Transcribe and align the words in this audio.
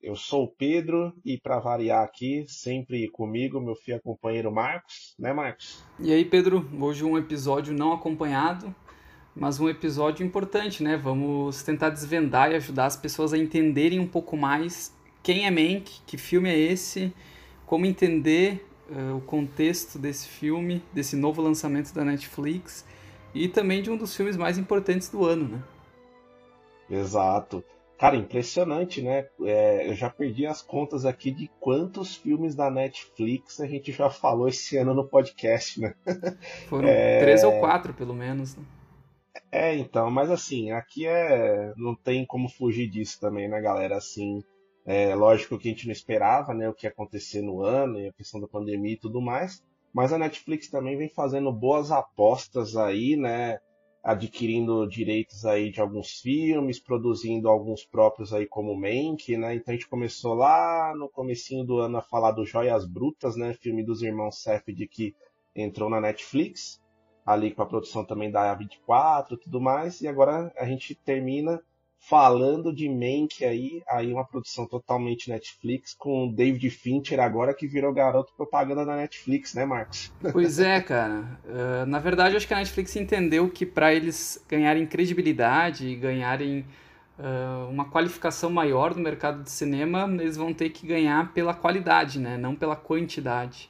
Eu 0.00 0.14
sou 0.14 0.44
o 0.44 0.48
Pedro 0.48 1.12
e 1.24 1.36
para 1.36 1.58
variar 1.58 2.04
aqui, 2.04 2.44
sempre 2.46 3.08
comigo, 3.08 3.60
meu 3.60 3.74
fiel 3.74 4.00
companheiro 4.00 4.50
Marcos, 4.52 5.14
né, 5.18 5.32
Marcos? 5.32 5.82
E 5.98 6.12
aí, 6.12 6.24
Pedro, 6.24 6.68
hoje 6.80 7.04
um 7.04 7.18
episódio 7.18 7.74
não 7.74 7.92
acompanhado, 7.92 8.72
mas 9.34 9.58
um 9.58 9.68
episódio 9.68 10.24
importante, 10.24 10.84
né? 10.84 10.96
Vamos 10.96 11.64
tentar 11.64 11.90
desvendar 11.90 12.52
e 12.52 12.54
ajudar 12.54 12.86
as 12.86 12.96
pessoas 12.96 13.32
a 13.32 13.38
entenderem 13.38 13.98
um 13.98 14.06
pouco 14.06 14.36
mais 14.36 14.96
quem 15.20 15.46
é 15.46 15.50
Mank, 15.50 16.00
que 16.06 16.16
filme 16.16 16.48
é 16.48 16.56
esse, 16.56 17.12
como 17.66 17.84
entender 17.84 18.64
eh, 18.90 19.12
o 19.12 19.20
contexto 19.20 19.98
desse 19.98 20.28
filme, 20.28 20.80
desse 20.92 21.16
novo 21.16 21.42
lançamento 21.42 21.92
da 21.92 22.04
Netflix 22.04 22.86
e 23.34 23.48
também 23.48 23.82
de 23.82 23.90
um 23.90 23.96
dos 23.96 24.14
filmes 24.16 24.36
mais 24.36 24.58
importantes 24.58 25.08
do 25.08 25.24
ano, 25.24 25.48
né? 25.48 25.62
Exato. 26.88 27.64
Cara, 27.98 28.16
impressionante, 28.16 29.02
né? 29.02 29.26
É, 29.42 29.88
eu 29.88 29.94
já 29.94 30.08
perdi 30.08 30.46
as 30.46 30.62
contas 30.62 31.04
aqui 31.04 31.32
de 31.32 31.50
quantos 31.58 32.14
filmes 32.14 32.54
da 32.54 32.70
Netflix 32.70 33.60
a 33.60 33.66
gente 33.66 33.90
já 33.90 34.08
falou 34.08 34.48
esse 34.48 34.76
ano 34.76 34.94
no 34.94 35.04
podcast, 35.04 35.80
né? 35.80 35.94
Foram 36.68 36.88
É. 36.88 37.18
três 37.18 37.42
ou 37.42 37.58
quatro, 37.58 37.92
pelo 37.92 38.14
menos. 38.14 38.54
né? 38.56 38.62
É, 39.50 39.74
então, 39.76 40.10
mas 40.10 40.30
assim, 40.30 40.70
aqui 40.70 41.06
é. 41.06 41.72
Não 41.76 41.94
tem 41.94 42.24
como 42.24 42.48
fugir 42.48 42.88
disso 42.88 43.18
também, 43.20 43.48
né, 43.48 43.60
galera? 43.60 43.96
Assim, 43.96 44.42
é 44.86 45.14
lógico 45.14 45.58
que 45.58 45.68
a 45.68 45.70
gente 45.72 45.86
não 45.86 45.92
esperava, 45.92 46.54
né, 46.54 46.68
o 46.68 46.74
que 46.74 46.86
ia 46.86 46.90
acontecer 46.90 47.42
no 47.42 47.62
ano, 47.62 47.98
e 47.98 48.08
a 48.08 48.12
questão 48.12 48.40
da 48.40 48.46
pandemia 48.48 48.92
e 48.92 48.98
tudo 48.98 49.20
mais. 49.20 49.62
Mas 49.92 50.12
a 50.12 50.18
Netflix 50.18 50.68
também 50.68 50.96
vem 50.96 51.08
fazendo 51.08 51.50
boas 51.52 51.90
apostas 51.90 52.76
aí, 52.76 53.16
né? 53.16 53.58
Adquirindo 54.10 54.88
direitos 54.88 55.44
aí 55.44 55.70
de 55.70 55.82
alguns 55.82 56.20
filmes, 56.20 56.80
produzindo 56.80 57.46
alguns 57.46 57.84
próprios 57.84 58.32
aí 58.32 58.46
como 58.46 58.74
Mank, 58.74 59.36
né? 59.36 59.54
Então 59.54 59.70
a 59.70 59.76
gente 59.76 59.86
começou 59.86 60.32
lá 60.32 60.94
no 60.96 61.10
comecinho 61.10 61.62
do 61.62 61.78
ano 61.78 61.98
a 61.98 62.02
falar 62.02 62.30
do 62.30 62.46
Joias 62.46 62.86
Brutas, 62.86 63.36
né? 63.36 63.52
Filme 63.52 63.84
dos 63.84 64.00
irmãos 64.00 64.42
Safdie 64.42 64.88
que 64.88 65.14
entrou 65.54 65.90
na 65.90 66.00
Netflix 66.00 66.80
ali 67.26 67.50
com 67.50 67.60
a 67.60 67.66
produção 67.66 68.02
também 68.02 68.30
da 68.30 68.56
A24 68.56 69.32
e 69.32 69.36
tudo 69.36 69.60
mais, 69.60 70.00
e 70.00 70.08
agora 70.08 70.50
a 70.56 70.64
gente 70.64 70.94
termina 70.94 71.60
falando 71.98 72.72
de 72.72 72.88
Mank 72.88 73.44
aí, 73.44 73.82
aí 73.88 74.12
uma 74.12 74.24
produção 74.24 74.66
totalmente 74.66 75.28
Netflix, 75.28 75.94
com 75.94 76.26
o 76.26 76.32
David 76.32 76.70
Fincher 76.70 77.20
agora 77.20 77.52
que 77.52 77.66
virou 77.66 77.92
garoto 77.92 78.32
propaganda 78.36 78.84
da 78.84 78.96
Netflix, 78.96 79.54
né, 79.54 79.64
Marcos? 79.64 80.12
Pois 80.32 80.58
é, 80.58 80.80
cara. 80.80 81.38
Uh, 81.44 81.86
na 81.86 81.98
verdade, 81.98 82.36
acho 82.36 82.46
que 82.46 82.54
a 82.54 82.58
Netflix 82.58 82.94
entendeu 82.96 83.48
que 83.48 83.66
para 83.66 83.92
eles 83.92 84.44
ganharem 84.48 84.86
credibilidade 84.86 85.88
e 85.88 85.96
ganharem 85.96 86.64
uh, 87.18 87.68
uma 87.68 87.86
qualificação 87.90 88.50
maior 88.50 88.94
no 88.94 89.02
mercado 89.02 89.42
de 89.42 89.50
cinema, 89.50 90.08
eles 90.20 90.36
vão 90.36 90.54
ter 90.54 90.70
que 90.70 90.86
ganhar 90.86 91.32
pela 91.32 91.54
qualidade, 91.54 92.18
né? 92.18 92.36
Não 92.36 92.54
pela 92.54 92.76
quantidade. 92.76 93.68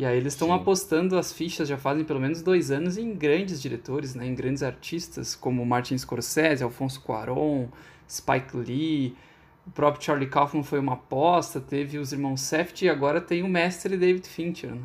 E 0.00 0.06
aí 0.06 0.16
eles 0.16 0.32
estão 0.34 0.52
apostando 0.52 1.18
as 1.18 1.32
fichas 1.32 1.68
já 1.68 1.76
fazem 1.76 2.04
pelo 2.04 2.20
menos 2.20 2.42
dois 2.42 2.70
anos 2.70 2.96
em 2.96 3.14
grandes 3.14 3.60
diretores, 3.60 4.14
né? 4.14 4.26
Em 4.26 4.34
grandes 4.34 4.62
artistas 4.62 5.34
como 5.36 5.64
Martin 5.66 5.96
Scorsese, 5.98 6.62
Alfonso 6.64 7.00
Cuarón, 7.02 7.68
Spike 8.08 8.56
Lee. 8.56 9.16
O 9.66 9.70
próprio 9.70 10.02
Charlie 10.02 10.28
Kaufman 10.28 10.62
foi 10.64 10.78
uma 10.78 10.94
aposta, 10.94 11.60
teve 11.60 11.98
os 11.98 12.12
irmãos 12.12 12.40
Safdie 12.40 12.86
e 12.86 12.88
agora 12.88 13.20
tem 13.20 13.42
o 13.42 13.48
mestre 13.48 13.96
David 13.96 14.26
Fincher, 14.28 14.74
né? 14.74 14.82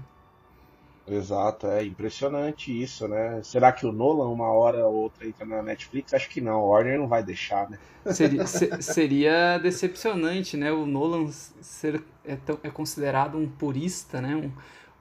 Exato, 1.07 1.65
é 1.67 1.83
impressionante 1.85 2.71
isso, 2.71 3.07
né? 3.07 3.41
Será 3.43 3.71
que 3.71 3.85
o 3.87 3.91
Nolan 3.91 4.29
uma 4.29 4.51
hora 4.51 4.87
ou 4.87 4.93
outra 4.95 5.27
entra 5.27 5.45
na 5.45 5.61
Netflix? 5.63 6.13
Acho 6.13 6.29
que 6.29 6.41
não, 6.41 6.53
a 6.61 6.65
Warner 6.65 6.97
não 6.99 7.07
vai 7.07 7.23
deixar, 7.23 7.67
né? 7.69 7.79
Seria, 8.07 8.45
se- 8.45 8.81
seria 8.83 9.57
decepcionante, 9.57 10.55
né? 10.55 10.71
O 10.71 10.85
Nolan 10.85 11.27
ser, 11.31 12.03
é, 12.23 12.35
tão- 12.35 12.59
é 12.63 12.69
considerado 12.69 13.35
um 13.37 13.47
purista, 13.49 14.21
né? 14.21 14.35
Um, 14.35 14.51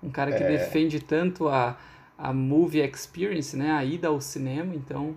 um 0.04 0.10
cara 0.10 0.32
que 0.32 0.44
defende 0.44 1.00
tanto 1.00 1.48
a, 1.48 1.78
a 2.16 2.32
movie 2.32 2.81
experience, 2.81 3.56
né? 3.56 3.72
A 3.72 3.84
ida 3.84 4.09
ao 4.09 4.20
cinema. 4.20 4.75
Então, 4.75 5.16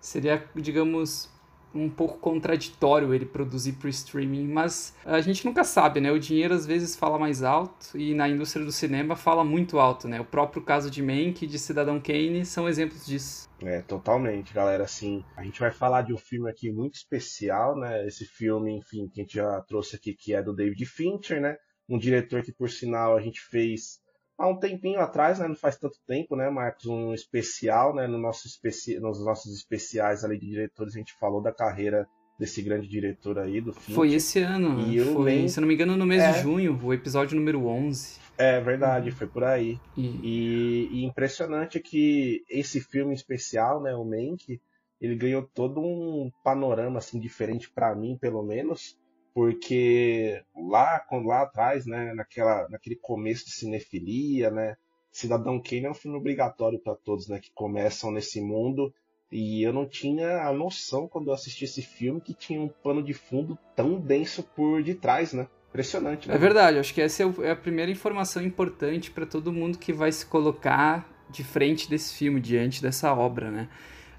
seria, 0.00 0.44
digamos, 0.54 1.30
um 1.74 1.88
pouco 1.88 2.18
contraditório 2.18 3.14
ele 3.14 3.24
produzir 3.24 3.72
pro 3.72 3.88
streaming. 3.88 4.46
Mas 4.48 4.94
a 5.04 5.20
gente 5.20 5.44
nunca 5.44 5.64
sabe, 5.64 6.00
né? 6.00 6.10
O 6.10 6.18
dinheiro 6.18 6.54
às 6.54 6.66
vezes 6.66 6.96
fala 6.96 7.18
mais 7.18 7.42
alto 7.42 7.96
e 7.96 8.14
na 8.14 8.28
indústria 8.28 8.64
do 8.64 8.72
cinema 8.72 9.16
fala 9.16 9.44
muito 9.44 9.78
alto, 9.78 10.08
né? 10.08 10.20
O 10.20 10.24
próprio 10.24 10.62
caso 10.62 10.90
de 10.90 11.02
Mank 11.02 11.44
e 11.44 11.48
de 11.48 11.58
Cidadão 11.58 12.00
Kane 12.00 12.44
são 12.44 12.68
exemplos 12.68 13.06
disso. 13.06 13.48
É, 13.62 13.80
totalmente, 13.82 14.52
galera. 14.52 14.84
Assim, 14.84 15.24
a 15.36 15.44
gente 15.44 15.60
vai 15.60 15.70
falar 15.70 16.02
de 16.02 16.12
um 16.12 16.18
filme 16.18 16.50
aqui 16.50 16.70
muito 16.70 16.94
especial, 16.94 17.76
né? 17.76 18.06
Esse 18.06 18.24
filme, 18.24 18.76
enfim, 18.76 19.08
que 19.08 19.20
a 19.20 19.24
gente 19.24 19.34
já 19.34 19.60
trouxe 19.62 19.96
aqui, 19.96 20.14
que 20.14 20.34
é 20.34 20.42
do 20.42 20.54
David 20.54 20.84
Fincher, 20.86 21.40
né? 21.40 21.56
Um 21.88 21.98
diretor 21.98 22.42
que, 22.42 22.52
por 22.52 22.70
sinal, 22.70 23.16
a 23.16 23.20
gente 23.20 23.40
fez 23.40 24.00
há 24.40 24.48
um 24.48 24.56
tempinho 24.58 25.00
atrás, 25.00 25.38
né? 25.38 25.46
Não 25.46 25.54
faz 25.54 25.76
tanto 25.76 25.96
tempo, 26.06 26.34
né, 26.34 26.48
Marcos? 26.50 26.86
Um 26.86 27.12
especial, 27.14 27.94
né? 27.94 28.06
No 28.06 28.18
nosso 28.18 28.46
especi... 28.46 28.98
Nos 28.98 29.24
nossos 29.24 29.54
especiais 29.54 30.24
ali 30.24 30.38
de 30.38 30.46
diretores, 30.46 30.94
a 30.94 30.98
gente 30.98 31.12
falou 31.20 31.40
da 31.42 31.52
carreira 31.52 32.06
desse 32.38 32.62
grande 32.62 32.88
diretor 32.88 33.38
aí, 33.38 33.60
do 33.60 33.72
Fincher. 33.72 33.94
Foi 33.94 34.14
esse 34.14 34.38
ano, 34.40 34.80
E 34.88 34.96
eu 34.96 35.12
foi, 35.12 35.24
nem- 35.36 35.48
se 35.48 35.60
não 35.60 35.68
me 35.68 35.74
engano, 35.74 35.94
no 35.96 36.06
mês 36.06 36.22
É. 36.22 36.32
de 36.32 36.40
junho, 36.40 36.80
o 36.82 36.94
episódio 36.94 37.36
número 37.36 37.66
11. 37.66 38.18
É 38.38 38.58
verdade, 38.60 39.10
foi 39.10 39.26
por 39.26 39.44
aí. 39.44 39.78
E, 39.94 40.06
E, 40.22 40.88
e 40.90 41.04
impressionante 41.04 41.76
é 41.76 41.80
que 41.82 42.42
esse 42.48 42.80
filme 42.80 43.12
especial, 43.14 43.82
né, 43.82 43.94
o 43.94 44.04
Mank, 44.06 44.58
ele 44.98 45.16
ganhou 45.16 45.42
todo 45.54 45.80
um 45.82 46.30
panorama 46.42 46.98
assim 46.98 47.20
diferente 47.20 47.70
pra 47.70 47.94
mim, 47.94 48.16
pelo 48.18 48.42
menos, 48.42 48.96
porque 49.34 50.42
lá, 50.54 51.00
quando 51.00 51.26
lá 51.26 51.42
atrás, 51.42 51.86
né, 51.86 52.12
naquela, 52.14 52.68
naquele 52.68 52.96
começo 52.96 53.46
de 53.46 53.52
cinefilia, 53.52 54.50
né, 54.50 54.76
Cidadão 55.10 55.60
Kane 55.60 55.86
é 55.86 55.90
um 55.90 55.94
filme 55.94 56.16
obrigatório 56.16 56.78
pra 56.78 56.94
todos, 56.94 57.28
né, 57.28 57.40
que 57.40 57.50
começam 57.52 58.10
nesse 58.10 58.40
mundo. 58.40 58.92
E 59.32 59.62
eu 59.62 59.72
não 59.72 59.86
tinha 59.86 60.42
a 60.42 60.52
noção 60.52 61.06
quando 61.06 61.28
eu 61.28 61.34
assisti 61.34 61.64
esse 61.64 61.82
filme 61.82 62.20
que 62.20 62.34
tinha 62.34 62.60
um 62.60 62.68
pano 62.68 63.02
de 63.02 63.14
fundo 63.14 63.56
tão 63.76 64.00
denso 64.00 64.42
por 64.42 64.82
detrás, 64.82 65.32
né? 65.32 65.46
Impressionante, 65.68 66.28
né? 66.28 66.34
é 66.34 66.38
verdade, 66.38 66.78
acho 66.78 66.92
que 66.92 67.00
essa 67.00 67.22
é 67.22 67.26
é 67.42 67.50
a 67.52 67.56
primeira 67.56 67.92
informação 67.92 68.42
importante 68.42 69.08
para 69.08 69.24
todo 69.24 69.52
mundo 69.52 69.78
que 69.78 69.92
vai 69.92 70.10
se 70.10 70.26
colocar 70.26 71.08
de 71.30 71.44
frente 71.44 71.88
desse 71.88 72.12
filme, 72.14 72.40
diante 72.40 72.82
dessa 72.82 73.14
obra, 73.14 73.52
né? 73.52 73.68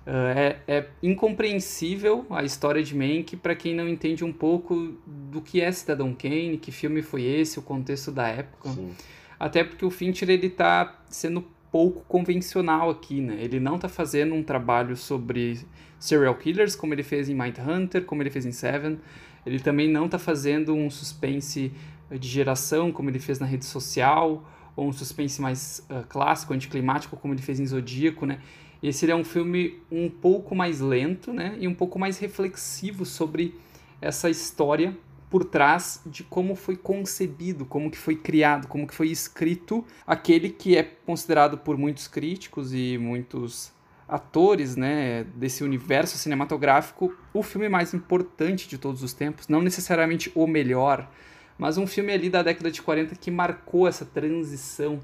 Ah, 0.05 0.33
é, 0.35 0.59
é 0.67 0.87
incompreensível 1.01 2.25
a 2.29 2.43
história 2.43 2.81
de 2.83 2.95
Mank 2.95 3.35
para 3.37 3.55
quem 3.55 3.75
não 3.75 3.87
entende 3.87 4.23
um 4.23 4.33
pouco 4.33 4.95
do 5.05 5.41
que 5.41 5.61
é 5.61 5.71
Cidadão 5.71 6.13
Kane, 6.13 6.57
que 6.57 6.71
filme 6.71 7.01
foi 7.01 7.23
esse, 7.23 7.59
o 7.59 7.61
contexto 7.61 8.11
da 8.11 8.27
época. 8.27 8.69
Sim. 8.69 8.91
Até 9.39 9.63
porque 9.63 9.85
o 9.85 9.89
Fincher 9.89 10.29
ele 10.29 10.49
tá 10.49 11.01
sendo 11.09 11.45
pouco 11.71 12.03
convencional 12.07 12.89
aqui, 12.89 13.21
né? 13.21 13.37
Ele 13.39 13.59
não 13.59 13.79
tá 13.79 13.87
fazendo 13.87 14.35
um 14.35 14.43
trabalho 14.43 14.95
sobre 14.95 15.59
serial 15.97 16.35
killers 16.35 16.75
como 16.75 16.93
ele 16.93 17.03
fez 17.03 17.29
em 17.29 17.33
Mindhunter, 17.33 18.03
como 18.03 18.21
ele 18.21 18.29
fez 18.29 18.45
em 18.45 18.51
Seven. 18.51 18.99
Ele 19.45 19.59
também 19.59 19.89
não 19.89 20.07
tá 20.07 20.19
fazendo 20.19 20.73
um 20.73 20.89
suspense 20.89 21.71
de 22.11 22.27
geração 22.27 22.91
como 22.91 23.09
ele 23.09 23.19
fez 23.19 23.39
na 23.39 23.45
rede 23.45 23.65
social, 23.65 24.47
ou 24.75 24.87
um 24.87 24.93
suspense 24.93 25.41
mais 25.41 25.85
ah, 25.89 26.03
clássico, 26.07 26.53
anticlimático 26.53 27.15
como 27.17 27.33
ele 27.33 27.41
fez 27.41 27.59
em 27.59 27.65
Zodíaco, 27.65 28.25
né? 28.25 28.39
Esse 28.81 29.09
é 29.09 29.15
um 29.15 29.23
filme 29.23 29.79
um 29.91 30.09
pouco 30.09 30.55
mais 30.55 30.79
lento, 30.79 31.31
né? 31.31 31.55
E 31.59 31.67
um 31.67 31.73
pouco 31.73 31.99
mais 31.99 32.17
reflexivo 32.17 33.05
sobre 33.05 33.53
essa 34.01 34.29
história 34.29 34.97
por 35.29 35.45
trás 35.45 36.01
de 36.05 36.23
como 36.23 36.55
foi 36.55 36.75
concebido, 36.75 37.65
como 37.65 37.89
que 37.89 37.97
foi 37.97 38.15
criado, 38.15 38.67
como 38.67 38.85
que 38.85 38.93
foi 38.93 39.07
escrito 39.09 39.85
aquele 40.05 40.49
que 40.49 40.75
é 40.75 40.83
considerado 40.83 41.57
por 41.57 41.77
muitos 41.77 42.07
críticos 42.07 42.73
e 42.73 42.97
muitos 42.97 43.71
atores, 44.11 44.75
né, 44.75 45.23
desse 45.35 45.63
universo 45.63 46.17
cinematográfico, 46.17 47.15
o 47.33 47.41
filme 47.41 47.69
mais 47.69 47.93
importante 47.93 48.67
de 48.67 48.77
todos 48.77 49.01
os 49.01 49.13
tempos, 49.13 49.47
não 49.47 49.61
necessariamente 49.61 50.29
o 50.35 50.45
melhor, 50.45 51.09
mas 51.57 51.77
um 51.77 51.87
filme 51.87 52.11
ali 52.11 52.29
da 52.29 52.43
década 52.43 52.69
de 52.69 52.81
40 52.81 53.15
que 53.15 53.31
marcou 53.31 53.87
essa 53.87 54.03
transição, 54.03 54.99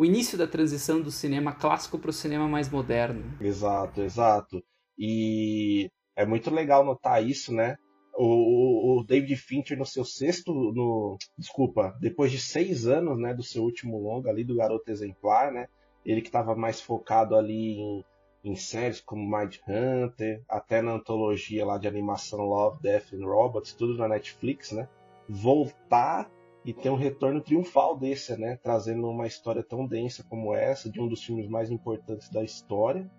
o 0.00 0.04
início 0.06 0.38
da 0.38 0.46
transição 0.46 0.98
do 0.98 1.10
cinema 1.10 1.52
clássico 1.52 1.98
para 1.98 2.08
o 2.08 2.12
cinema 2.12 2.48
mais 2.48 2.70
moderno. 2.70 3.36
Exato, 3.38 4.00
exato. 4.00 4.64
E 4.98 5.90
é 6.16 6.24
muito 6.24 6.50
legal 6.50 6.82
notar 6.82 7.22
isso, 7.22 7.52
né? 7.52 7.76
O, 8.16 8.98
o, 8.98 9.04
David 9.04 9.36
Fincher 9.36 9.76
no 9.76 9.84
seu 9.84 10.02
sexto, 10.02 10.54
no, 10.54 11.18
desculpa, 11.36 11.94
depois 12.00 12.32
de 12.32 12.38
seis 12.38 12.86
anos, 12.86 13.18
né, 13.18 13.34
do 13.34 13.42
seu 13.42 13.62
último 13.62 13.98
longa 13.98 14.30
ali 14.30 14.42
do 14.42 14.56
Garoto 14.56 14.90
Exemplar, 14.90 15.52
né, 15.52 15.68
ele 16.04 16.22
que 16.22 16.28
estava 16.28 16.54
mais 16.54 16.80
focado 16.80 17.36
ali 17.36 17.78
em, 17.78 18.04
em 18.42 18.56
séries 18.56 19.02
como 19.02 19.38
Mind 19.38 19.56
Hunter, 19.68 20.42
até 20.48 20.80
na 20.80 20.92
antologia 20.92 21.64
lá 21.64 21.76
de 21.76 21.86
animação 21.86 22.40
Love, 22.40 22.82
Death 22.82 23.12
and 23.12 23.24
Robots, 23.24 23.74
tudo 23.74 23.96
na 23.96 24.08
Netflix, 24.08 24.72
né, 24.72 24.88
voltar 25.28 26.30
e 26.64 26.72
ter 26.72 26.90
um 26.90 26.96
retorno 26.96 27.40
triunfal 27.40 27.98
desse, 27.98 28.36
né, 28.36 28.58
trazendo 28.62 29.08
uma 29.08 29.26
história 29.26 29.62
tão 29.62 29.86
densa 29.86 30.24
como 30.28 30.54
essa, 30.54 30.90
de 30.90 31.00
um 31.00 31.08
dos 31.08 31.22
filmes 31.22 31.48
mais 31.48 31.70
importantes 31.70 32.28
da 32.28 32.42
história. 32.42 33.10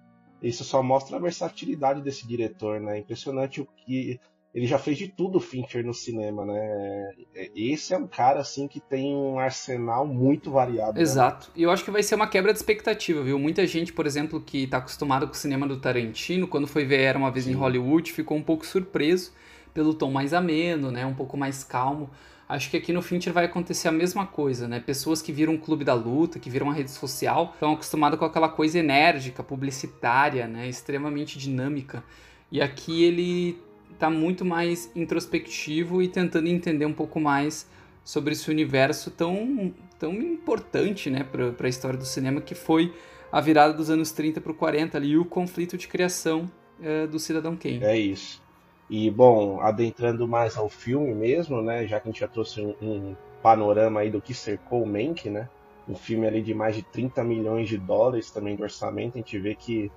Isso 0.41 0.63
só 0.63 0.81
mostra 0.81 1.17
a 1.17 1.19
versatilidade 1.19 2.01
desse 2.01 2.27
diretor, 2.27 2.79
né? 2.79 2.97
Impressionante 2.97 3.61
o 3.61 3.65
que 3.65 4.19
ele 4.53 4.67
já 4.67 4.77
fez 4.77 4.97
de 4.97 5.07
tudo 5.07 5.37
o 5.37 5.41
Fincher 5.41 5.85
no 5.85 5.93
cinema, 5.93 6.45
né? 6.45 7.09
Esse 7.55 7.93
é 7.93 7.97
um 7.97 8.07
cara 8.07 8.41
assim 8.41 8.67
que 8.67 8.81
tem 8.81 9.15
um 9.15 9.39
arsenal 9.39 10.05
muito 10.05 10.51
variado. 10.51 10.95
Né? 10.95 11.01
Exato. 11.01 11.47
Né? 11.49 11.53
E 11.57 11.63
eu 11.63 11.71
acho 11.71 11.85
que 11.85 11.91
vai 11.91 12.03
ser 12.03 12.15
uma 12.15 12.27
quebra 12.27 12.51
de 12.51 12.59
expectativa, 12.59 13.23
viu? 13.23 13.39
Muita 13.39 13.65
gente, 13.65 13.93
por 13.93 14.05
exemplo, 14.05 14.41
que 14.41 14.63
está 14.63 14.77
acostumada 14.77 15.25
com 15.25 15.33
o 15.33 15.37
cinema 15.37 15.65
do 15.65 15.79
Tarantino, 15.79 16.47
quando 16.47 16.67
foi 16.67 16.83
ver 16.83 17.01
Era 17.01 17.17
uma 17.17 17.31
vez 17.31 17.45
Sim. 17.45 17.51
em 17.51 17.53
Hollywood, 17.55 18.11
ficou 18.11 18.35
um 18.35 18.43
pouco 18.43 18.65
surpreso 18.65 19.31
pelo 19.73 19.93
tom 19.93 20.11
mais 20.11 20.33
ameno, 20.33 20.91
né? 20.91 21.05
Um 21.05 21.13
pouco 21.13 21.37
mais 21.37 21.63
calmo. 21.63 22.09
Acho 22.51 22.69
que 22.69 22.75
aqui 22.75 22.91
no 22.91 23.01
Fincher 23.01 23.31
vai 23.31 23.45
acontecer 23.45 23.87
a 23.87 23.93
mesma 23.93 24.27
coisa, 24.27 24.67
né? 24.67 24.81
Pessoas 24.81 25.21
que 25.21 25.31
viram 25.31 25.53
um 25.53 25.57
clube 25.57 25.85
da 25.85 25.93
luta, 25.93 26.37
que 26.37 26.49
viram 26.49 26.67
uma 26.67 26.75
rede 26.75 26.91
social, 26.91 27.51
estão 27.53 27.71
acostumadas 27.71 28.19
com 28.19 28.25
aquela 28.25 28.49
coisa 28.49 28.77
enérgica, 28.77 29.41
publicitária, 29.41 30.47
né? 30.47 30.67
Extremamente 30.67 31.39
dinâmica. 31.39 32.03
E 32.51 32.61
aqui 32.61 33.05
ele 33.05 33.57
está 33.93 34.09
muito 34.09 34.43
mais 34.43 34.91
introspectivo 34.93 36.01
e 36.01 36.09
tentando 36.09 36.49
entender 36.49 36.85
um 36.85 36.91
pouco 36.91 37.21
mais 37.21 37.69
sobre 38.03 38.33
esse 38.33 38.51
universo 38.51 39.11
tão, 39.11 39.73
tão 39.97 40.11
importante 40.15 41.09
né, 41.09 41.23
para 41.23 41.65
a 41.65 41.69
história 41.69 41.97
do 41.97 42.05
cinema, 42.05 42.41
que 42.41 42.53
foi 42.53 42.93
a 43.31 43.39
virada 43.39 43.73
dos 43.73 43.89
anos 43.89 44.11
30 44.11 44.41
para 44.41 44.51
o 44.51 44.55
40 44.55 44.97
ali, 44.97 45.11
e 45.11 45.17
o 45.17 45.23
conflito 45.23 45.77
de 45.77 45.87
criação 45.87 46.51
é, 46.81 47.07
do 47.07 47.17
Cidadão 47.17 47.55
Kane. 47.55 47.81
É 47.81 47.97
isso. 47.97 48.41
E, 48.91 49.09
bom, 49.09 49.61
adentrando 49.61 50.27
mais 50.27 50.57
ao 50.57 50.67
filme 50.67 51.15
mesmo, 51.15 51.61
né, 51.61 51.87
já 51.87 51.97
que 51.99 52.09
a 52.09 52.11
gente 52.11 52.19
já 52.19 52.27
trouxe 52.27 52.61
um, 52.61 52.75
um 52.81 53.15
panorama 53.41 54.01
aí 54.01 54.11
do 54.11 54.21
que 54.21 54.33
cercou 54.33 54.83
o 54.83 54.85
Mank, 54.85 55.29
né, 55.29 55.47
um 55.87 55.95
filme 55.95 56.27
ali 56.27 56.41
de 56.41 56.53
mais 56.53 56.75
de 56.75 56.83
30 56.83 57.23
milhões 57.23 57.69
de 57.69 57.77
dólares 57.77 58.29
também 58.29 58.55
de 58.55 58.61
orçamento, 58.61 59.15
a 59.15 59.17
gente 59.19 59.39
vê 59.39 59.55
que 59.55 59.89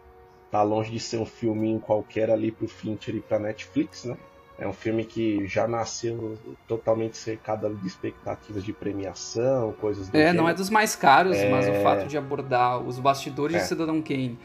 tá 0.48 0.62
longe 0.62 0.92
de 0.92 1.00
ser 1.00 1.18
um 1.18 1.26
filminho 1.26 1.80
qualquer 1.80 2.30
ali 2.30 2.52
pro 2.52 2.68
Fincher 2.68 3.16
e 3.16 3.20
pra 3.20 3.40
Netflix, 3.40 4.04
né? 4.04 4.16
É 4.56 4.68
um 4.68 4.72
filme 4.72 5.04
que 5.04 5.44
já 5.48 5.66
nasceu 5.66 6.38
totalmente 6.68 7.16
cercado 7.16 7.68
de 7.74 7.86
expectativas 7.88 8.62
de 8.62 8.72
premiação, 8.72 9.72
coisas 9.72 10.08
do 10.08 10.16
É, 10.16 10.26
gênero. 10.26 10.36
não 10.36 10.48
é 10.48 10.54
dos 10.54 10.70
mais 10.70 10.94
caros, 10.94 11.36
é... 11.36 11.50
mas 11.50 11.68
o 11.68 11.74
fato 11.82 12.06
de 12.06 12.16
abordar 12.16 12.80
os 12.80 13.00
bastidores 13.00 13.56
é. 13.56 13.58
de 13.58 13.64
Cidadão 13.66 14.00
Kane, 14.00 14.38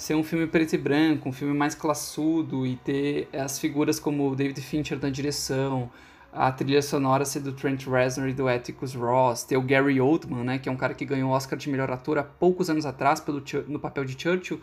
ser 0.00 0.14
um 0.14 0.24
filme 0.24 0.46
preto 0.46 0.72
e 0.72 0.78
branco, 0.78 1.28
um 1.28 1.32
filme 1.32 1.52
mais 1.52 1.74
classudo 1.74 2.66
e 2.66 2.74
ter 2.76 3.28
as 3.34 3.58
figuras 3.58 4.00
como 4.00 4.30
o 4.30 4.34
David 4.34 4.58
Fincher 4.62 4.98
na 4.98 5.10
direção, 5.10 5.90
a 6.32 6.50
trilha 6.50 6.80
sonora 6.80 7.26
ser 7.26 7.40
do 7.40 7.52
Trent 7.52 7.86
Reznor 7.86 8.30
e 8.30 8.32
do 8.32 8.48
Atticus 8.48 8.94
Ross, 8.94 9.44
ter 9.44 9.58
o 9.58 9.62
Gary 9.62 10.00
Oldman, 10.00 10.42
né, 10.42 10.58
que 10.58 10.70
é 10.70 10.72
um 10.72 10.76
cara 10.76 10.94
que 10.94 11.04
ganhou 11.04 11.30
o 11.30 11.34
Oscar 11.34 11.58
de 11.58 11.68
melhor 11.68 11.90
ator 11.90 12.16
há 12.16 12.22
poucos 12.22 12.70
anos 12.70 12.86
atrás 12.86 13.20
pelo, 13.20 13.42
no 13.68 13.78
papel 13.78 14.06
de 14.06 14.18
Churchill, 14.18 14.58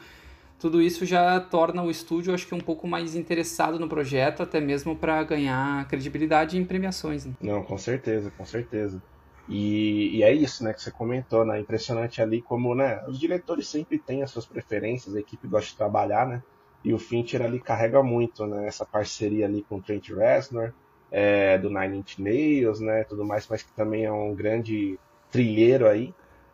tudo 0.58 0.82
isso 0.82 1.06
já 1.06 1.40
torna 1.40 1.84
o 1.84 1.92
estúdio, 1.92 2.34
acho 2.34 2.48
que, 2.48 2.56
um 2.56 2.60
pouco 2.60 2.88
mais 2.88 3.16
interessado 3.16 3.78
no 3.78 3.88
projeto, 3.88 4.42
até 4.42 4.60
mesmo 4.60 4.96
para 4.96 5.24
ganhar 5.24 5.88
credibilidade 5.88 6.58
em 6.58 6.66
premiações. 6.66 7.28
Né? 7.28 7.34
Não, 7.40 7.62
com 7.62 7.78
certeza, 7.78 8.32
com 8.36 8.44
certeza. 8.44 9.00
E, 9.48 10.18
e, 10.18 10.24
é 10.24 10.32
isso, 10.34 10.64
né, 10.64 10.74
que 10.74 10.82
você 10.82 10.92
comentou, 10.92 11.46
né? 11.46 11.60
Impressionante 11.60 12.22
ali 12.22 12.42
como, 12.42 12.76
né, 12.76 13.04
os 13.08 13.18
diretores 13.20 13.68
sempre 13.68 13.98
têm 13.98 14.22
as 14.22 14.32
suas 14.32 14.46
preferências, 14.46 15.16
a 15.16 15.20
equipe 15.20 15.48
gosta 15.48 15.70
de 15.72 15.78
trabalhar, 15.78 16.28
né? 16.28 16.44
E 16.84 16.94
o 16.94 17.00
Fincher 17.00 17.42
ali 17.42 17.60
carrega 17.60 18.04
muito, 18.04 18.46
né? 18.46 18.68
Essa 18.68 18.86
parceria 18.86 19.46
ali 19.46 19.66
com 19.68 19.78
o 19.78 19.82
Trent 19.82 20.10
Reznor, 20.10 20.74
é, 21.12 21.58
do 21.58 21.70
Nine 21.70 22.00
Inch 22.00 22.20
Nails, 22.20 22.80
né? 22.80 23.04
Tudo 23.04 23.26
mais, 23.26 23.48
mas 23.48 23.64
que 23.64 23.72
também 23.72 24.06
é 24.06 24.12
um 24.12 24.34
grande 24.36 25.00
trilheiro 25.32 25.88
aí 25.88 26.14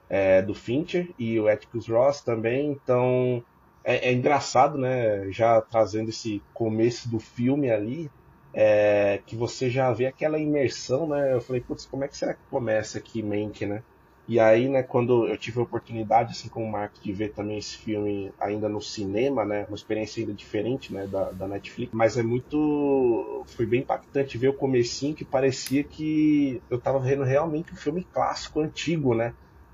é, 0.10 0.42
do 0.42 0.54
Fincher 0.54 1.10
e 1.18 1.40
o 1.40 1.48
Atticus 1.48 1.88
Ross 1.88 2.22
também. 2.22 2.72
Então, 2.72 3.44
é, 3.84 4.10
é, 4.10 4.14
engraçado, 4.14 4.78
né? 4.78 5.32
Já 5.32 5.62
trazendo 5.62 6.10
esse 6.10 6.42
começo 6.54 7.10
do 7.10 7.20
filme 7.20 7.70
ali, 7.72 8.10
é, 8.54 9.20
que 9.26 9.36
você 9.36 9.70
já 9.70 9.92
vê 9.92 10.06
aquela 10.06 10.38
imersão, 10.40 11.08
né? 11.08 11.34
Eu 11.34 11.42
falei, 11.42 11.62
putz, 11.62 11.86
como 11.86 12.04
é 12.04 12.08
que 12.08 12.18
será 12.18 12.34
que 12.34 12.42
começa 12.50 12.98
aqui 12.98 13.24
Mank, 13.24 13.66
né? 13.66 13.82
E 14.26 14.40
aí, 14.40 14.70
né, 14.70 14.82
quando 14.82 15.28
eu 15.28 15.38
tive 15.38 15.60
a 15.60 15.64
oportunidade, 15.64 16.32
assim 16.32 16.48
como 16.48 16.66
o 16.66 16.72
Marco, 16.72 16.96
de 17.02 17.12
ver 17.12 17.34
também 17.34 17.58
esse 17.58 17.78
filme 17.78 18.32
ainda 18.40 18.70
no 18.70 18.82
cinema, 18.82 19.44
né, 19.44 19.66
uma 19.68 19.76
experiência 19.76 20.22
ainda 20.22 20.34
diferente, 20.34 20.94
né, 20.94 21.06
da, 21.08 21.30
da 21.32 21.46
Netflix, 21.46 21.92
mas 21.94 22.18
é 22.18 22.24
muito, 22.24 23.44
foi 23.48 23.66
bem 23.66 23.82
impactante 23.82 24.38
ver 24.38 24.48
o 24.48 24.54
comecinho 24.54 25.14
que 25.14 25.26
parecia 25.26 25.84
que 25.84 26.62
eu 26.70 26.80
tava 26.80 27.00
vendo 27.00 27.24
realmente 27.24 27.74
um 27.74 27.76
filme 27.76 28.06
clássico, 28.14 28.62
antigo, 28.62 29.14
né, 29.14 29.34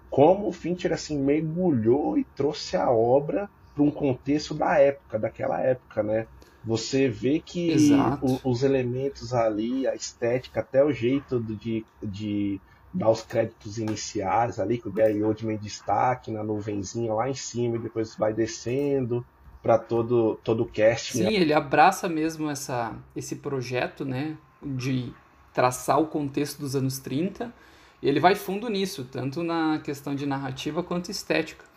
como 0.09 0.47
o 0.47 0.51
Fincher, 0.51 0.91
assim, 0.91 1.19
mergulhou 1.19 2.17
e 2.17 2.23
trouxe 2.23 2.75
a 2.75 2.89
obra 2.89 3.47
para 3.73 3.83
um 3.83 3.91
contexto 3.91 4.53
da 4.55 4.79
época, 4.79 5.19
daquela 5.19 5.61
época, 5.61 6.01
né? 6.01 6.25
Você 6.63 7.07
vê 7.07 7.39
que 7.39 7.75
o, 8.21 8.50
os 8.50 8.63
elementos 8.63 9.33
ali, 9.33 9.88
a 9.88 9.95
estética, 9.95 10.59
até 10.59 10.83
o 10.83 10.91
jeito 10.91 11.39
de, 11.39 11.85
de 12.03 12.59
dar 12.94 13.09
os 13.09 13.21
créditos 13.21 13.77
iniciais 13.77 14.59
ali, 14.59 14.77
que 14.77 14.88
o 14.88 14.91
Gary 14.91 15.23
Oldman 15.23 15.57
destaque 15.57 16.31
na 16.31 16.44
nuvenzinha 16.44 17.13
lá 17.13 17.29
em 17.29 17.33
cima 17.33 17.77
e 17.77 17.79
depois 17.79 18.15
vai 18.15 18.33
descendo 18.33 19.25
para 19.61 19.77
todo, 19.77 20.39
todo 20.44 20.63
o 20.63 20.65
cast. 20.65 21.17
Sim, 21.17 21.33
ele 21.33 21.53
abraça 21.53 22.09
mesmo 22.09 22.49
essa, 22.49 22.94
esse 23.16 23.37
projeto, 23.37 24.06
né, 24.06 24.37
de 24.61 25.13
traçar 25.54 25.99
o 25.99 26.07
contexto 26.07 26.59
dos 26.59 26.75
anos 26.75 26.99
30, 26.99 27.54
e 28.01 28.07
ele 28.07 28.19
vai 28.19 28.35
fundo 28.35 28.69
nisso, 28.69 29.04
tanto 29.04 29.44
na 29.44 29.80
questão 29.80 30.16
de 30.16 30.25
narrativa 30.25 30.81
quanto 30.81 31.11
estética. 31.11 31.69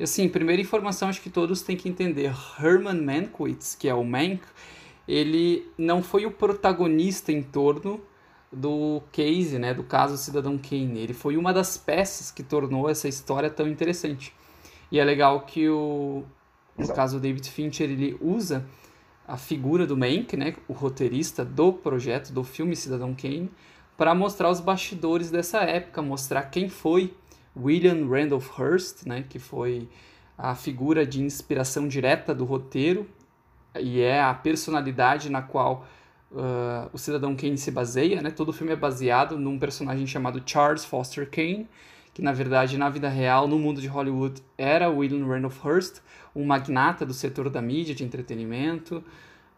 E 0.00 0.02
assim, 0.02 0.30
primeira 0.30 0.62
informação 0.62 1.10
acho 1.10 1.20
que 1.20 1.28
todos 1.28 1.60
têm 1.60 1.76
que 1.76 1.86
entender. 1.86 2.32
Herman 2.58 3.02
Mankiewicz, 3.02 3.74
que 3.74 3.86
é 3.86 3.92
o 3.92 4.02
Mank, 4.02 4.40
ele 5.06 5.70
não 5.76 6.02
foi 6.02 6.24
o 6.24 6.30
protagonista 6.30 7.30
em 7.30 7.42
torno 7.42 8.00
do 8.50 9.02
case, 9.12 9.58
né, 9.58 9.74
do 9.74 9.84
caso 9.84 10.16
Cidadão 10.16 10.56
Kane. 10.56 11.00
Ele 11.00 11.12
foi 11.12 11.36
uma 11.36 11.52
das 11.52 11.76
peças 11.76 12.30
que 12.30 12.42
tornou 12.42 12.88
essa 12.88 13.08
história 13.08 13.50
tão 13.50 13.68
interessante. 13.68 14.32
E 14.90 14.98
é 14.98 15.04
legal 15.04 15.42
que 15.42 15.68
o 15.68 16.24
no 16.78 16.88
caso 16.94 17.18
o 17.18 17.20
David 17.20 17.50
Fincher 17.50 17.90
ele 17.90 18.16
usa 18.22 18.64
a 19.28 19.36
figura 19.36 19.86
do 19.86 19.98
Mank, 19.98 20.34
né, 20.34 20.56
o 20.66 20.72
roteirista 20.72 21.44
do 21.44 21.74
projeto 21.74 22.32
do 22.32 22.42
filme 22.42 22.74
Cidadão 22.74 23.14
Kane, 23.14 23.50
para 23.98 24.14
mostrar 24.14 24.48
os 24.48 24.60
bastidores 24.60 25.30
dessa 25.30 25.58
época, 25.58 26.00
mostrar 26.00 26.44
quem 26.44 26.70
foi 26.70 27.12
William 27.56 28.08
Randolph 28.08 28.58
Hearst, 28.58 29.06
né, 29.06 29.24
que 29.28 29.38
foi 29.38 29.88
a 30.36 30.54
figura 30.54 31.04
de 31.04 31.22
inspiração 31.22 31.86
direta 31.86 32.34
do 32.34 32.44
roteiro 32.44 33.06
e 33.78 34.00
é 34.00 34.22
a 34.22 34.32
personalidade 34.32 35.28
na 35.28 35.42
qual 35.42 35.86
uh, 36.30 36.88
o 36.92 36.98
Cidadão 36.98 37.36
Kane 37.36 37.58
se 37.58 37.70
baseia. 37.70 38.22
Né? 38.22 38.30
Todo 38.30 38.48
o 38.48 38.52
filme 38.52 38.72
é 38.72 38.76
baseado 38.76 39.38
num 39.38 39.58
personagem 39.58 40.06
chamado 40.06 40.42
Charles 40.44 40.84
Foster 40.84 41.28
Kane, 41.28 41.68
que 42.14 42.22
na 42.22 42.32
verdade 42.32 42.78
na 42.78 42.88
vida 42.88 43.08
real, 43.08 43.46
no 43.46 43.58
mundo 43.58 43.80
de 43.80 43.86
Hollywood, 43.86 44.42
era 44.56 44.88
William 44.88 45.26
Randolph 45.26 45.64
Hearst, 45.64 46.00
um 46.34 46.44
magnata 46.44 47.04
do 47.04 47.12
setor 47.12 47.50
da 47.50 47.60
mídia, 47.60 47.94
de 47.94 48.02
entretenimento, 48.02 49.04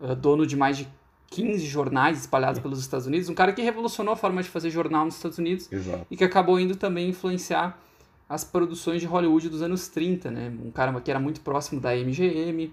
uh, 0.01 0.15
dono 0.17 0.47
de 0.47 0.57
mais 0.57 0.77
de 0.77 0.89
15 1.33 1.65
jornais 1.67 2.21
espalhados 2.21 2.61
pelos 2.61 2.79
Estados 2.79 3.07
Unidos, 3.07 3.29
um 3.29 3.35
cara 3.35 3.53
que 3.53 3.63
revolucionou 3.63 4.13
a 4.13 4.17
forma 4.17 4.43
de 4.43 4.51
fazer 4.51 4.69
jornal 4.69 5.07
nos 5.07 5.17
Estados 5.17 5.39
Unidos 5.39 5.73
Exato. 5.73 6.07
e 6.11 6.17
que 6.17 6.25
acabou 6.25 6.61
indo 6.61 6.77
também 6.77 7.09
influenciar 7.09 7.83
as 8.29 8.45
produções 8.45 9.01
de 9.01 9.07
Hollywood 9.07 9.49
dos 9.49 9.63
anos 9.63 9.89
30, 9.89 10.31
né? 10.31 10.53
Um 10.63 10.71
cara 10.71 10.99
que 11.01 11.11
era 11.11 11.19
muito 11.19 11.41
próximo 11.41 11.81
da 11.81 11.95
MGM 11.95 12.73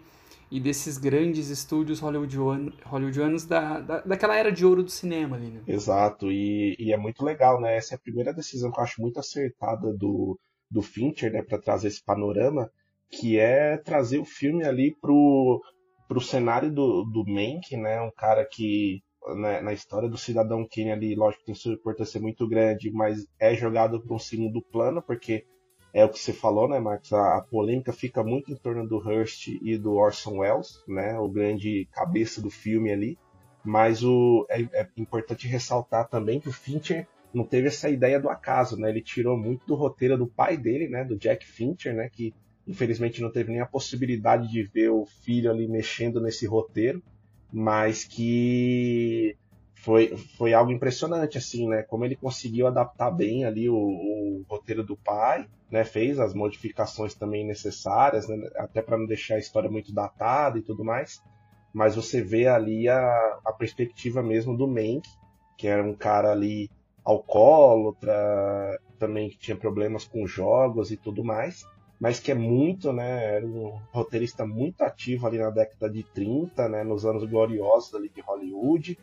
e 0.51 0.60
desses 0.60 0.98
grandes 0.98 1.50
estúdios 1.50 2.00
hollywoodianos, 2.00 2.74
hollywoodianos 2.84 3.46
da, 3.46 3.80
da, 3.80 4.01
daquela 4.01 4.36
era 4.36 4.51
de 4.51 4.66
ouro 4.66 4.84
do 4.84 4.92
cinema 4.92 5.38
ali, 5.38 5.48
né? 5.48 5.62
Exato, 5.66 6.32
e, 6.32 6.75
e 6.78 6.92
é 6.92 6.98
muito 6.98 7.24
legal, 7.24 7.62
né? 7.62 7.78
Essa 7.78 7.94
é 7.94 7.96
a 7.96 8.00
primeira 8.00 8.34
decisão 8.34 8.72
que 8.72 8.80
eu 8.80 8.84
acho 8.84 9.01
muito 9.01 9.20
acertada 9.20 9.94
do, 9.94 10.38
do 10.70 10.82
Fincher, 10.82 11.32
né, 11.32 11.42
para 11.42 11.60
trazer 11.60 11.88
esse 11.88 12.04
panorama, 12.04 12.70
que 13.10 13.39
é 13.39 13.78
trazer 13.78 14.20
o 14.20 14.25
filme 14.25 14.66
ali 14.66 14.96
pro, 15.00 15.62
pro 16.10 16.20
cenário 16.20 16.72
do, 16.72 17.04
do 17.04 17.24
Mank, 17.24 17.78
né? 17.78 18.01
Um 18.01 18.10
cara 18.10 18.44
que 18.44 19.04
né, 19.36 19.62
na 19.62 19.72
história 19.72 20.10
do 20.10 20.18
Cidadão 20.18 20.68
Kane 20.68 20.92
ali, 20.92 21.16
lógico, 21.16 21.46
tem 21.46 21.54
sua 21.54 21.74
importância 21.74 22.20
muito 22.20 22.48
grande, 22.48 22.92
mas 22.92 23.28
é 23.39 23.54
jogado 23.54 24.01
para 24.01 24.16
um 24.16 24.20
segundo 24.20 24.60
plano, 24.60 25.04
porque 25.04 25.46
é 25.94 26.04
o 26.04 26.10
que 26.10 26.18
você 26.20 26.34
falou, 26.34 26.68
né, 26.68 26.80
Marcos? 26.80 27.13
A, 27.13 27.38
a, 27.38 27.42
polêmica 27.42 27.94
fica 27.94 28.24
muito 28.24 28.51
em 28.51 28.56
torno 28.56 28.88
do 28.88 28.98
Hurst 28.98 29.48
e 29.48 29.78
do 29.78 29.94
Orson 29.94 30.39
Welles, 30.39 30.84
né? 30.88 31.18
O 31.20 31.30
grande 31.30 31.88
cabeça 31.92 32.42
do 32.42 32.50
filme 32.50 32.92
ali. 32.92 33.18
Mas 33.63 34.04
o, 34.04 34.48
é, 34.50 34.62
é 34.74 34.88
importante 34.98 35.48
ressaltar 35.48 36.08
também 36.08 36.39
que 36.39 36.50
o 36.50 36.54
Fincher 36.54 37.08
não 37.32 37.44
teve 37.44 37.68
essa 37.68 37.88
ideia 37.88 38.20
do 38.20 38.30
acaso, 38.30 38.78
né? 38.78 38.89
Ele 38.89 39.01
tirou 39.01 39.38
muito 39.38 39.66
do 39.68 39.75
roteiro 39.75 40.18
do 40.18 40.28
pai 40.28 40.58
dele, 40.58 40.88
né? 40.88 41.04
Do 41.04 41.18
Jack 41.18 41.46
Fincher, 41.46 41.94
né? 41.94 42.10
Que 42.12 42.34
infelizmente 42.70 43.20
não 43.20 43.32
teve 43.32 43.52
nem 43.52 43.62
a 43.62 43.66
possibilidade 43.66 44.48
de 44.48 44.62
ver 44.62 44.90
o 44.90 45.04
filho 45.24 45.50
ali 45.50 45.68
mexendo 45.68 46.22
nesse 46.22 46.46
roteiro, 46.46 47.02
mas 47.52 48.06
que 48.06 49.36
foi, 49.74 50.16
foi 50.38 50.54
algo 50.54 50.72
impressionante, 50.72 51.38
assim, 51.38 51.68
né? 51.68 51.82
Como 51.82 52.06
ele 52.06 52.16
conseguiu 52.16 52.68
adaptar 52.68 53.10
bem 53.10 53.44
ali 53.44 53.68
o, 53.68 53.76
o 53.76 54.46
roteiro 54.48 54.84
do 54.84 54.96
pai, 54.96 55.48
né? 55.72 55.84
Fez 55.84 56.20
as 56.20 56.36
modificações 56.36 57.16
também 57.16 57.44
necessárias, 57.44 58.28
né? 58.28 58.38
até 58.56 58.84
para 58.84 58.98
não 58.98 59.08
deixar 59.08 59.36
a 59.36 59.40
história 59.40 59.70
muito 59.70 59.92
datada 59.92 60.60
e 60.60 60.62
tudo 60.62 60.86
mais. 60.86 61.24
Mas 61.74 61.96
você 61.96 62.22
vê 62.22 62.48
ali 62.48 62.88
a, 62.88 63.40
a 63.46 63.52
perspectiva 63.52 64.22
mesmo 64.22 64.56
do 64.56 64.68
Mank, 64.68 65.10
que 65.58 65.68
era 65.68 65.84
um 65.84 65.96
cara 65.96 66.32
ali 66.32 66.70
alcoólatra, 67.04 68.80
também 69.00 69.30
que 69.30 69.40
tinha 69.40 69.58
problemas 69.58 70.06
com 70.06 70.28
jogos 70.28 70.92
e 70.92 70.98
tudo 70.98 71.24
mais, 71.24 71.66
mas 72.00 72.20
que 72.20 72.32
é 72.32 72.36
muito, 72.36 72.94
né, 72.94 73.36
era 73.36 73.46
um 73.46 73.77
roteirista 73.91 74.46
muito 74.46 74.82
ativo 74.82 75.27
ali 75.27 75.38
na 75.38 75.50
década 75.50 75.89
de 75.89 76.03
30, 76.03 76.70
né, 76.70 76.84
nos 76.84 77.06
anos 77.06 77.29
gloriosos 77.29 77.94
ali 77.94 78.10
de 78.10 78.22
Hollywood, 78.22 78.98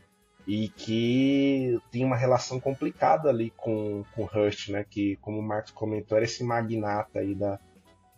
e 0.46 0.68
que 0.68 1.78
tem 1.90 2.04
uma 2.04 2.16
relação 2.16 2.60
complicada 2.60 3.28
ali 3.28 3.50
com, 3.56 4.04
com 4.14 4.22
Hurst, 4.22 4.68
né? 4.68 4.84
Que, 4.88 5.16
como 5.16 5.40
o 5.40 5.42
Marcos 5.42 5.72
comentou, 5.72 6.16
era 6.16 6.24
esse 6.24 6.44
magnata 6.44 7.18
aí 7.18 7.34
da, 7.34 7.58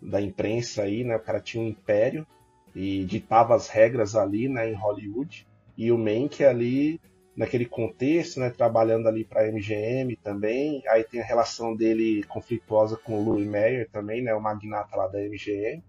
da 0.00 0.20
imprensa 0.20 0.82
aí, 0.82 1.04
né? 1.04 1.16
O 1.16 1.20
cara 1.20 1.40
tinha 1.40 1.64
um 1.64 1.68
império 1.68 2.26
e 2.74 3.04
ditava 3.04 3.54
as 3.54 3.68
regras 3.68 4.14
ali, 4.14 4.46
né? 4.46 4.70
Em 4.70 4.74
Hollywood. 4.74 5.46
E 5.76 5.90
o 5.90 5.96
Mank 5.96 6.44
ali, 6.44 7.00
naquele 7.38 7.64
contexto, 7.64 8.40
né? 8.40 8.50
Trabalhando 8.50 9.06
ali 9.06 9.24
para 9.24 9.42
a 9.42 9.46
MGM 9.46 10.16
também. 10.16 10.82
Aí 10.88 11.04
tem 11.04 11.20
a 11.20 11.24
relação 11.24 11.74
dele 11.74 12.24
conflituosa 12.24 12.96
com 12.96 13.14
o 13.14 13.24
Louis 13.24 13.46
Mayer 13.46 13.88
também, 13.92 14.20
né? 14.20 14.34
O 14.34 14.40
magnata 14.40 14.96
lá 14.96 15.06
da 15.06 15.20
MGM. 15.20 15.80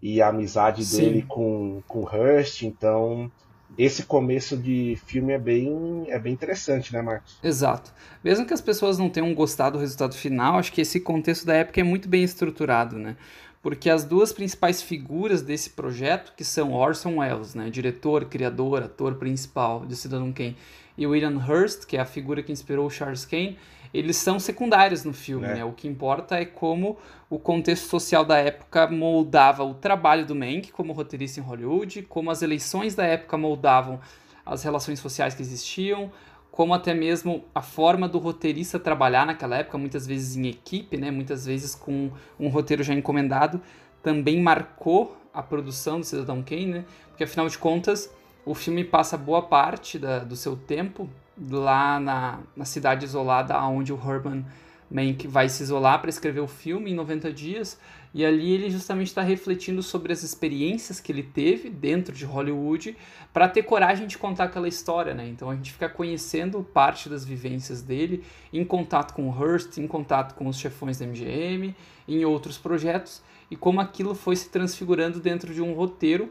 E 0.00 0.22
a 0.22 0.28
amizade 0.28 0.84
Sim. 0.84 1.00
dele 1.00 1.22
com, 1.22 1.82
com 1.88 2.04
Hurst, 2.04 2.62
então 2.62 3.30
esse 3.78 4.04
começo 4.04 4.56
de 4.56 4.98
filme 5.06 5.32
é 5.32 5.38
bem, 5.38 6.04
é 6.08 6.18
bem 6.18 6.32
interessante, 6.32 6.92
né, 6.92 7.00
Marcos? 7.00 7.38
Exato. 7.42 7.92
Mesmo 8.22 8.44
que 8.44 8.52
as 8.52 8.60
pessoas 8.60 8.98
não 8.98 9.08
tenham 9.08 9.32
gostado 9.34 9.78
do 9.78 9.80
resultado 9.80 10.14
final, 10.14 10.58
acho 10.58 10.72
que 10.72 10.80
esse 10.80 11.00
contexto 11.00 11.46
da 11.46 11.54
época 11.54 11.80
é 11.80 11.84
muito 11.84 12.08
bem 12.08 12.22
estruturado, 12.22 12.98
né? 12.98 13.16
Porque 13.62 13.88
as 13.88 14.04
duas 14.04 14.32
principais 14.32 14.82
figuras 14.82 15.40
desse 15.40 15.70
projeto, 15.70 16.32
que 16.36 16.44
são 16.44 16.72
Orson 16.72 17.18
Welles, 17.18 17.54
né, 17.54 17.70
diretor, 17.70 18.24
criador, 18.24 18.82
ator 18.82 19.14
principal 19.14 19.86
de 19.86 19.94
Cidadão 19.94 20.32
Kane, 20.32 20.56
e 20.96 21.06
William 21.06 21.36
Hurst, 21.36 21.86
que 21.86 21.96
é 21.96 22.00
a 22.00 22.04
figura 22.04 22.42
que 22.42 22.52
inspirou 22.52 22.88
Charles 22.90 23.24
Kane, 23.24 23.58
eles 23.92 24.16
são 24.16 24.38
secundários 24.38 25.04
no 25.04 25.12
filme, 25.12 25.46
é. 25.46 25.54
né? 25.54 25.64
O 25.64 25.72
que 25.72 25.86
importa 25.86 26.36
é 26.36 26.44
como 26.44 26.96
o 27.28 27.38
contexto 27.38 27.88
social 27.88 28.24
da 28.24 28.38
época 28.38 28.86
moldava 28.88 29.64
o 29.64 29.74
trabalho 29.74 30.24
do 30.24 30.34
Mank 30.34 30.72
como 30.72 30.92
roteirista 30.92 31.40
em 31.40 31.42
Hollywood, 31.42 32.02
como 32.02 32.30
as 32.30 32.42
eleições 32.42 32.94
da 32.94 33.04
época 33.04 33.36
moldavam 33.36 34.00
as 34.44 34.62
relações 34.62 34.98
sociais 34.98 35.34
que 35.34 35.42
existiam, 35.42 36.10
como 36.50 36.74
até 36.74 36.92
mesmo 36.92 37.44
a 37.54 37.62
forma 37.62 38.08
do 38.08 38.18
roteirista 38.18 38.78
trabalhar 38.78 39.26
naquela 39.26 39.56
época, 39.56 39.78
muitas 39.78 40.06
vezes 40.06 40.36
em 40.36 40.46
equipe, 40.48 40.96
né? 40.96 41.10
Muitas 41.10 41.46
vezes 41.46 41.74
com 41.74 42.10
um 42.38 42.48
roteiro 42.48 42.82
já 42.82 42.94
encomendado, 42.94 43.60
também 44.02 44.40
marcou 44.40 45.16
a 45.32 45.42
produção 45.42 46.00
do 46.00 46.06
Cidadão 46.06 46.42
Kane, 46.42 46.66
né? 46.66 46.84
Porque 47.08 47.24
afinal 47.24 47.48
de 47.48 47.56
contas, 47.56 48.10
o 48.44 48.54
filme 48.54 48.84
passa 48.84 49.16
boa 49.16 49.42
parte 49.42 49.98
da, 49.98 50.20
do 50.20 50.36
seu 50.36 50.56
tempo 50.56 51.08
lá 51.50 51.98
na, 51.98 52.40
na 52.56 52.64
cidade 52.64 53.04
isolada 53.04 53.58
onde 53.62 53.92
o 53.92 53.96
Herman 53.96 54.44
Mank 54.90 55.26
vai 55.26 55.48
se 55.48 55.62
isolar 55.62 56.00
para 56.00 56.10
escrever 56.10 56.40
o 56.40 56.46
filme 56.46 56.90
em 56.90 56.94
90 56.94 57.32
dias. 57.32 57.78
E 58.14 58.26
ali 58.26 58.52
ele 58.52 58.68
justamente 58.68 59.06
está 59.06 59.22
refletindo 59.22 59.82
sobre 59.82 60.12
as 60.12 60.22
experiências 60.22 61.00
que 61.00 61.10
ele 61.10 61.22
teve 61.22 61.70
dentro 61.70 62.14
de 62.14 62.26
Hollywood 62.26 62.94
para 63.32 63.48
ter 63.48 63.62
coragem 63.62 64.06
de 64.06 64.18
contar 64.18 64.44
aquela 64.44 64.68
história, 64.68 65.14
né? 65.14 65.26
Então 65.26 65.48
a 65.48 65.54
gente 65.54 65.72
fica 65.72 65.88
conhecendo 65.88 66.62
parte 66.62 67.08
das 67.08 67.24
vivências 67.24 67.80
dele 67.80 68.22
em 68.52 68.62
contato 68.66 69.14
com 69.14 69.30
o 69.30 69.34
Hearst, 69.34 69.78
em 69.78 69.86
contato 69.86 70.34
com 70.34 70.46
os 70.46 70.58
chefões 70.58 70.98
da 70.98 71.06
MGM, 71.06 71.74
em 72.06 72.24
outros 72.26 72.58
projetos 72.58 73.22
e 73.50 73.56
como 73.56 73.80
aquilo 73.80 74.14
foi 74.14 74.36
se 74.36 74.48
transfigurando 74.48 75.20
dentro 75.20 75.52
de 75.52 75.62
um 75.62 75.72
roteiro 75.72 76.30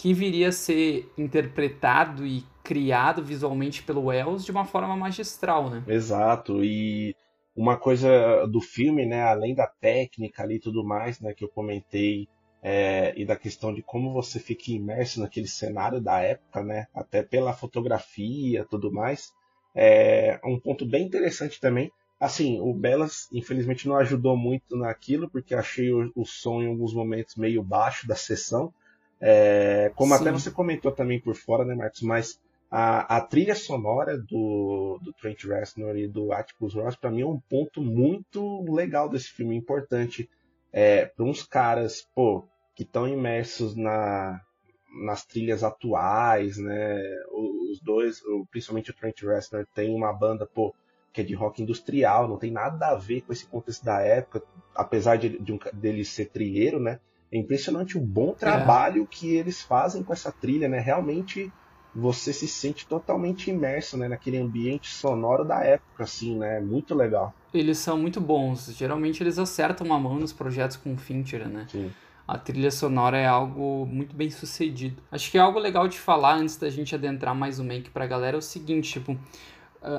que 0.00 0.14
viria 0.14 0.48
a 0.48 0.52
ser 0.52 1.12
interpretado 1.18 2.26
e 2.26 2.42
criado 2.64 3.22
visualmente 3.22 3.82
pelo 3.82 4.06
Wells 4.06 4.46
de 4.46 4.50
uma 4.50 4.64
forma 4.64 4.96
magistral, 4.96 5.68
né? 5.68 5.84
Exato, 5.86 6.64
e 6.64 7.14
uma 7.54 7.76
coisa 7.76 8.46
do 8.46 8.62
filme, 8.62 9.04
né, 9.04 9.22
além 9.22 9.54
da 9.54 9.66
técnica 9.66 10.42
ali 10.42 10.54
e 10.54 10.58
tudo 10.58 10.82
mais, 10.82 11.20
né, 11.20 11.34
que 11.34 11.44
eu 11.44 11.50
comentei, 11.50 12.26
é, 12.62 13.12
e 13.14 13.26
da 13.26 13.36
questão 13.36 13.74
de 13.74 13.82
como 13.82 14.10
você 14.10 14.40
fica 14.40 14.70
imerso 14.70 15.20
naquele 15.20 15.46
cenário 15.46 16.00
da 16.00 16.18
época, 16.20 16.62
né, 16.62 16.86
até 16.94 17.22
pela 17.22 17.52
fotografia 17.52 18.64
tudo 18.70 18.90
mais, 18.90 19.34
é 19.74 20.40
um 20.42 20.58
ponto 20.58 20.86
bem 20.86 21.04
interessante 21.04 21.60
também. 21.60 21.92
Assim, 22.18 22.58
o 22.58 22.72
Belas 22.72 23.28
infelizmente 23.30 23.86
não 23.86 23.96
ajudou 23.96 24.34
muito 24.34 24.78
naquilo, 24.78 25.28
porque 25.28 25.54
achei 25.54 25.92
o, 25.92 26.10
o 26.16 26.24
som 26.24 26.62
em 26.62 26.68
alguns 26.68 26.94
momentos 26.94 27.36
meio 27.36 27.62
baixo 27.62 28.08
da 28.08 28.16
sessão, 28.16 28.72
é, 29.20 29.92
como 29.94 30.14
Sim. 30.14 30.22
até 30.22 30.32
você 30.32 30.50
comentou 30.50 30.90
também 30.90 31.20
por 31.20 31.34
fora, 31.34 31.64
né, 31.64 31.74
Marcos? 31.74 32.00
Mas 32.02 32.40
a, 32.70 33.16
a 33.16 33.20
trilha 33.20 33.54
sonora 33.54 34.16
do, 34.16 34.98
do 35.02 35.12
Trent 35.12 35.44
Reznor 35.44 35.96
e 35.96 36.08
do 36.08 36.32
Atticus 36.32 36.74
Ross, 36.74 36.96
para 36.96 37.10
mim, 37.10 37.22
é 37.22 37.26
um 37.26 37.38
ponto 37.38 37.82
muito 37.82 38.64
legal 38.72 39.08
desse 39.08 39.28
filme, 39.28 39.56
importante. 39.56 40.28
É, 40.72 41.04
para 41.04 41.24
uns 41.24 41.42
caras, 41.42 42.08
pô, 42.14 42.44
que 42.74 42.82
estão 42.82 43.06
imersos 43.06 43.74
na, 43.74 44.40
nas 45.04 45.24
trilhas 45.26 45.62
atuais, 45.62 46.56
né? 46.56 47.02
Os 47.32 47.80
dois, 47.80 48.22
principalmente 48.50 48.90
o 48.90 48.94
Trent 48.94 49.20
Reznor, 49.20 49.66
tem 49.74 49.94
uma 49.94 50.12
banda, 50.12 50.46
pô, 50.46 50.74
que 51.12 51.20
é 51.20 51.24
de 51.24 51.34
rock 51.34 51.60
industrial, 51.62 52.28
não 52.28 52.38
tem 52.38 52.52
nada 52.52 52.88
a 52.88 52.94
ver 52.94 53.22
com 53.22 53.32
esse 53.32 53.46
contexto 53.46 53.84
da 53.84 54.00
época, 54.00 54.42
apesar 54.74 55.16
de, 55.16 55.38
de 55.40 55.52
um, 55.52 55.58
dele 55.74 56.04
ser 56.04 56.26
trilheiro, 56.26 56.78
né? 56.78 57.00
É 57.32 57.38
impressionante 57.38 57.96
o 57.96 58.00
bom 58.00 58.32
trabalho 58.32 59.04
é. 59.04 59.06
que 59.08 59.34
eles 59.34 59.62
fazem 59.62 60.02
com 60.02 60.12
essa 60.12 60.32
trilha, 60.32 60.68
né? 60.68 60.80
Realmente 60.80 61.52
você 61.94 62.32
se 62.32 62.46
sente 62.46 62.86
totalmente 62.86 63.50
imerso 63.50 63.96
né, 63.96 64.08
naquele 64.08 64.38
ambiente 64.38 64.92
sonoro 64.92 65.44
da 65.44 65.62
época, 65.64 66.04
assim, 66.04 66.36
né? 66.36 66.60
Muito 66.60 66.94
legal. 66.94 67.34
Eles 67.52 67.78
são 67.78 67.98
muito 67.98 68.20
bons. 68.20 68.72
Geralmente 68.76 69.22
eles 69.22 69.38
acertam 69.38 69.92
a 69.92 69.98
mão 69.98 70.16
nos 70.16 70.32
projetos 70.32 70.76
com 70.76 70.96
Fincher, 70.96 71.48
né? 71.48 71.66
Sim. 71.68 71.90
A 72.26 72.38
trilha 72.38 72.70
sonora 72.70 73.18
é 73.18 73.26
algo 73.26 73.84
muito 73.86 74.14
bem 74.14 74.30
sucedido. 74.30 75.02
Acho 75.10 75.30
que 75.30 75.36
é 75.38 75.40
algo 75.40 75.58
legal 75.58 75.88
de 75.88 75.98
falar 75.98 76.36
antes 76.36 76.56
da 76.56 76.70
gente 76.70 76.94
adentrar 76.94 77.34
mais 77.34 77.58
o 77.58 77.64
make 77.64 77.90
pra 77.90 78.06
galera 78.06 78.36
é 78.36 78.38
o 78.38 78.42
seguinte, 78.42 78.92
tipo, 78.92 79.18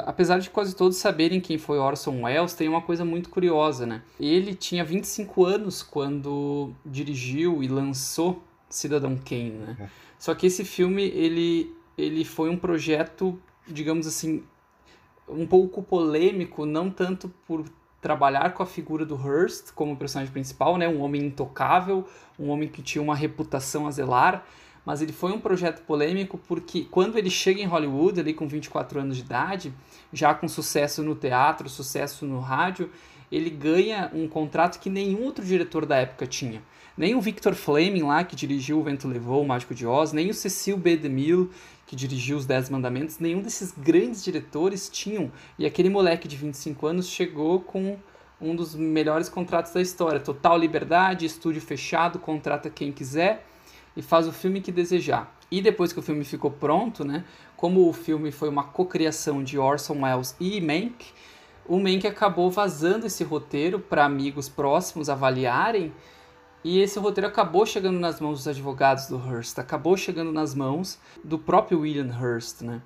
apesar 0.06 0.40
de 0.40 0.50
quase 0.50 0.76
todos 0.76 0.98
saberem 0.98 1.42
quem 1.42 1.58
foi 1.58 1.80
Orson 1.80 2.22
Welles, 2.22 2.54
tem 2.54 2.68
uma 2.68 2.82
coisa 2.82 3.04
muito 3.04 3.30
curiosa, 3.30 3.86
né? 3.86 4.04
Ele 4.20 4.54
tinha 4.54 4.84
25 4.84 5.46
anos 5.46 5.82
quando 5.82 6.72
dirigiu 6.86 7.64
e 7.64 7.68
lançou 7.68 8.44
Cidadão 8.70 9.18
Kane, 9.18 9.52
né? 9.52 9.78
É. 9.80 9.90
Só 10.20 10.36
que 10.36 10.46
esse 10.46 10.64
filme, 10.64 11.04
ele, 11.04 11.76
ele 11.98 12.24
foi 12.24 12.50
um 12.50 12.58
projeto, 12.58 13.40
digamos 13.68 14.06
assim, 14.06 14.44
um 15.28 15.48
pouco 15.48 15.82
polêmico, 15.82 16.66
não 16.66 16.92
tanto 16.92 17.30
por 17.48 17.66
trabalhar 18.00 18.54
com 18.54 18.62
a 18.64 18.66
figura 18.66 19.06
do 19.06 19.16
Hearst 19.16 19.72
como 19.74 19.96
personagem 19.96 20.32
principal, 20.32 20.78
né? 20.78 20.88
Um 20.88 21.02
homem 21.02 21.26
intocável, 21.26 22.06
um 22.38 22.50
homem 22.50 22.68
que 22.68 22.82
tinha 22.82 23.02
uma 23.02 23.16
reputação 23.16 23.88
a 23.88 23.92
zelar, 23.92 24.46
mas 24.86 25.02
ele 25.02 25.12
foi 25.12 25.32
um 25.32 25.40
projeto 25.40 25.82
polêmico 25.84 26.38
porque 26.48 26.88
quando 26.90 27.18
ele 27.18 27.30
chega 27.30 27.62
em 27.62 27.66
Hollywood, 27.66 28.20
ali 28.20 28.34
com 28.34 28.48
24 28.48 29.00
anos 29.00 29.18
de 29.18 29.24
idade, 29.24 29.74
já 30.12 30.34
com 30.34 30.48
sucesso 30.48 31.04
no 31.04 31.16
teatro, 31.16 31.70
sucesso 31.70 32.26
no 32.26 32.40
rádio, 32.40 32.90
ele 33.32 33.50
ganha 33.50 34.12
um 34.14 34.28
contrato 34.28 34.80
que 34.80 34.90
nenhum 34.90 35.24
outro 35.24 35.46
diretor 35.46 35.86
da 35.86 35.98
época 35.98 36.26
tinha. 36.28 36.62
Nem 36.98 37.16
o 37.16 37.22
Victor 37.22 37.56
Fleming 37.56 38.04
lá, 38.04 38.24
que 38.24 38.36
dirigiu 38.36 38.80
O 38.80 38.84
Vento 38.84 39.08
Levou, 39.08 39.42
O 39.42 39.48
Mágico 39.48 39.74
de 39.74 39.88
Oz, 39.88 40.12
nem 40.12 40.30
o 40.30 40.34
Cecil 40.34 40.76
B. 40.76 40.98
DeMille, 40.98 41.50
que 41.88 41.96
dirigiu 41.96 42.36
Os 42.36 42.46
Dez 42.46 42.70
Mandamentos, 42.70 43.20
nenhum 43.20 43.42
desses 43.42 43.72
grandes 43.72 44.24
diretores 44.24 44.90
tinham. 44.90 45.32
E 45.58 45.66
aquele 45.66 45.90
moleque 45.90 46.28
de 46.28 46.36
25 46.36 46.86
anos 46.86 47.08
chegou 47.08 47.62
com 47.62 47.98
um 48.42 48.56
dos 48.56 48.76
melhores 48.76 49.30
contratos 49.30 49.72
da 49.72 49.82
história. 49.82 50.20
Total 50.20 50.58
liberdade, 50.58 51.26
estúdio 51.26 51.62
fechado, 51.62 52.20
contrata 52.20 52.70
quem 52.70 52.92
quiser 52.92 53.46
e 53.96 54.02
faz 54.02 54.28
o 54.28 54.32
filme 54.32 54.62
que 54.62 54.72
desejar. 54.72 55.36
E 55.50 55.62
depois 55.62 55.92
que 55.92 56.00
o 56.00 56.02
filme 56.02 56.24
ficou 56.24 56.50
pronto, 56.50 57.04
né, 57.04 57.26
como 57.58 57.88
o 57.88 57.94
filme 57.94 58.32
foi 58.32 58.50
uma 58.50 58.64
cocriação 58.64 59.44
de 59.44 59.58
Orson 59.58 60.02
Welles 60.02 60.36
e 60.40 60.62
Mank, 60.62 61.06
o 61.68 61.80
Mank 61.80 62.08
acabou 62.08 62.50
vazando 62.50 63.06
esse 63.06 63.24
roteiro 63.24 63.80
para 63.80 64.06
amigos 64.06 64.50
próximos 64.50 65.10
avaliarem 65.10 65.94
e 66.64 66.80
esse 66.80 67.00
roteiro 67.00 67.28
acabou 67.28 67.66
chegando 67.66 68.00
nas 68.00 68.20
mãos 68.20 68.40
dos 68.40 68.48
advogados 68.48 69.08
do 69.08 69.18
Hearst, 69.18 69.58
acabou 69.60 69.98
chegando 69.98 70.32
nas 70.32 70.54
mãos 70.54 71.00
do 71.24 71.38
próprio 71.38 71.82
William 71.82 72.10
Hearst, 72.10 72.62
né? 72.62 72.82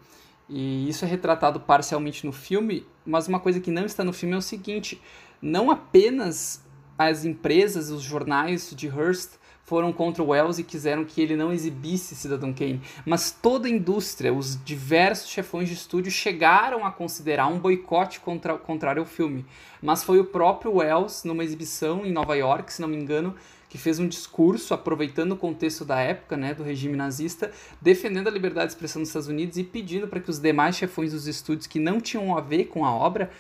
E 0.48 0.88
isso 0.88 1.04
é 1.04 1.08
retratado 1.08 1.60
parcialmente 1.60 2.26
no 2.26 2.32
filme, 2.32 2.86
mas 3.06 3.28
uma 3.28 3.40
coisa 3.40 3.60
que 3.60 3.72
não 3.72 3.86
está 3.86 4.04
no 4.04 4.14
filme 4.14 4.36
é 4.36 4.38
o 4.38 4.42
seguinte: 4.42 5.02
não 5.42 5.72
apenas 5.72 6.64
as 6.98 7.26
empresas, 7.26 7.90
os 7.90 8.02
jornais 8.02 8.72
de 8.74 8.88
Hearst 8.88 9.34
foram 9.66 9.92
contra 9.92 10.24
o 10.24 10.28
Wells 10.28 10.62
e 10.62 10.64
quiseram 10.64 11.04
que 11.04 11.20
ele 11.20 11.36
não 11.36 11.52
exibisse 11.52 12.16
Cidadão 12.16 12.54
Kane, 12.54 12.80
mas 13.04 13.32
toda 13.32 13.68
a 13.68 13.72
indústria, 13.72 14.32
os 14.32 14.64
diversos 14.64 15.30
chefões 15.30 15.68
de 15.68 15.74
estúdio 15.74 16.12
chegaram 16.12 16.86
a 16.86 16.92
considerar 16.92 17.48
um 17.48 17.58
boicote 17.58 18.20
contra, 18.20 18.58
contrário 18.58 19.02
ao 19.02 19.08
filme. 19.08 19.44
Mas 19.82 20.04
foi 20.04 20.20
o 20.20 20.26
próprio 20.26 20.76
Wells, 20.76 21.28
numa 21.28 21.44
exibição 21.44 22.06
em 22.06 22.12
Nova 22.12 22.36
York, 22.36 22.72
se 22.72 22.82
não 22.82 22.88
me 22.88 22.96
engano, 22.96 23.36
que 23.68 23.78
fez 23.78 23.98
um 24.00 24.08
discurso 24.08 24.74
aproveitando 24.74 25.32
o 25.32 25.36
contexto 25.38 25.84
da 25.84 26.00
época, 26.00 26.38
né, 26.38 26.54
do 26.54 26.64
regime 26.64 26.96
nazista, 26.96 27.52
defendendo 27.82 28.28
a 28.28 28.32
liberdade 28.32 28.68
de 28.68 28.74
expressão 28.74 29.00
nos 29.00 29.10
Estados 29.10 29.28
Unidos 29.28 29.58
e 29.58 29.64
pedindo 29.64 30.08
para 30.08 30.20
que 30.20 30.30
os 30.30 30.40
demais 30.40 30.78
chefões 30.78 31.12
dos 31.12 31.26
estúdios 31.26 31.66
que 31.66 31.80
não 31.80 32.00
tinham 32.00 32.38
a 32.38 32.42
ver 32.42 32.66
com 32.66 32.86
a 32.86 32.94
obra 32.94 33.32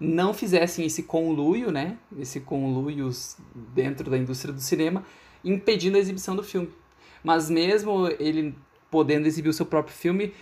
não 0.00 0.34
fizessem 0.34 0.84
esse 0.84 1.04
conluio, 1.04 1.70
né, 1.70 1.96
esse 2.18 2.40
conluio 2.40 3.10
dentro 3.54 4.10
da 4.10 4.18
indústria 4.18 4.52
do 4.52 4.60
cinema, 4.60 5.04
impedindo 5.44 5.96
a 5.96 6.00
exibição 6.00 6.34
do 6.34 6.42
filme. 6.42 6.70
Mas 7.22 7.50
mesmo 7.50 8.08
ele 8.18 8.54
podendo 8.90 9.26
exibir 9.26 9.48
o 9.48 9.52
seu 9.52 9.66
próprio 9.66 9.94
filme, 9.94 10.32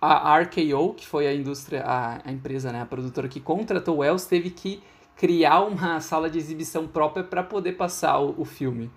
a 0.00 0.38
RKO, 0.38 0.94
que 0.94 1.06
foi 1.06 1.26
a 1.26 1.34
indústria, 1.34 1.82
a, 1.82 2.20
a 2.24 2.32
empresa, 2.32 2.70
né, 2.70 2.82
a 2.82 2.86
produtora 2.86 3.28
que 3.28 3.40
contratou 3.40 3.98
Wells, 3.98 4.26
teve 4.26 4.50
que 4.50 4.82
criar 5.16 5.60
uma 5.60 6.00
sala 6.00 6.28
de 6.28 6.38
exibição 6.38 6.86
própria 6.86 7.24
para 7.24 7.42
poder 7.42 7.72
passar 7.72 8.18
o, 8.18 8.34
o 8.38 8.44
filme. 8.44 8.90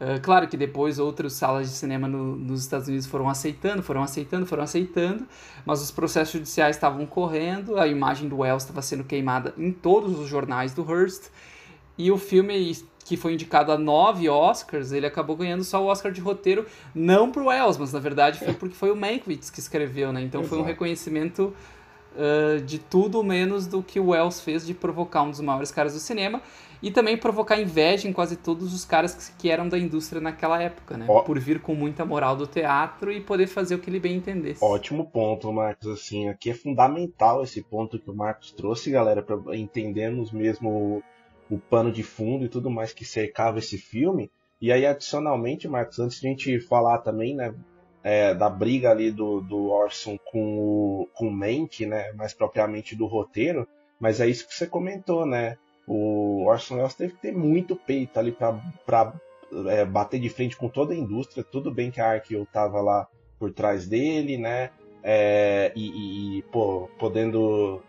Uh, 0.00 0.20
claro 0.22 0.46
que 0.46 0.56
depois 0.56 1.00
outras 1.00 1.32
salas 1.32 1.68
de 1.68 1.74
cinema 1.74 2.06
no, 2.06 2.36
nos 2.36 2.60
Estados 2.60 2.86
Unidos 2.86 3.06
foram 3.06 3.28
aceitando, 3.28 3.82
foram 3.82 4.00
aceitando, 4.00 4.46
foram 4.46 4.62
aceitando, 4.62 5.26
mas 5.66 5.82
os 5.82 5.90
processos 5.90 6.32
judiciais 6.34 6.76
estavam 6.76 7.04
correndo, 7.04 7.76
a 7.76 7.88
imagem 7.88 8.28
do 8.28 8.38
Wells 8.38 8.62
estava 8.62 8.80
sendo 8.80 9.02
queimada 9.02 9.52
em 9.58 9.72
todos 9.72 10.16
os 10.16 10.28
jornais 10.28 10.72
do 10.72 10.88
Hearst, 10.88 11.24
e 11.98 12.10
o 12.12 12.16
filme 12.16 12.76
que 13.04 13.16
foi 13.16 13.32
indicado 13.32 13.72
a 13.72 13.78
nove 13.78 14.28
Oscars, 14.28 14.92
ele 14.92 15.06
acabou 15.06 15.34
ganhando 15.34 15.64
só 15.64 15.82
o 15.82 15.86
Oscar 15.86 16.12
de 16.12 16.20
roteiro, 16.20 16.66
não 16.94 17.32
pro 17.32 17.46
Wells, 17.46 17.78
mas 17.78 17.92
na 17.92 17.98
verdade 17.98 18.38
foi 18.38 18.52
porque 18.52 18.74
foi 18.74 18.90
o 18.90 18.96
Mankiewicz 18.96 19.50
que 19.50 19.60
escreveu, 19.60 20.12
né? 20.12 20.20
Então 20.20 20.42
Exato. 20.42 20.54
foi 20.54 20.62
um 20.62 20.66
reconhecimento 20.66 21.54
uh, 22.14 22.60
de 22.60 22.78
tudo 22.78 23.24
menos 23.24 23.66
do 23.66 23.82
que 23.82 23.98
o 23.98 24.10
Wells 24.10 24.42
fez 24.42 24.66
de 24.66 24.74
provocar 24.74 25.22
um 25.22 25.30
dos 25.30 25.40
maiores 25.40 25.70
caras 25.70 25.94
do 25.94 26.00
cinema 26.00 26.42
e 26.82 26.90
também 26.90 27.16
provocar 27.16 27.58
inveja 27.58 28.06
em 28.06 28.12
quase 28.12 28.36
todos 28.36 28.74
os 28.74 28.84
caras 28.84 29.14
que, 29.14 29.42
que 29.42 29.50
eram 29.50 29.68
da 29.68 29.78
indústria 29.78 30.20
naquela 30.20 30.62
época, 30.62 30.96
né? 30.96 31.06
Ó, 31.08 31.22
Por 31.22 31.38
vir 31.38 31.60
com 31.60 31.74
muita 31.74 32.04
moral 32.04 32.36
do 32.36 32.46
teatro 32.46 33.10
e 33.10 33.20
poder 33.20 33.46
fazer 33.46 33.74
o 33.74 33.78
que 33.78 33.88
ele 33.88 33.98
bem 33.98 34.16
entendesse. 34.16 34.62
Ótimo 34.62 35.10
ponto, 35.10 35.52
Marcos. 35.52 35.88
Assim, 35.88 36.28
aqui 36.28 36.50
é 36.50 36.54
fundamental 36.54 37.42
esse 37.42 37.62
ponto 37.62 37.98
que 37.98 38.10
o 38.10 38.14
Marcos 38.14 38.52
trouxe, 38.52 38.90
galera, 38.90 39.22
para 39.22 39.56
entendermos 39.56 40.30
mesmo 40.30 41.02
o, 41.50 41.58
pano 41.58 41.90
de 41.90 42.02
fundo 42.02 42.44
e 42.44 42.48
tudo 42.48 42.70
mais 42.70 42.92
que 42.92 43.04
cercava 43.04 43.58
esse 43.58 43.78
filme. 43.78 44.30
E 44.60 44.72
aí, 44.72 44.84
adicionalmente, 44.84 45.68
Marcos, 45.68 45.98
antes 45.98 46.20
de 46.20 46.26
a 46.26 46.30
gente 46.30 46.60
falar 46.60 46.98
também, 46.98 47.34
né, 47.34 47.54
é, 48.02 48.34
da 48.34 48.48
briga 48.48 48.90
ali 48.90 49.10
do, 49.10 49.40
do 49.40 49.66
Orson 49.66 50.18
com 50.30 50.58
o, 50.58 51.08
com 51.14 51.28
o 51.28 51.32
Mank, 51.32 51.86
né, 51.86 52.12
mais 52.12 52.32
propriamente 52.32 52.96
do 52.96 53.06
roteiro, 53.06 53.66
mas 54.00 54.20
é 54.20 54.26
isso 54.26 54.46
que 54.46 54.54
você 54.54 54.66
comentou, 54.66 55.26
né? 55.26 55.56
O 55.86 56.44
Orson 56.46 56.76
Welles 56.76 56.94
teve 56.94 57.14
que 57.14 57.22
ter 57.22 57.32
muito 57.32 57.74
peito 57.74 58.18
ali 58.18 58.30
para 58.30 59.14
é, 59.68 59.84
bater 59.84 60.20
de 60.20 60.28
frente 60.28 60.56
com 60.56 60.68
toda 60.68 60.92
a 60.92 60.96
indústria. 60.96 61.42
Tudo 61.42 61.72
bem 61.72 61.90
que 61.90 62.00
a 62.00 62.10
Arkeo 62.10 62.46
tava 62.52 62.80
lá 62.80 63.08
por 63.38 63.52
trás 63.52 63.88
dele, 63.88 64.36
né? 64.36 64.70
É, 65.02 65.72
e, 65.74 66.38
e 66.38 66.42
pô, 66.52 66.88
podendo 66.98 67.82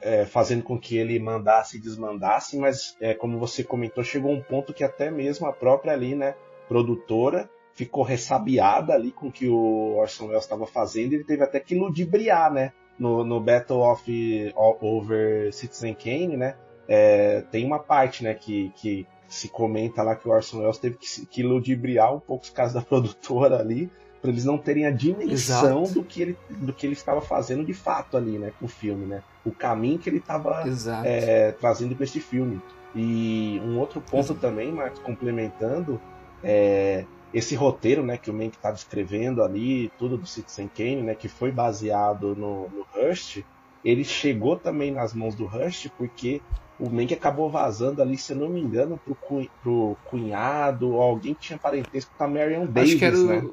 é, 0.00 0.24
fazendo 0.24 0.62
com 0.62 0.78
que 0.78 0.96
ele 0.96 1.18
mandasse 1.18 1.76
e 1.76 1.80
desmandasse, 1.80 2.56
mas 2.58 2.96
é, 3.00 3.14
como 3.14 3.38
você 3.38 3.64
comentou, 3.64 4.04
chegou 4.04 4.32
um 4.32 4.42
ponto 4.42 4.72
que 4.72 4.84
até 4.84 5.10
mesmo 5.10 5.46
a 5.46 5.52
própria 5.52 5.92
ali, 5.92 6.14
né, 6.14 6.34
produtora 6.68 7.48
ficou 7.78 8.02
ressabiada 8.02 8.92
ali 8.92 9.12
com 9.12 9.28
o 9.28 9.32
que 9.32 9.48
o 9.48 9.96
Orson 9.96 10.26
Welles 10.26 10.42
estava 10.42 10.66
fazendo, 10.66 11.12
ele 11.12 11.22
teve 11.22 11.44
até 11.44 11.60
que 11.60 11.76
ludibriar, 11.76 12.52
né? 12.52 12.72
No, 12.98 13.24
no 13.24 13.40
Battle 13.40 13.80
of 13.80 14.52
Over 14.56 15.52
Citizen 15.52 15.94
Kane, 15.94 16.36
né? 16.36 16.56
É, 16.88 17.42
tem 17.52 17.64
uma 17.64 17.78
parte, 17.78 18.24
né, 18.24 18.34
que, 18.34 18.72
que 18.74 19.06
se 19.28 19.48
comenta 19.48 20.02
lá 20.02 20.16
que 20.16 20.26
o 20.26 20.32
Orson 20.32 20.58
Welles 20.58 20.78
teve 20.78 20.96
que, 20.96 21.26
que 21.26 21.42
ludibriar 21.44 22.12
um 22.12 22.18
pouco 22.18 22.42
os 22.42 22.50
casos 22.50 22.74
da 22.74 22.80
produtora 22.82 23.60
ali, 23.60 23.88
para 24.20 24.30
eles 24.30 24.44
não 24.44 24.58
terem 24.58 24.86
a 24.86 24.90
dimensão 24.90 25.84
do 25.84 26.02
que, 26.02 26.22
ele, 26.22 26.38
do 26.50 26.72
que 26.72 26.86
ele 26.86 26.94
estava 26.94 27.20
fazendo 27.20 27.64
de 27.64 27.74
fato 27.74 28.16
ali, 28.16 28.38
né, 28.38 28.52
com 28.58 28.66
o 28.66 28.68
filme, 28.68 29.06
né? 29.06 29.22
O 29.44 29.52
caminho 29.52 29.98
que 29.98 30.10
ele 30.10 30.18
estava 30.18 30.64
é, 31.04 31.52
trazendo 31.52 31.94
para 31.94 32.04
esse 32.04 32.20
filme. 32.20 32.60
E 32.94 33.60
um 33.64 33.78
outro 33.78 34.00
ponto 34.00 34.32
Exato. 34.32 34.40
também, 34.40 34.72
Marcos, 34.72 34.98
complementando, 35.00 36.00
é, 36.42 37.04
esse 37.32 37.54
roteiro, 37.54 38.02
né, 38.02 38.16
que 38.16 38.30
o 38.30 38.34
Mank 38.34 38.56
está 38.56 38.70
descrevendo 38.70 39.42
ali, 39.42 39.92
tudo 39.98 40.16
do 40.16 40.26
Citizen 40.26 40.68
Kane, 40.68 41.02
né, 41.02 41.14
que 41.14 41.28
foi 41.28 41.52
baseado 41.52 42.34
no, 42.34 42.68
no 42.68 42.86
Hearst, 42.96 43.42
ele 43.84 44.04
chegou 44.04 44.56
também 44.56 44.90
nas 44.90 45.14
mãos 45.14 45.34
do 45.34 45.44
Hearst 45.44 45.88
porque 45.96 46.40
o 46.78 46.88
Mank 46.88 47.12
acabou 47.12 47.50
vazando 47.50 48.00
ali, 48.00 48.16
se 48.16 48.32
eu 48.32 48.36
não 48.36 48.48
me 48.48 48.60
engano, 48.60 48.98
pro, 49.04 49.14
cu, 49.14 49.46
pro 49.62 49.96
cunhado, 50.04 50.92
ou 50.94 51.02
alguém 51.02 51.34
que 51.34 51.40
tinha 51.40 51.58
parentesco 51.58 52.12
com 52.16 52.24
a 52.24 52.28
Marion 52.28 52.66
Davis, 52.66 52.90
Acho 52.90 52.98
que 52.98 53.04
era 53.04 53.16
né? 53.16 53.50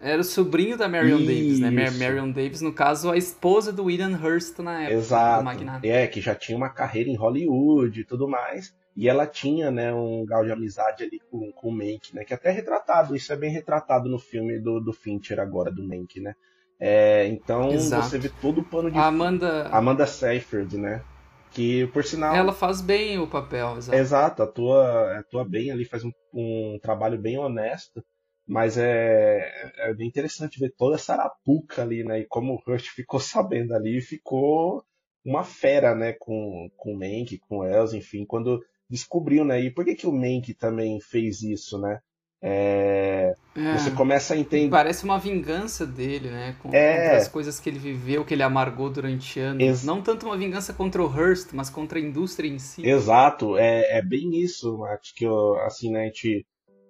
Era 0.00 0.20
o 0.20 0.24
sobrinho 0.24 0.76
da 0.76 0.88
Marion 0.88 1.18
Isso. 1.18 1.26
Davis, 1.26 1.60
né? 1.60 1.70
Marion 1.70 2.30
Davis, 2.30 2.60
no 2.60 2.72
caso, 2.72 3.10
a 3.10 3.16
esposa 3.16 3.72
do 3.72 3.84
William 3.84 4.18
Hearst 4.22 4.58
na 4.58 4.82
época. 4.82 4.94
Exato. 4.94 5.48
É, 5.82 6.06
que 6.06 6.20
já 6.20 6.34
tinha 6.34 6.56
uma 6.56 6.68
carreira 6.68 7.08
em 7.08 7.16
Hollywood 7.16 8.00
e 8.00 8.04
tudo 8.04 8.28
mais. 8.28 8.74
E 8.96 9.08
ela 9.08 9.26
tinha, 9.26 9.70
né, 9.70 9.92
um 9.92 10.24
grau 10.24 10.42
de 10.42 10.50
amizade 10.50 11.04
ali 11.04 11.20
com, 11.30 11.52
com 11.52 11.68
o 11.68 11.72
Mank, 11.72 12.14
né? 12.14 12.24
Que 12.24 12.32
é 12.32 12.36
até 12.36 12.48
é 12.48 12.52
retratado, 12.52 13.14
isso 13.14 13.30
é 13.30 13.36
bem 13.36 13.50
retratado 13.50 14.08
no 14.08 14.18
filme 14.18 14.58
do, 14.58 14.80
do 14.80 14.92
Fincher 14.92 15.38
agora, 15.38 15.70
do 15.70 15.86
Mank, 15.86 16.18
né? 16.18 16.34
É, 16.80 17.26
então 17.26 17.70
Exato. 17.72 18.06
você 18.06 18.18
vê 18.18 18.30
todo 18.40 18.60
o 18.60 18.64
pano 18.64 18.90
de. 18.90 18.98
A 18.98 19.06
Amanda. 19.06 19.68
Amanda 19.68 20.06
Seyfried, 20.06 20.78
né? 20.78 21.02
Que 21.50 21.86
por 21.88 22.04
sinal. 22.04 22.34
Ela 22.34 22.52
faz 22.52 22.80
bem 22.80 23.18
o 23.18 23.26
papel, 23.26 23.76
exato. 23.78 23.98
Exato, 23.98 24.42
atua, 24.42 25.18
atua 25.18 25.44
bem 25.44 25.70
ali, 25.70 25.84
faz 25.84 26.04
um, 26.04 26.12
um 26.34 26.78
trabalho 26.82 27.18
bem 27.18 27.38
honesto. 27.38 28.02
Mas 28.46 28.78
é, 28.78 29.72
é 29.78 29.94
bem 29.94 30.06
interessante 30.06 30.60
ver 30.60 30.72
toda 30.76 30.94
essa 30.94 31.14
arapuca 31.14 31.82
ali, 31.82 32.04
né? 32.04 32.20
E 32.20 32.24
como 32.24 32.54
o 32.54 32.70
Rush 32.70 32.88
ficou 32.88 33.18
sabendo 33.20 33.74
ali, 33.74 34.00
ficou 34.00 34.84
uma 35.24 35.42
fera, 35.42 35.94
né? 35.94 36.12
Com, 36.12 36.70
com 36.76 36.92
o 36.92 36.98
Mank, 36.98 37.38
com 37.48 37.58
o 37.58 37.64
Els, 37.64 37.92
enfim, 37.92 38.24
quando 38.24 38.62
descobriu, 38.88 39.44
né? 39.44 39.60
E 39.60 39.70
por 39.70 39.84
que, 39.84 39.96
que 39.96 40.06
o 40.06 40.12
Mank 40.12 40.54
também 40.54 41.00
fez 41.00 41.42
isso, 41.42 41.78
né? 41.78 42.00
É... 42.40 43.34
É, 43.56 43.78
você 43.78 43.90
começa 43.90 44.34
a 44.34 44.36
entender. 44.36 44.70
Parece 44.70 45.04
uma 45.04 45.18
vingança 45.18 45.86
dele, 45.86 46.30
né? 46.30 46.54
Com, 46.62 46.68
é... 46.72 47.00
Contra 47.00 47.16
as 47.16 47.28
coisas 47.28 47.58
que 47.58 47.68
ele 47.68 47.78
viveu, 47.78 48.24
que 48.24 48.34
ele 48.34 48.42
amargou 48.42 48.90
durante 48.90 49.40
anos. 49.40 49.62
Ex... 49.62 49.84
Não 49.84 50.02
tanto 50.02 50.26
uma 50.26 50.36
vingança 50.36 50.72
contra 50.72 51.02
o 51.02 51.18
Hearst, 51.18 51.52
mas 51.52 51.70
contra 51.70 51.98
a 51.98 52.02
indústria 52.02 52.48
em 52.48 52.58
si. 52.58 52.86
Exato, 52.86 53.56
é, 53.56 53.98
é 53.98 54.02
bem 54.02 54.36
isso, 54.36 54.78
Matt, 54.78 55.14
que 55.14 55.24
eu, 55.24 55.58
assim, 55.60 55.90
né, 55.90 56.02
a 56.02 56.04
gente 56.04 56.46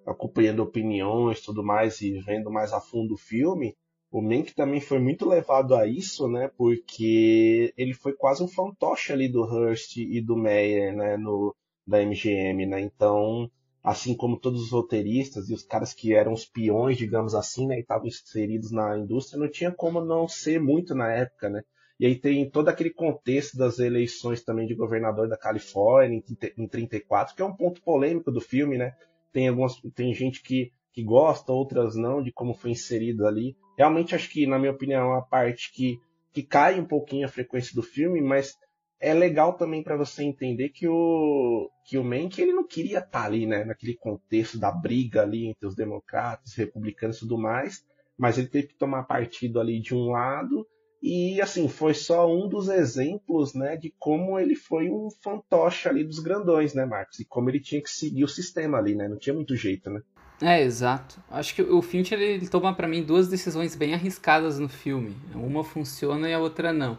acompanhando 0.07 0.63
opiniões 0.63 1.41
tudo 1.41 1.63
mais 1.63 2.01
e 2.01 2.19
vendo 2.21 2.49
mais 2.49 2.73
a 2.73 2.79
fundo 2.79 3.15
o 3.15 3.17
filme, 3.17 3.75
o 4.09 4.21
Mank 4.21 4.55
também 4.55 4.79
foi 4.79 4.99
muito 4.99 5.27
levado 5.27 5.75
a 5.75 5.85
isso, 5.85 6.27
né? 6.29 6.49
Porque 6.57 7.73
ele 7.77 7.93
foi 7.93 8.13
quase 8.13 8.41
um 8.41 8.47
fantoche 8.47 9.11
ali 9.11 9.27
do 9.27 9.43
Hearst 9.43 9.97
e 9.97 10.21
do 10.21 10.37
Meyer, 10.37 10.95
né? 10.95 11.17
No, 11.17 11.53
da 11.85 12.01
MGM, 12.01 12.65
né? 12.65 12.81
Então, 12.81 13.51
assim 13.83 14.15
como 14.15 14.39
todos 14.39 14.61
os 14.61 14.71
roteiristas 14.71 15.49
e 15.49 15.53
os 15.53 15.63
caras 15.63 15.93
que 15.93 16.13
eram 16.13 16.33
os 16.33 16.45
peões, 16.45 16.97
digamos 16.97 17.35
assim, 17.35 17.67
né? 17.67 17.77
E 17.77 17.81
estavam 17.81 18.07
inseridos 18.07 18.71
na 18.71 18.97
indústria, 18.97 19.39
não 19.39 19.49
tinha 19.49 19.71
como 19.71 19.99
não 20.03 20.27
ser 20.27 20.59
muito 20.59 20.95
na 20.95 21.11
época, 21.11 21.49
né? 21.49 21.61
E 21.99 22.05
aí 22.05 22.15
tem 22.15 22.49
todo 22.49 22.69
aquele 22.69 22.91
contexto 22.91 23.57
das 23.57 23.79
eleições 23.79 24.43
também 24.43 24.67
de 24.67 24.75
governador 24.75 25.27
da 25.27 25.37
Califórnia 25.37 26.23
em 26.57 26.67
34, 26.67 27.35
que 27.35 27.41
é 27.41 27.45
um 27.45 27.55
ponto 27.55 27.81
polêmico 27.81 28.31
do 28.31 28.39
filme, 28.39 28.77
né? 28.77 28.95
Tem 29.37 29.49
algumas 29.49 29.79
tem 29.93 30.11
gente 30.15 30.41
que, 30.41 30.71
que 30.91 31.03
gosta, 31.03 31.51
outras 31.51 31.95
não, 31.95 32.23
de 32.23 32.31
como 32.31 32.55
foi 32.55 32.71
inserido 32.71 33.27
ali. 33.27 33.55
Realmente 33.77 34.15
acho 34.15 34.27
que, 34.31 34.47
na 34.47 34.57
minha 34.57 34.71
opinião, 34.71 34.99
é 34.99 35.05
uma 35.05 35.21
parte 35.21 35.71
que, 35.71 35.99
que 36.33 36.41
cai 36.41 36.79
um 36.79 36.87
pouquinho 36.87 37.23
a 37.23 37.29
frequência 37.29 37.75
do 37.75 37.83
filme, 37.83 38.19
mas 38.19 38.55
é 38.99 39.13
legal 39.13 39.55
também 39.55 39.83
para 39.83 39.95
você 39.95 40.23
entender 40.23 40.69
que 40.69 40.87
o 40.87 41.69
que 41.85 41.99
o 41.99 42.03
Mank 42.03 42.41
ele 42.41 42.51
não 42.51 42.65
queria 42.65 42.97
estar 42.97 43.11
tá 43.11 43.25
ali, 43.25 43.45
né, 43.45 43.63
naquele 43.63 43.95
contexto 43.95 44.57
da 44.57 44.71
briga 44.71 45.21
ali 45.21 45.45
entre 45.45 45.67
os 45.67 45.75
democratas, 45.75 46.55
republicanos 46.55 47.17
e 47.17 47.19
tudo 47.19 47.37
mais, 47.37 47.85
mas 48.17 48.39
ele 48.39 48.47
teve 48.47 48.69
que 48.69 48.75
tomar 48.75 49.03
partido 49.03 49.59
ali 49.59 49.79
de 49.79 49.93
um 49.93 50.07
lado 50.07 50.65
e 51.01 51.39
assim 51.41 51.67
foi 51.67 51.93
só 51.93 52.31
um 52.31 52.47
dos 52.47 52.69
exemplos, 52.69 53.53
né, 53.53 53.75
de 53.77 53.93
como 53.99 54.39
ele 54.39 54.55
foi 54.55 54.89
um 54.89 55.09
fantoche 55.23 55.87
ali 55.87 56.03
dos 56.03 56.19
grandões, 56.19 56.73
né, 56.73 56.85
Marcos, 56.85 57.19
e 57.19 57.25
como 57.25 57.49
ele 57.49 57.59
tinha 57.59 57.81
que 57.81 57.89
seguir 57.89 58.23
o 58.23 58.27
sistema 58.27 58.77
ali, 58.77 58.95
né, 58.95 59.07
não 59.07 59.17
tinha 59.17 59.33
muito 59.33 59.55
jeito, 59.55 59.89
né? 59.89 60.01
É, 60.41 60.61
exato. 60.61 61.19
Acho 61.31 61.55
que 61.55 61.63
o 61.63 61.81
Fincher 61.81 62.19
ele 62.19 62.47
toma 62.47 62.73
para 62.73 62.87
mim 62.87 63.03
duas 63.03 63.27
decisões 63.27 63.75
bem 63.75 63.95
arriscadas 63.95 64.59
no 64.59 64.69
filme. 64.69 65.15
Uma 65.33 65.63
funciona 65.63 66.29
e 66.29 66.33
a 66.33 66.39
outra 66.39 66.71
não. 66.71 66.97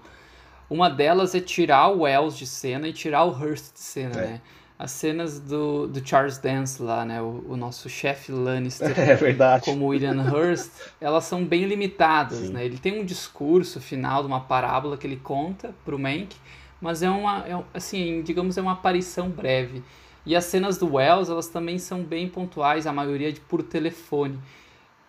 Uma 0.69 0.89
delas 0.91 1.35
é 1.35 1.41
tirar 1.41 1.89
o 1.89 2.01
Wells 2.01 2.37
de 2.37 2.47
cena 2.47 2.89
e 2.89 2.93
tirar 2.93 3.25
o 3.25 3.31
Hearst 3.31 3.75
de 3.75 3.81
cena, 3.81 4.21
é. 4.21 4.27
né? 4.27 4.41
As 4.79 4.93
cenas 4.93 5.41
do, 5.41 5.89
do 5.89 6.07
Charles 6.07 6.39
Dance 6.39 6.81
lá, 6.81 7.05
né? 7.05 7.21
O, 7.21 7.45
o 7.49 7.57
nosso 7.57 7.89
chefe 7.89 8.31
Lannister. 8.31 8.95
É 8.99 9.15
verdade. 9.17 9.65
Como 9.65 9.87
William 9.87 10.23
Hearst, 10.23 10.71
elas 11.01 11.25
são 11.25 11.45
bem 11.45 11.65
limitadas, 11.65 12.39
Sim. 12.39 12.53
né? 12.53 12.65
Ele 12.65 12.79
tem 12.79 13.01
um 13.01 13.05
discurso 13.05 13.81
final 13.81 14.23
de 14.23 14.29
uma 14.29 14.41
parábola 14.41 14.97
que 14.97 15.07
ele 15.07 15.17
conta 15.17 15.75
pro 15.85 15.99
Mank, 15.99 16.37
mas 16.81 17.03
é 17.03 17.11
uma, 17.11 17.45
é, 17.47 17.61
assim, 17.75 18.23
digamos, 18.23 18.57
é 18.57 18.63
uma 18.63 18.73
aparição 18.73 19.29
breve. 19.29 19.83
E 20.25 20.37
as 20.37 20.45
cenas 20.45 20.79
do 20.79 20.95
Wells, 20.95 21.29
elas 21.29 21.49
também 21.49 21.79
são 21.79 22.03
bem 22.03 22.29
pontuais, 22.29 22.87
a 22.87 22.93
maioria 22.93 23.33
de 23.33 23.41
por 23.41 23.63
telefone. 23.63 24.39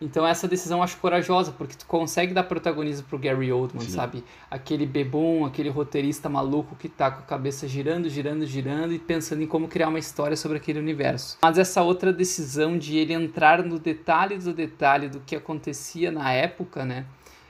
Então 0.01 0.25
essa 0.25 0.47
decisão 0.47 0.79
eu 0.79 0.83
acho 0.83 0.97
corajosa, 0.97 1.51
porque 1.51 1.75
tu 1.75 1.85
consegue 1.85 2.33
dar 2.33 2.43
protagonismo 2.43 3.05
pro 3.07 3.19
Gary 3.19 3.51
Oldman, 3.51 3.85
Sim. 3.85 3.91
sabe? 3.91 4.23
Aquele 4.49 4.85
bebum, 4.85 5.45
aquele 5.45 5.69
roteirista 5.69 6.29
maluco 6.29 6.75
que 6.75 6.87
tá 6.87 7.11
com 7.11 7.19
a 7.19 7.25
cabeça 7.25 7.67
girando, 7.67 8.09
girando, 8.09 8.45
girando 8.45 8.93
e 8.93 8.99
pensando 8.99 9.43
em 9.43 9.47
como 9.47 9.67
criar 9.67 9.89
uma 9.89 9.99
história 9.99 10.37
sobre 10.37 10.57
aquele 10.57 10.79
universo. 10.79 11.37
Mas 11.41 11.57
essa 11.57 11.81
outra 11.81 12.13
decisão 12.13 12.77
de 12.77 12.97
ele 12.97 13.13
entrar 13.13 13.63
no 13.63 13.77
detalhe 13.77 14.37
do 14.37 14.53
detalhe 14.53 15.09
do 15.09 15.19
que 15.19 15.35
acontecia 15.35 16.11
na 16.11 16.31
época, 16.31 16.85
né? 16.85 17.05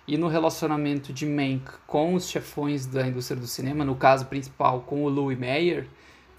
E 0.08 0.18
no 0.18 0.28
relacionamento 0.28 1.14
de 1.14 1.28
Mank 1.28 1.70
com 1.86 2.16
os 2.16 2.28
chefões 2.28 2.88
da 2.88 3.08
indústria 3.08 3.40
do 3.40 3.46
cinema, 3.46 3.86
no 3.86 3.96
caso 3.96 4.26
principal 4.26 4.82
com 4.82 5.04
o 5.04 5.10
Louis 5.10 5.38
Mayer, 5.38 5.86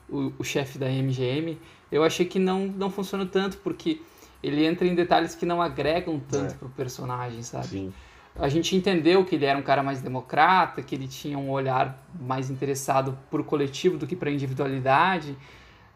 o, 0.08 0.32
o 0.40 0.44
chefe 0.44 0.76
da 0.76 0.88
MGM, 0.88 1.56
eu 1.92 2.02
achei 2.02 2.26
que 2.26 2.40
não, 2.40 2.66
não 2.66 2.90
funciona 2.90 3.24
tanto, 3.24 3.58
porque 3.58 4.00
ele 4.42 4.64
entra 4.64 4.86
em 4.86 4.94
detalhes 4.94 5.34
que 5.34 5.44
não 5.44 5.60
agregam 5.60 6.20
tanto 6.20 6.54
é. 6.54 6.56
pro 6.56 6.68
personagem, 6.70 7.42
sabe? 7.42 7.66
Sim. 7.66 7.92
A 8.38 8.48
gente 8.48 8.74
entendeu 8.74 9.24
que 9.24 9.34
ele 9.34 9.44
era 9.44 9.58
um 9.58 9.62
cara 9.62 9.82
mais 9.82 10.00
democrata, 10.00 10.82
que 10.82 10.94
ele 10.94 11.08
tinha 11.08 11.38
um 11.38 11.50
olhar 11.50 11.98
mais 12.18 12.48
interessado 12.48 13.18
pro 13.30 13.44
coletivo 13.44 13.98
do 13.98 14.06
que 14.06 14.16
pra 14.16 14.30
individualidade, 14.30 15.36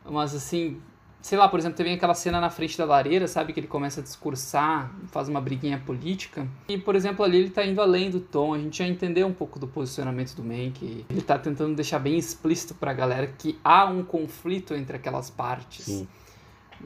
mas 0.04 0.34
assim, 0.34 0.80
sei 1.24 1.38
lá, 1.38 1.48
por 1.48 1.58
exemplo, 1.58 1.76
teve 1.78 1.90
aquela 1.90 2.12
cena 2.12 2.38
na 2.38 2.50
frente 2.50 2.76
da 2.76 2.84
lareira, 2.84 3.26
sabe? 3.26 3.54
Que 3.54 3.60
ele 3.60 3.66
começa 3.66 4.00
a 4.00 4.02
discursar, 4.02 4.94
faz 5.06 5.26
uma 5.26 5.40
briguinha 5.40 5.78
política. 5.78 6.46
E, 6.68 6.76
por 6.76 6.94
exemplo, 6.94 7.24
ali 7.24 7.38
ele 7.38 7.50
tá 7.50 7.64
indo 7.64 7.80
além 7.80 8.10
do 8.10 8.20
tom. 8.20 8.52
A 8.52 8.58
gente 8.58 8.76
já 8.76 8.86
entendeu 8.86 9.26
um 9.26 9.32
pouco 9.32 9.58
do 9.58 9.66
posicionamento 9.66 10.34
do 10.34 10.44
Mank. 10.44 11.06
Ele 11.08 11.22
tá 11.22 11.38
tentando 11.38 11.74
deixar 11.74 11.98
bem 11.98 12.18
explícito 12.18 12.74
pra 12.74 12.92
galera 12.92 13.26
que 13.26 13.58
há 13.64 13.86
um 13.86 14.04
conflito 14.04 14.74
entre 14.74 14.96
aquelas 14.96 15.30
partes. 15.30 15.86
Sim. 15.86 16.06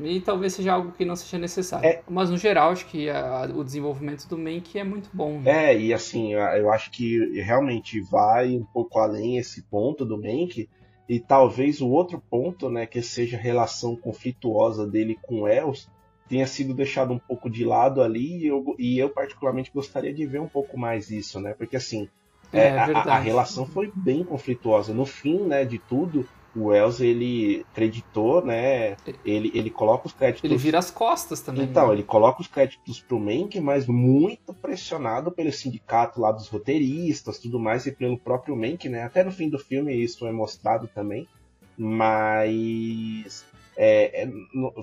E 0.01 0.21
talvez 0.21 0.53
seja 0.53 0.73
algo 0.73 0.93
que 0.93 1.05
não 1.05 1.17
seja 1.17 1.39
necessário. 1.39 1.87
É, 1.87 2.03
Mas 2.09 2.31
no 2.31 2.37
geral, 2.37 2.71
acho 2.71 2.87
que 2.87 3.09
a, 3.11 3.49
o 3.55 3.65
desenvolvimento 3.65 4.27
do 4.29 4.39
Mank 4.39 4.79
é 4.79 4.85
muito 4.85 5.11
bom. 5.13 5.41
Né? 5.41 5.73
É, 5.73 5.81
e 5.81 5.93
assim, 5.93 6.35
eu 6.35 6.71
acho 6.73 6.91
que 6.91 7.41
realmente 7.41 8.01
vai 8.01 8.55
um 8.55 8.65
pouco 8.65 8.99
além 8.99 9.39
esse 9.39 9.63
ponto 9.63 10.05
do 10.05 10.17
Mank. 10.17 10.69
E 11.09 11.19
talvez 11.19 11.81
o 11.81 11.89
outro 11.89 12.23
ponto, 12.31 12.69
né, 12.69 12.87
que 12.87 13.01
seja 13.01 13.37
a 13.37 13.41
relação 13.41 13.97
conflituosa 13.97 14.87
dele 14.87 15.19
com 15.23 15.49
Els, 15.49 15.91
tenha 16.29 16.47
sido 16.47 16.75
deixado 16.75 17.15
um 17.15 17.19
pouco 17.19 17.49
de 17.49 17.65
lado 17.65 18.03
ali. 18.03 18.45
E 18.45 18.47
eu, 18.47 18.77
e 18.79 18.99
eu 18.99 19.09
particularmente 19.09 19.71
gostaria 19.73 20.13
de 20.13 20.27
ver 20.27 20.41
um 20.41 20.49
pouco 20.49 20.79
mais 20.79 21.11
isso, 21.11 21.41
né? 21.41 21.55
Porque 21.55 21.77
assim, 21.77 22.09
é, 22.53 22.69
é 22.69 22.79
a, 22.79 22.99
a 23.01 23.19
relação 23.19 23.67
foi 23.67 23.91
bem 23.95 24.23
conflituosa. 24.23 24.93
No 24.93 25.07
fim, 25.07 25.39
né, 25.45 25.65
de 25.65 25.79
tudo, 25.79 26.29
o 26.59 26.67
Wells 26.67 27.01
ele 27.01 27.65
acreditou, 27.73 28.45
né? 28.45 28.97
Ele, 29.25 29.51
ele 29.55 29.71
coloca 29.71 30.07
os 30.07 30.13
créditos. 30.13 30.45
Ele 30.45 30.57
vira 30.57 30.79
as 30.79 30.91
costas 30.91 31.41
também. 31.41 31.65
Então, 31.65 31.89
né? 31.89 31.95
ele 31.95 32.03
coloca 32.03 32.41
os 32.41 32.49
créditos 32.49 33.01
pro 33.01 33.19
Mank, 33.19 33.61
mas 33.61 33.87
muito 33.87 34.53
pressionado 34.53 35.31
pelo 35.31 35.53
sindicato 35.53 36.21
lá 36.21 36.33
dos 36.33 36.49
roteiristas, 36.49 37.39
tudo 37.39 37.59
mais, 37.59 37.87
e 37.87 37.93
pelo 37.93 38.19
próprio 38.19 38.57
Mank, 38.57 38.89
né? 38.89 39.03
Até 39.03 39.23
no 39.23 39.31
fim 39.31 39.49
do 39.49 39.59
filme 39.59 39.95
isso 39.95 40.27
é 40.27 40.33
mostrado 40.33 40.89
também. 40.89 41.29
Mas 41.77 43.45
é, 43.81 44.25
é, 44.25 44.29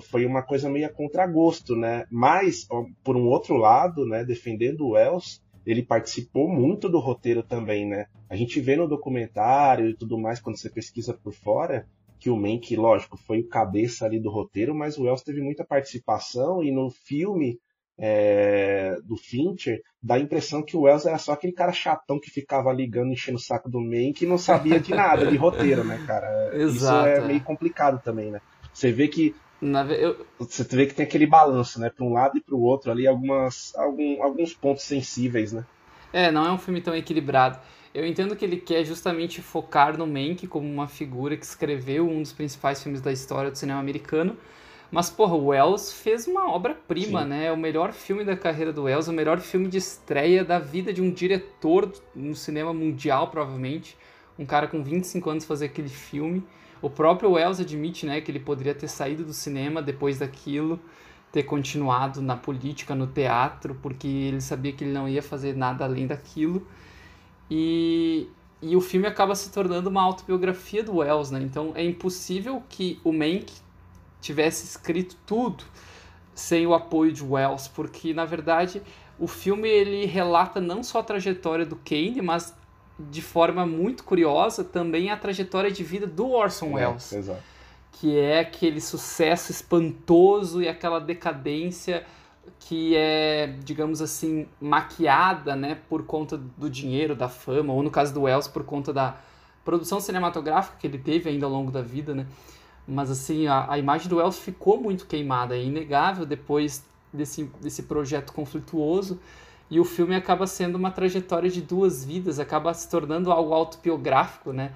foi 0.00 0.24
uma 0.24 0.42
coisa 0.42 0.70
meio 0.70 0.86
a 0.86 0.88
contragosto, 0.88 1.76
né? 1.76 2.06
Mas, 2.10 2.66
por 3.04 3.14
um 3.14 3.26
outro 3.26 3.54
lado, 3.58 4.06
né, 4.06 4.24
defendendo 4.24 4.86
o 4.86 4.92
Wells, 4.92 5.42
ele 5.66 5.82
participou 5.82 6.48
muito 6.48 6.88
do 6.88 7.00
roteiro 7.00 7.42
também, 7.42 7.84
né? 7.84 8.06
A 8.30 8.36
gente 8.36 8.60
vê 8.60 8.76
no 8.76 8.88
documentário 8.88 9.90
e 9.90 9.96
tudo 9.96 10.18
mais, 10.18 10.40
quando 10.40 10.56
você 10.56 10.70
pesquisa 10.70 11.12
por 11.12 11.32
fora, 11.32 11.86
que 12.18 12.30
o 12.30 12.36
Mank, 12.36 12.74
lógico, 12.76 13.16
foi 13.16 13.40
o 13.40 13.48
cabeça 13.48 14.06
ali 14.06 14.20
do 14.20 14.30
roteiro, 14.30 14.74
mas 14.74 14.96
o 14.96 15.02
Wells 15.02 15.24
teve 15.24 15.42
muita 15.42 15.64
participação 15.64 16.62
e 16.62 16.70
no 16.70 16.88
filme 16.90 17.58
é, 17.98 18.96
do 19.04 19.16
Fincher, 19.16 19.80
dá 20.02 20.14
a 20.14 20.20
impressão 20.20 20.62
que 20.62 20.76
o 20.76 20.82
Wells 20.82 21.06
era 21.06 21.18
só 21.18 21.32
aquele 21.32 21.52
cara 21.52 21.72
chatão 21.72 22.20
que 22.20 22.30
ficava 22.30 22.72
ligando, 22.72 23.12
enchendo 23.12 23.38
o 23.38 23.40
saco 23.40 23.70
do 23.70 23.80
Mank 23.80 24.22
e 24.22 24.26
não 24.26 24.38
sabia 24.38 24.78
de 24.78 24.94
nada 24.94 25.26
de 25.26 25.36
roteiro, 25.36 25.82
né, 25.82 26.02
cara? 26.06 26.54
Exato, 26.54 27.08
Isso 27.08 27.20
é, 27.20 27.24
é 27.24 27.26
meio 27.26 27.42
complicado 27.42 28.00
também, 28.02 28.30
né? 28.30 28.40
Você 28.72 28.92
vê 28.92 29.08
que 29.08 29.34
na, 29.60 29.84
eu... 29.84 30.26
Você 30.38 30.64
vê 30.64 30.86
que 30.86 30.94
tem 30.94 31.04
aquele 31.04 31.26
balanço, 31.26 31.80
né? 31.80 31.90
Para 31.90 32.04
um 32.04 32.12
lado 32.12 32.36
e 32.36 32.40
para 32.40 32.54
o 32.54 32.60
outro 32.60 32.90
ali, 32.90 33.06
algumas, 33.06 33.74
algum, 33.76 34.22
alguns 34.22 34.54
pontos 34.54 34.84
sensíveis, 34.84 35.52
né? 35.52 35.64
É, 36.12 36.30
não 36.30 36.46
é 36.46 36.52
um 36.52 36.58
filme 36.58 36.80
tão 36.80 36.94
equilibrado. 36.94 37.58
Eu 37.94 38.06
entendo 38.06 38.36
que 38.36 38.44
ele 38.44 38.58
quer 38.58 38.84
justamente 38.84 39.40
focar 39.40 39.96
no 39.96 40.06
Mank 40.06 40.46
como 40.46 40.70
uma 40.70 40.86
figura 40.86 41.36
que 41.36 41.46
escreveu 41.46 42.08
um 42.08 42.20
dos 42.20 42.32
principais 42.32 42.82
filmes 42.82 43.00
da 43.00 43.10
história 43.10 43.50
do 43.50 43.56
cinema 43.56 43.80
americano. 43.80 44.36
Mas, 44.90 45.10
porra, 45.10 45.34
o 45.34 45.46
Wells 45.46 45.92
fez 45.92 46.26
uma 46.26 46.52
obra-prima, 46.52 47.24
né? 47.24 47.46
É 47.46 47.52
o 47.52 47.56
melhor 47.56 47.92
filme 47.92 48.24
da 48.24 48.36
carreira 48.36 48.72
do 48.72 48.84
Wells, 48.84 49.08
o 49.08 49.12
melhor 49.12 49.40
filme 49.40 49.66
de 49.66 49.78
estreia 49.78 50.44
da 50.44 50.58
vida 50.58 50.92
de 50.92 51.02
um 51.02 51.10
diretor 51.10 51.90
no 52.14 52.34
cinema 52.34 52.72
mundial, 52.72 53.28
provavelmente. 53.28 53.96
Um 54.38 54.44
cara 54.44 54.68
com 54.68 54.82
25 54.82 55.30
anos 55.30 55.44
fazer 55.44 55.66
aquele 55.66 55.88
filme. 55.88 56.44
O 56.86 56.90
próprio 56.90 57.32
Wells 57.32 57.60
admite 57.60 58.06
né, 58.06 58.20
que 58.20 58.30
ele 58.30 58.38
poderia 58.38 58.72
ter 58.72 58.86
saído 58.86 59.24
do 59.24 59.32
cinema 59.32 59.82
depois 59.82 60.20
daquilo, 60.20 60.78
ter 61.32 61.42
continuado 61.42 62.22
na 62.22 62.36
política, 62.36 62.94
no 62.94 63.08
teatro, 63.08 63.76
porque 63.82 64.06
ele 64.06 64.40
sabia 64.40 64.72
que 64.72 64.84
ele 64.84 64.92
não 64.92 65.08
ia 65.08 65.20
fazer 65.20 65.56
nada 65.56 65.84
além 65.84 66.06
daquilo. 66.06 66.64
E, 67.50 68.28
e 68.62 68.76
o 68.76 68.80
filme 68.80 69.08
acaba 69.08 69.34
se 69.34 69.50
tornando 69.50 69.90
uma 69.90 70.00
autobiografia 70.00 70.84
do 70.84 70.98
Wells, 70.98 71.32
né? 71.32 71.42
Então 71.42 71.72
é 71.74 71.84
impossível 71.84 72.62
que 72.68 73.00
o 73.02 73.12
Mank 73.12 73.52
tivesse 74.20 74.64
escrito 74.64 75.16
tudo 75.26 75.64
sem 76.36 76.68
o 76.68 76.72
apoio 76.72 77.10
de 77.10 77.24
Wells, 77.24 77.66
porque 77.66 78.14
na 78.14 78.24
verdade 78.24 78.80
o 79.18 79.26
filme 79.26 79.68
ele 79.68 80.06
relata 80.06 80.60
não 80.60 80.84
só 80.84 81.00
a 81.00 81.02
trajetória 81.02 81.66
do 81.66 81.74
Kane, 81.74 82.22
mas 82.22 82.54
de 82.98 83.20
forma 83.20 83.66
muito 83.66 84.04
curiosa 84.04 84.64
também 84.64 85.10
a 85.10 85.16
trajetória 85.16 85.70
de 85.70 85.84
vida 85.84 86.06
do 86.06 86.30
Orson 86.30 86.72
Welles. 86.74 87.12
É, 87.12 87.36
que 87.92 88.18
é 88.18 88.40
aquele 88.40 88.80
sucesso 88.80 89.50
espantoso 89.50 90.62
e 90.62 90.68
aquela 90.68 90.98
decadência 90.98 92.04
que 92.60 92.94
é, 92.96 93.54
digamos 93.64 94.00
assim, 94.02 94.46
maquiada, 94.60 95.54
né, 95.54 95.78
por 95.88 96.04
conta 96.04 96.36
do 96.36 96.68
dinheiro, 96.68 97.14
da 97.14 97.28
fama, 97.28 97.72
ou 97.72 97.82
no 97.82 97.90
caso 97.90 98.12
do 98.12 98.22
Wells, 98.22 98.48
por 98.48 98.64
conta 98.64 98.92
da 98.92 99.16
produção 99.64 100.00
cinematográfica 100.00 100.76
que 100.78 100.86
ele 100.86 100.98
teve 100.98 101.28
ainda 101.28 101.46
ao 101.46 101.52
longo 101.52 101.70
da 101.70 101.82
vida, 101.82 102.14
né? 102.14 102.26
Mas 102.86 103.10
assim, 103.10 103.46
a, 103.46 103.70
a 103.70 103.78
imagem 103.78 104.08
do 104.08 104.16
Wells 104.16 104.38
ficou 104.38 104.80
muito 104.80 105.06
queimada, 105.06 105.56
é 105.56 105.62
inegável 105.62 106.24
depois 106.24 106.84
desse, 107.12 107.44
desse 107.60 107.82
projeto 107.84 108.32
conflituoso 108.32 109.18
e 109.70 109.80
o 109.80 109.84
filme 109.84 110.14
acaba 110.14 110.46
sendo 110.46 110.76
uma 110.76 110.90
trajetória 110.90 111.50
de 111.50 111.60
duas 111.60 112.04
vidas, 112.04 112.38
acaba 112.38 112.72
se 112.72 112.88
tornando 112.88 113.32
algo 113.32 113.52
autobiográfico, 113.52 114.52
né? 114.52 114.72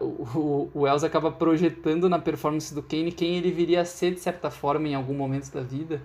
O, 0.00 0.70
o, 0.74 0.80
Wells 0.82 1.04
acaba 1.04 1.30
projetando 1.30 2.08
na 2.08 2.18
performance 2.18 2.74
do 2.74 2.82
Kane 2.82 3.12
quem 3.12 3.36
ele 3.36 3.50
viria 3.50 3.82
a 3.82 3.84
ser 3.84 4.14
de 4.14 4.20
certa 4.20 4.50
forma 4.50 4.88
em 4.88 4.94
algum 4.94 5.14
momento 5.14 5.52
da 5.52 5.60
vida. 5.60 6.00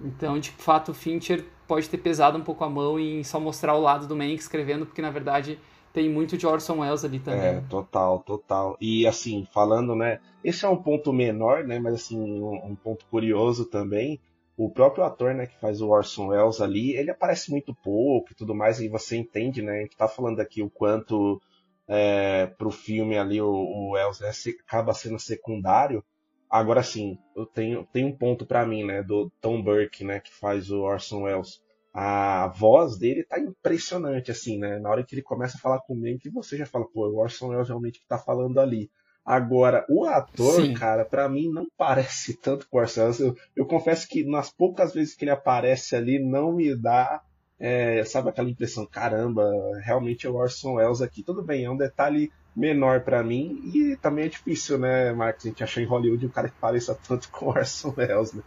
Então, 0.00 0.38
de 0.38 0.50
fato, 0.50 0.90
o 0.90 0.94
Fincher 0.94 1.44
pode 1.68 1.88
ter 1.88 1.98
pesado 1.98 2.38
um 2.38 2.42
pouco 2.42 2.64
a 2.64 2.70
mão 2.70 2.98
em 2.98 3.22
só 3.22 3.38
mostrar 3.38 3.74
o 3.74 3.80
lado 3.80 4.06
do 4.06 4.16
Mank 4.16 4.34
escrevendo, 4.34 4.86
porque 4.86 5.02
na 5.02 5.10
verdade 5.10 5.58
tem 5.92 6.08
muito 6.08 6.38
de 6.38 6.46
Orson 6.46 6.80
Welles 6.80 7.04
ali 7.04 7.20
também. 7.20 7.40
É, 7.40 7.60
total, 7.68 8.20
total. 8.20 8.76
E 8.80 9.06
assim, 9.06 9.46
falando, 9.52 9.94
né? 9.94 10.18
Esse 10.42 10.64
é 10.64 10.68
um 10.68 10.76
ponto 10.76 11.12
menor, 11.12 11.64
né? 11.64 11.78
Mas 11.78 11.94
assim, 11.94 12.18
um, 12.18 12.72
um 12.72 12.74
ponto 12.74 13.04
curioso 13.10 13.66
também 13.66 14.18
o 14.56 14.70
próprio 14.70 15.04
ator, 15.04 15.34
né, 15.34 15.46
que 15.46 15.58
faz 15.58 15.80
o 15.80 15.88
Orson 15.88 16.28
Welles 16.28 16.60
ali, 16.60 16.94
ele 16.94 17.10
aparece 17.10 17.50
muito 17.50 17.74
pouco 17.74 18.32
e 18.32 18.34
tudo 18.34 18.54
mais, 18.54 18.80
e 18.80 18.88
você 18.88 19.16
entende, 19.16 19.62
né, 19.62 19.78
a 19.78 19.82
gente 19.82 19.96
tá 19.96 20.06
falando 20.06 20.40
aqui 20.40 20.62
o 20.62 20.70
quanto 20.70 21.40
é, 21.88 22.46
pro 22.46 22.70
filme 22.70 23.16
ali, 23.18 23.40
o, 23.40 23.48
o 23.48 23.92
Wells 23.92 24.20
né, 24.20 24.30
acaba 24.60 24.94
sendo 24.94 25.18
secundário. 25.18 26.04
Agora 26.48 26.82
sim, 26.82 27.18
eu 27.34 27.46
tenho, 27.46 27.86
tenho 27.92 28.08
um 28.08 28.16
ponto 28.16 28.44
para 28.44 28.66
mim, 28.66 28.84
né, 28.84 29.02
do 29.02 29.30
Tom 29.40 29.62
Burke, 29.62 30.04
né, 30.04 30.20
que 30.20 30.32
faz 30.32 30.70
o 30.70 30.82
Orson 30.82 31.22
Welles. 31.22 31.60
A 31.94 32.48
voz 32.48 32.98
dele 32.98 33.22
tá 33.22 33.38
impressionante, 33.38 34.30
assim, 34.30 34.58
né? 34.58 34.78
Na 34.78 34.88
hora 34.88 35.04
que 35.04 35.14
ele 35.14 35.20
começa 35.22 35.58
a 35.58 35.60
falar 35.60 35.80
com 35.80 35.92
o 35.92 35.96
Mank, 35.96 36.26
você 36.30 36.56
já 36.56 36.64
fala, 36.64 36.86
pô, 36.86 37.04
é 37.06 37.10
o 37.10 37.16
Orson 37.16 37.48
Welles 37.48 37.68
realmente 37.68 38.00
que 38.00 38.06
tá 38.06 38.16
falando 38.16 38.58
ali. 38.58 38.90
Agora, 39.24 39.86
o 39.88 40.04
ator, 40.04 40.60
Sim. 40.60 40.74
cara, 40.74 41.04
para 41.04 41.28
mim 41.28 41.48
não 41.48 41.66
parece 41.76 42.34
tanto 42.42 42.68
com 42.68 42.78
o 42.78 42.80
Orson 42.80 43.02
Welles. 43.02 43.20
Eu, 43.20 43.36
eu, 43.56 43.66
confesso 43.66 44.08
que 44.08 44.24
nas 44.24 44.50
poucas 44.50 44.92
vezes 44.92 45.14
que 45.14 45.24
ele 45.24 45.30
aparece 45.30 45.94
ali, 45.94 46.18
não 46.18 46.52
me 46.52 46.74
dá, 46.74 47.22
é, 47.58 48.04
sabe, 48.04 48.28
aquela 48.28 48.50
impressão, 48.50 48.84
caramba, 48.84 49.48
realmente 49.84 50.26
é 50.26 50.30
o 50.30 50.34
Orson 50.34 50.74
Welles 50.74 51.00
aqui. 51.00 51.22
Tudo 51.22 51.42
bem, 51.42 51.64
é 51.64 51.70
um 51.70 51.76
detalhe 51.76 52.32
menor 52.54 53.00
para 53.00 53.22
mim 53.22 53.60
e 53.72 53.96
também 53.96 54.26
é 54.26 54.28
difícil, 54.28 54.76
né, 54.76 55.12
Marcos, 55.12 55.46
a 55.46 55.48
gente 55.48 55.64
achar 55.64 55.80
em 55.80 55.86
Hollywood 55.86 56.26
um 56.26 56.28
cara 56.28 56.48
que 56.48 56.58
pareça 56.60 56.94
tanto 57.06 57.30
com 57.30 57.46
o 57.46 57.48
Orson 57.48 57.94
Welles, 57.96 58.32
né? 58.32 58.42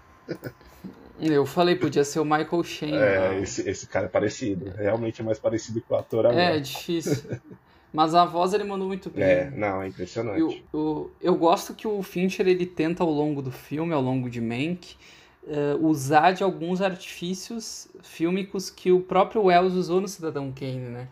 Eu 1.17 1.45
falei, 1.45 1.77
podia 1.77 2.03
ser 2.03 2.19
o 2.19 2.25
Michael 2.25 2.61
Shane. 2.63 2.97
É, 2.97 3.39
esse, 3.41 3.67
esse 3.69 3.87
cara 3.87 4.05
é 4.05 4.09
parecido. 4.09 4.69
Realmente 4.71 5.21
é 5.21 5.23
mais 5.23 5.39
parecido 5.39 5.81
com 5.81 5.93
o 5.93 5.97
ator 5.97 6.25
agora. 6.25 6.41
É, 6.41 6.59
difícil. 6.59 7.39
Mas 7.95 8.13
a 8.13 8.25
voz 8.25 8.53
ele 8.53 8.63
mandou 8.63 8.87
muito 8.87 9.09
bem. 9.09 9.23
É, 9.23 9.51
não, 9.51 9.81
é 9.81 9.87
impressionante. 9.87 10.39
Eu, 10.39 10.59
eu, 10.73 11.11
eu 11.21 11.35
gosto 11.35 11.73
que 11.73 11.87
o 11.87 12.03
Fincher 12.03 12.47
ele 12.47 12.65
tenta 12.65 13.03
ao 13.03 13.09
longo 13.09 13.41
do 13.41 13.51
filme, 13.51 13.93
ao 13.93 14.01
longo 14.01 14.29
de 14.29 14.41
Mank, 14.41 14.95
uh, 15.43 15.87
usar 15.87 16.31
de 16.31 16.43
alguns 16.43 16.81
artifícios 16.81 17.87
fílmicos 18.03 18.69
que 18.69 18.91
o 18.91 18.99
próprio 18.99 19.43
Wells 19.43 19.73
usou 19.73 20.01
no 20.01 20.07
Cidadão 20.07 20.51
Kane, 20.51 20.89
né? 20.89 21.07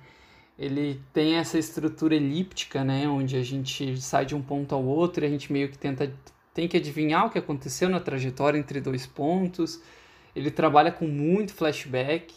Ele 0.60 1.02
tem 1.12 1.36
essa 1.36 1.58
estrutura 1.58 2.16
elíptica, 2.16 2.84
né? 2.84 3.08
Onde 3.08 3.38
a 3.38 3.44
gente 3.44 4.00
sai 4.02 4.26
de 4.26 4.36
um 4.36 4.42
ponto 4.42 4.76
ao 4.76 4.84
outro 4.84 5.24
e 5.24 5.28
a 5.28 5.30
gente 5.30 5.52
meio 5.52 5.70
que 5.70 5.78
tenta 5.78 6.12
tem 6.54 6.68
que 6.68 6.78
adivinhar 6.78 7.26
o 7.26 7.30
que 7.32 7.40
aconteceu 7.40 7.90
na 7.90 8.00
trajetória 8.00 8.60
entre 8.60 8.80
dois 8.80 9.08
pontos. 9.08 9.82
Ele 10.36 10.52
trabalha 10.52 10.92
com 10.92 11.08
muito 11.08 11.54
flashback, 11.54 12.34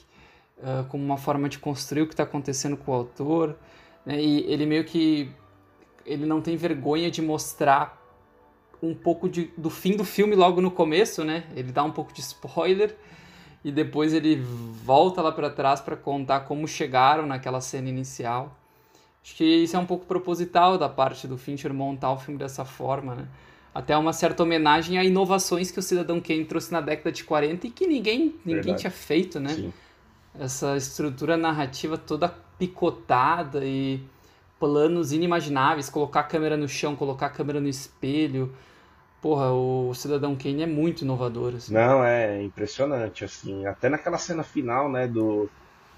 uh, 0.58 0.84
como 0.88 1.04
uma 1.04 1.18
forma 1.18 1.48
de 1.48 1.58
construir 1.58 2.02
o 2.02 2.06
que 2.06 2.14
está 2.14 2.22
acontecendo 2.22 2.76
com 2.76 2.92
o 2.92 2.94
autor. 2.94 3.56
Né? 4.06 4.22
E 4.22 4.50
ele 4.50 4.64
meio 4.64 4.84
que 4.84 5.28
ele 6.06 6.24
não 6.24 6.40
tem 6.40 6.56
vergonha 6.56 7.10
de 7.10 7.20
mostrar 7.20 8.00
um 8.80 8.94
pouco 8.94 9.28
de, 9.28 9.50
do 9.58 9.68
fim 9.68 9.96
do 9.96 10.04
filme 10.04 10.36
logo 10.36 10.60
no 10.60 10.70
começo, 10.70 11.24
né? 11.24 11.44
Ele 11.54 11.72
dá 11.72 11.82
um 11.82 11.90
pouco 11.90 12.12
de 12.12 12.20
spoiler 12.20 12.96
e 13.64 13.72
depois 13.72 14.14
ele 14.14 14.36
volta 14.36 15.20
lá 15.20 15.32
para 15.32 15.50
trás 15.50 15.80
para 15.80 15.96
contar 15.96 16.40
como 16.40 16.68
chegaram 16.68 17.26
naquela 17.26 17.60
cena 17.60 17.88
inicial. 17.88 18.56
Acho 19.24 19.34
que 19.34 19.44
isso 19.44 19.76
é 19.76 19.78
um 19.78 19.86
pouco 19.86 20.06
proposital 20.06 20.78
da 20.78 20.88
parte 20.88 21.26
do 21.26 21.36
Fincher 21.36 21.74
montar 21.74 22.12
o 22.12 22.16
filme 22.16 22.38
dessa 22.38 22.64
forma, 22.64 23.16
né? 23.16 23.28
até 23.76 23.94
uma 23.94 24.14
certa 24.14 24.42
homenagem 24.42 24.96
a 24.96 25.04
inovações 25.04 25.70
que 25.70 25.78
o 25.78 25.82
Cidadão 25.82 26.18
Kane 26.18 26.46
trouxe 26.46 26.72
na 26.72 26.80
década 26.80 27.12
de 27.12 27.22
40 27.22 27.66
e 27.66 27.70
que 27.70 27.86
ninguém, 27.86 28.34
ninguém 28.42 28.74
tinha 28.74 28.90
feito, 28.90 29.38
né? 29.38 29.50
Sim. 29.50 29.72
Essa 30.38 30.78
estrutura 30.78 31.36
narrativa 31.36 31.98
toda 31.98 32.34
picotada 32.58 33.64
e 33.64 34.00
planos 34.58 35.12
inimagináveis, 35.12 35.90
colocar 35.90 36.20
a 36.20 36.24
câmera 36.24 36.56
no 36.56 36.68
chão, 36.68 36.96
colocar 36.96 37.26
a 37.26 37.30
câmera 37.30 37.60
no 37.60 37.68
espelho. 37.68 38.52
Porra, 39.20 39.50
o 39.52 39.92
Cidadão 39.94 40.36
Kane 40.36 40.62
é 40.62 40.66
muito 40.66 41.02
inovador. 41.02 41.54
Assim. 41.56 41.72
Não, 41.74 42.04
é 42.04 42.42
impressionante, 42.42 43.24
assim. 43.24 43.66
Até 43.66 43.88
naquela 43.88 44.18
cena 44.18 44.42
final, 44.42 44.90
né, 44.90 45.06
do, 45.06 45.48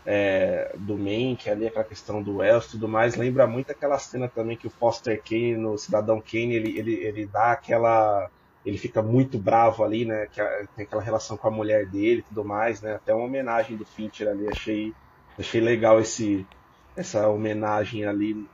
é, 0.07 0.75
do 0.79 0.97
Mank, 0.97 1.51
ali 1.51 1.67
aquela 1.67 1.85
questão 1.85 2.23
do 2.23 2.37
Wells 2.37 2.67
e 2.67 2.71
tudo 2.71 2.89
mais, 2.89 3.17
lembra 3.17 3.47
muito 3.47 3.71
aquela 3.71 3.99
cena 3.99 4.29
também 4.29 4.57
que 4.57 4.67
o 4.67 4.71
Foster 4.71 5.23
Kane, 5.23 5.57
no 5.57 5.77
Cidadão 5.77 6.21
Kane, 6.21 6.55
ele, 6.55 6.79
ele, 6.79 6.95
ele 6.95 7.27
dá 7.27 7.53
aquela. 7.53 8.31
Ele 8.65 8.79
fica 8.79 9.03
muito 9.03 9.39
bravo 9.39 9.85
ali, 9.85 10.05
né? 10.05 10.27
Que 10.27 10.43
tem 10.75 10.85
aquela 10.85 11.03
relação 11.03 11.37
com 11.37 11.49
a 11.49 11.51
mulher 11.51 11.87
dele 11.87 12.21
e 12.21 12.23
tudo 12.23 12.45
mais, 12.45 12.81
né? 12.81 12.97
Até 12.97 13.15
uma 13.15 13.25
homenagem 13.25 13.77
do 13.77 13.85
Fincher 13.85 14.29
ali, 14.29 14.49
achei, 14.49 14.95
achei 15.39 15.61
legal 15.61 16.01
esse, 16.01 16.47
essa 16.97 17.29
homenagem 17.29 18.05
ali 18.05 18.47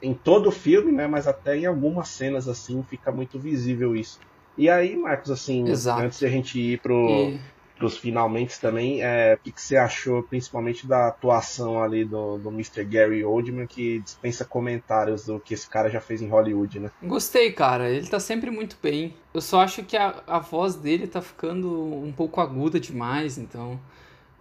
em 0.00 0.14
todo 0.14 0.48
o 0.48 0.52
filme, 0.52 0.92
né? 0.92 1.06
Mas 1.06 1.26
até 1.26 1.56
em 1.56 1.66
algumas 1.66 2.08
cenas 2.08 2.48
assim 2.48 2.82
fica 2.88 3.12
muito 3.12 3.38
visível 3.38 3.94
isso. 3.94 4.18
E 4.56 4.68
aí, 4.68 4.96
Marcos, 4.96 5.30
assim, 5.30 5.68
Exato. 5.68 6.02
antes 6.02 6.18
de 6.18 6.26
a 6.26 6.28
gente 6.28 6.60
ir 6.60 6.78
pro, 6.80 7.08
e 7.08 7.40
pros 7.82 7.96
finalmente 7.96 8.60
também, 8.60 9.02
é, 9.02 9.34
o 9.34 9.38
que, 9.38 9.50
que, 9.50 9.60
você 9.60 9.76
achou 9.76 10.22
principalmente 10.22 10.86
da 10.86 11.08
atuação 11.08 11.82
ali 11.82 12.04
do, 12.04 12.38
do 12.38 12.48
Mr. 12.50 12.84
Gary 12.84 13.24
Oldman, 13.24 13.66
que 13.66 13.98
dispensa 13.98 14.44
comentários 14.44 15.26
do 15.26 15.40
que 15.40 15.54
esse 15.54 15.68
cara 15.68 15.90
já 15.90 16.00
fez 16.00 16.22
em 16.22 16.28
Hollywood, 16.28 16.78
né? 16.78 16.90
Gostei, 17.02 17.50
cara. 17.50 17.90
Ele 17.90 18.06
tá 18.06 18.20
sempre 18.20 18.52
muito 18.52 18.76
bem. 18.80 19.14
Eu 19.34 19.40
só 19.40 19.62
acho 19.62 19.82
que 19.82 19.96
a, 19.96 20.22
a 20.28 20.38
voz 20.38 20.76
dele 20.76 21.08
tá 21.08 21.20
ficando 21.20 21.72
um 21.72 22.12
pouco 22.12 22.40
aguda 22.40 22.78
demais, 22.78 23.36
então 23.36 23.80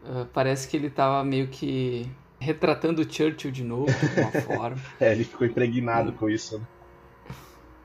uh, 0.03 0.25
parece 0.33 0.67
que 0.67 0.77
ele 0.77 0.89
tava 0.89 1.23
meio 1.23 1.47
que 1.47 2.09
retratando 2.39 3.01
o 3.01 3.05
Churchill 3.11 3.51
de 3.51 3.63
novo, 3.63 3.91
de 3.91 4.21
alguma 4.21 4.41
forma. 4.41 4.81
é, 4.99 5.11
ele 5.11 5.23
ficou 5.23 5.45
impregnado 5.45 6.11
hum. 6.11 6.13
com 6.13 6.29
isso, 6.29 6.57
né? 6.57 6.65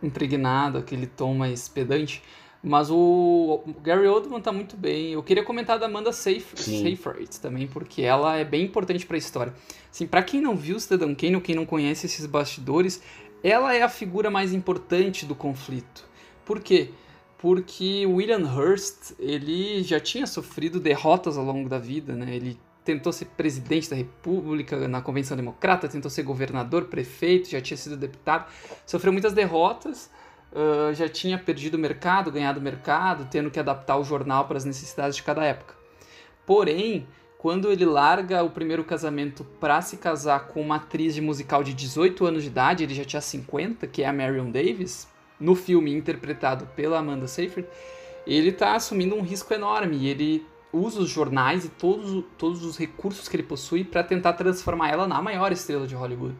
Impregnado, 0.02 0.79
aquele 0.79 1.07
tom 1.07 1.35
mais 1.35 1.68
pedante. 1.68 2.22
Mas 2.62 2.90
o 2.90 3.62
Gary 3.83 4.09
Oldman 4.09 4.40
tá 4.40 4.50
muito 4.50 4.76
bem. 4.76 5.12
Eu 5.12 5.22
queria 5.22 5.44
comentar 5.44 5.79
da 5.79 5.87
Amanda 5.87 6.12
Seyfried 6.12 7.40
também, 7.40 7.66
porque 7.66 8.02
ela 8.02 8.37
é 8.37 8.44
bem 8.44 8.64
importante 8.64 9.07
para 9.07 9.16
a 9.16 9.18
história. 9.18 9.55
Assim, 9.90 10.07
para 10.07 10.22
quem 10.22 10.40
não 10.40 10.57
viu 10.57 10.81
Cidadão 10.81 11.14
Kane 11.14 11.37
ou 11.37 11.40
quem 11.40 11.55
não 11.55 11.64
conhece 11.64 12.07
esses 12.07 12.26
bastidores, 12.26 13.00
ela 13.42 13.72
é 13.74 13.83
a 13.83 13.88
figura 13.88 14.31
mais 14.31 14.52
importante 14.52 15.24
do 15.24 15.35
conflito. 15.35 16.09
Por 16.44 16.61
quê? 16.61 16.90
Porque 16.90 17.06
William 17.44 18.44
Hearst, 18.46 19.12
ele 19.18 19.83
já 19.83 20.01
tinha 20.01 20.27
sofrido 20.27 20.81
derrotas 20.81 21.37
ao 21.37 21.44
longo 21.44 21.68
da 21.68 21.79
vida, 21.79 22.14
né? 22.14 22.35
Ele 22.35 22.59
tentou 22.85 23.12
ser 23.12 23.27
presidente 23.27 23.90
da 23.90 23.96
República 23.96 24.88
na 24.88 25.03
Convenção 25.03 25.37
Democrata, 25.37 25.88
tentou 25.88 26.11
ser 26.11 26.22
governador, 26.22 26.85
prefeito, 26.85 27.51
já 27.51 27.61
tinha 27.61 27.77
sido 27.77 27.96
deputado, 27.96 28.46
sofreu 28.87 29.12
muitas 29.12 29.33
derrotas 29.33 30.11
uh, 30.53 30.94
já 30.94 31.09
tinha 31.09 31.38
perdido 31.38 31.75
o 31.75 31.79
mercado, 31.79 32.33
ganhado 32.33 32.59
o 32.59 32.62
mercado, 32.62 33.29
tendo 33.31 33.51
que 33.51 33.61
adaptar 33.61 33.99
o 33.99 34.05
jornal 34.05 34.46
para 34.46 34.57
as 34.57 34.64
necessidades 34.64 35.16
de 35.16 35.22
cada 35.22 35.44
época. 35.44 35.75
Porém, 36.46 37.07
quando 37.38 37.70
ele 37.70 37.85
larga 37.85 38.42
o 38.42 38.51
primeiro 38.51 38.85
casamento 38.85 39.44
para 39.61 39.81
se 39.83 39.99
casar 39.99 40.49
com 40.49 40.61
uma 40.61 40.77
atriz 40.77 41.14
de 41.14 41.20
musical 41.20 41.62
de 41.62 41.75
18 41.75 42.25
anos 42.25 42.42
de 42.42 42.49
idade, 42.49 42.85
ele 42.85 42.94
já 42.94 43.05
tinha 43.05 43.20
50, 43.20 43.87
que 43.87 44.03
é 44.03 44.07
a 44.07 44.12
Marion 44.12 44.51
Davis, 44.51 45.09
no 45.38 45.55
filme 45.55 45.92
interpretado 45.92 46.66
pela 46.75 46.99
Amanda 46.99 47.27
Seyfried, 47.27 47.68
ele 48.27 48.49
está 48.51 48.75
assumindo 48.75 49.14
um 49.14 49.22
risco 49.22 49.53
enorme 49.55 50.07
ele 50.09 50.44
usa 50.72 51.01
os 51.01 51.09
jornais 51.09 51.64
e 51.64 51.68
todos, 51.68 52.25
todos 52.37 52.64
os 52.64 52.77
recursos 52.77 53.29
que 53.29 53.37
ele 53.37 53.42
possui 53.42 53.85
para 53.85 54.03
tentar 54.03 54.35
transformar 54.35 54.90
ela 54.90 55.07
na 55.07 55.22
maior 55.22 55.53
estrela 55.53 55.87
de 55.87 55.94
Hollywood. 55.94 56.37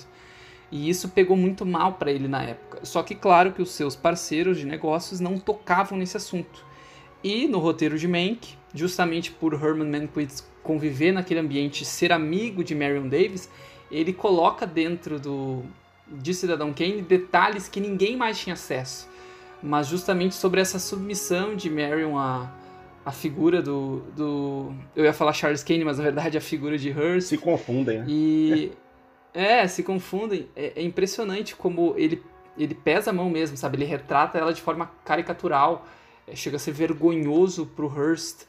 E 0.71 0.89
isso 0.89 1.11
pegou 1.11 1.37
muito 1.37 1.65
mal 1.65 1.95
para 1.95 2.11
ele 2.11 2.29
na 2.29 2.43
época. 2.43 2.85
Só 2.85 3.03
que 3.03 3.15
claro 3.15 3.53
que 3.53 3.63
os 3.63 3.71
seus 3.71 3.95
parceiros 3.95 4.59
de 4.59 4.67
negócios 4.67 5.21
não 5.21 5.39
tocavam 5.39 5.97
nesse 5.97 6.17
assunto. 6.17 6.65
E 7.23 7.47
no 7.47 7.59
roteiro 7.59 7.99
de 7.99 8.09
Mank, 8.09 8.55
justamente 8.75 9.31
por 9.31 9.55
Herman 9.55 9.89
Mankiewicz 9.89 10.47
conviver 10.63 11.13
naquele 11.13 11.41
ambiente, 11.41 11.85
ser 11.85 12.13
amigo 12.13 12.65
de 12.65 12.75
Marion 12.75 13.09
Davis, 13.09 13.49
ele 13.91 14.13
coloca 14.13 14.67
dentro 14.67 15.19
do 15.21 15.63
de 16.09 16.35
Cidadão 16.35 16.73
Kane 16.73 17.03
detalhes 17.03 17.69
que 17.69 17.81
ninguém 17.81 18.17
mais 18.17 18.39
tinha 18.39 18.55
acesso. 18.55 19.09
Mas 19.63 19.87
justamente 19.87 20.35
sobre 20.35 20.61
essa 20.61 20.79
submissão 20.79 21.57
de 21.57 21.71
Marion 21.71 22.17
a, 22.17 22.53
a 23.05 23.13
figura 23.13 23.63
do, 23.63 24.03
do. 24.15 24.73
Eu 24.95 25.05
ia 25.05 25.13
falar 25.13 25.33
Charles 25.33 25.63
Kane, 25.63 25.85
mas 25.85 25.99
na 25.99 26.05
verdade 26.05 26.37
a 26.37 26.41
figura 26.41 26.77
de 26.77 26.91
Hearst. 26.91 27.29
Se 27.29 27.39
confundem, 27.39 27.99
né? 28.01 28.05
E. 28.09 28.73
É, 29.39 29.69
se 29.69 29.83
confundem. 29.83 30.49
É, 30.57 30.73
é, 30.77 30.83
impressionante 30.83 31.55
como 31.55 31.93
ele, 31.99 32.23
ele 32.57 32.75
pesa 32.75 33.11
a 33.11 33.13
mão 33.13 33.29
mesmo, 33.29 33.55
sabe? 33.55 33.77
Ele 33.77 33.85
retrata 33.85 34.39
ela 34.39 34.51
de 34.51 34.63
forma 34.63 34.91
caricatural. 35.05 35.87
É, 36.27 36.35
chega 36.35 36.57
a 36.57 36.59
ser 36.59 36.73
vergonhoso 36.73 37.67
pro 37.67 37.87
Hearst 37.87 38.47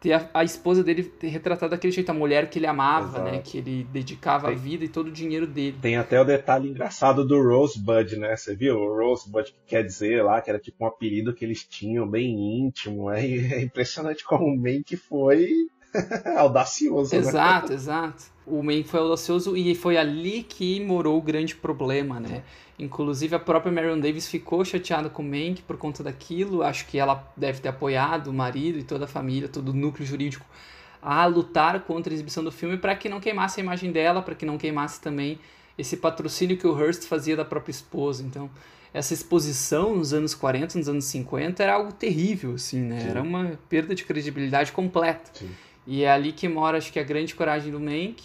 ter 0.00 0.14
a, 0.14 0.30
a, 0.32 0.42
esposa 0.42 0.82
dele 0.82 1.04
ter 1.04 1.28
retratado 1.28 1.70
daquele 1.70 1.92
jeito, 1.92 2.08
a 2.08 2.14
mulher 2.14 2.48
que 2.48 2.58
ele 2.58 2.66
amava, 2.66 3.18
né? 3.18 3.24
Exato. 3.24 3.36
né? 3.36 3.42
Que 3.44 3.58
ele 3.58 3.86
dedicava 3.92 4.48
tem, 4.48 4.56
a 4.56 4.58
vida 4.58 4.84
e 4.84 4.88
todo 4.88 5.08
o 5.08 5.12
dinheiro 5.12 5.46
dele. 5.46 5.76
Tem 5.80 5.96
até 5.98 6.18
o 6.18 6.24
detalhe 6.24 6.70
engraçado 6.70 7.24
do 7.24 7.40
Rosebud, 7.40 8.16
né? 8.16 8.34
Você 8.34 8.56
viu? 8.56 8.76
O 8.76 8.96
Rosebud 8.96 9.52
que 9.52 9.58
quer 9.66 9.84
dizer 9.84 10.24
lá, 10.24 10.40
que 10.40 10.48
era 10.48 10.58
tipo 10.58 10.82
um 10.82 10.86
apelido 10.86 11.34
que 11.34 11.44
eles 11.44 11.64
tinham 11.64 12.08
bem 12.08 12.64
íntimo. 12.64 13.10
É, 13.10 13.22
é 13.26 13.62
impressionante 13.62 14.24
como 14.24 14.46
o 14.46 14.56
Mank 14.56 14.96
foi 14.96 15.68
audacioso. 16.38 17.14
Exato, 17.14 17.68
né? 17.68 17.74
exato. 17.74 18.24
O 18.46 18.62
Mank 18.62 18.84
foi 18.84 19.00
audacioso 19.00 19.54
e 19.54 19.74
foi 19.74 19.98
ali 19.98 20.42
que 20.42 20.80
morou 20.80 21.18
o 21.18 21.22
grande 21.22 21.54
problema, 21.54 22.18
né? 22.18 22.42
Inclusive 22.80 23.34
a 23.34 23.38
própria 23.38 23.70
Marion 23.70 24.00
Davis 24.00 24.26
ficou 24.26 24.64
chateada 24.64 25.10
com 25.10 25.22
o 25.22 25.24
Mank 25.24 25.62
por 25.66 25.76
conta 25.76 26.02
daquilo. 26.02 26.62
Acho 26.62 26.86
que 26.86 26.98
ela 26.98 27.30
deve 27.36 27.60
ter 27.60 27.68
apoiado 27.68 28.28
o 28.28 28.32
marido 28.32 28.78
e 28.78 28.82
toda 28.82 29.04
a 29.04 29.08
família, 29.08 29.48
todo 29.48 29.68
o 29.68 29.74
núcleo 29.74 30.06
jurídico 30.06 30.46
a 31.02 31.24
lutar 31.26 31.80
contra 31.80 32.12
a 32.12 32.14
exibição 32.14 32.44
do 32.44 32.52
filme 32.52 32.76
para 32.76 32.94
que 32.94 33.08
não 33.08 33.20
queimasse 33.20 33.60
a 33.60 33.62
imagem 33.62 33.90
dela, 33.90 34.22
para 34.22 34.34
que 34.34 34.44
não 34.44 34.58
queimasse 34.58 35.00
também 35.00 35.38
esse 35.78 35.96
patrocínio 35.96 36.56
que 36.56 36.66
o 36.66 36.78
Hearst 36.78 37.04
fazia 37.04 37.36
da 37.36 37.44
própria 37.44 37.70
esposa. 37.70 38.22
Então, 38.22 38.50
essa 38.92 39.14
exposição 39.14 39.96
nos 39.96 40.12
anos 40.12 40.34
40, 40.34 40.78
nos 40.78 40.88
anos 40.88 41.04
50 41.06 41.62
era 41.62 41.74
algo 41.74 41.92
terrível, 41.92 42.54
assim, 42.54 42.80
né? 42.80 43.00
Sim. 43.00 43.08
Era 43.08 43.22
uma 43.22 43.58
perda 43.68 43.94
de 43.94 44.04
credibilidade 44.04 44.72
completa. 44.72 45.30
Sim. 45.32 45.50
E 45.86 46.02
é 46.02 46.10
ali 46.10 46.32
que 46.32 46.48
mora, 46.48 46.76
acho 46.76 46.92
que, 46.92 46.98
a 46.98 47.02
grande 47.02 47.34
coragem 47.34 47.72
do 47.72 47.80
Mank, 47.80 48.22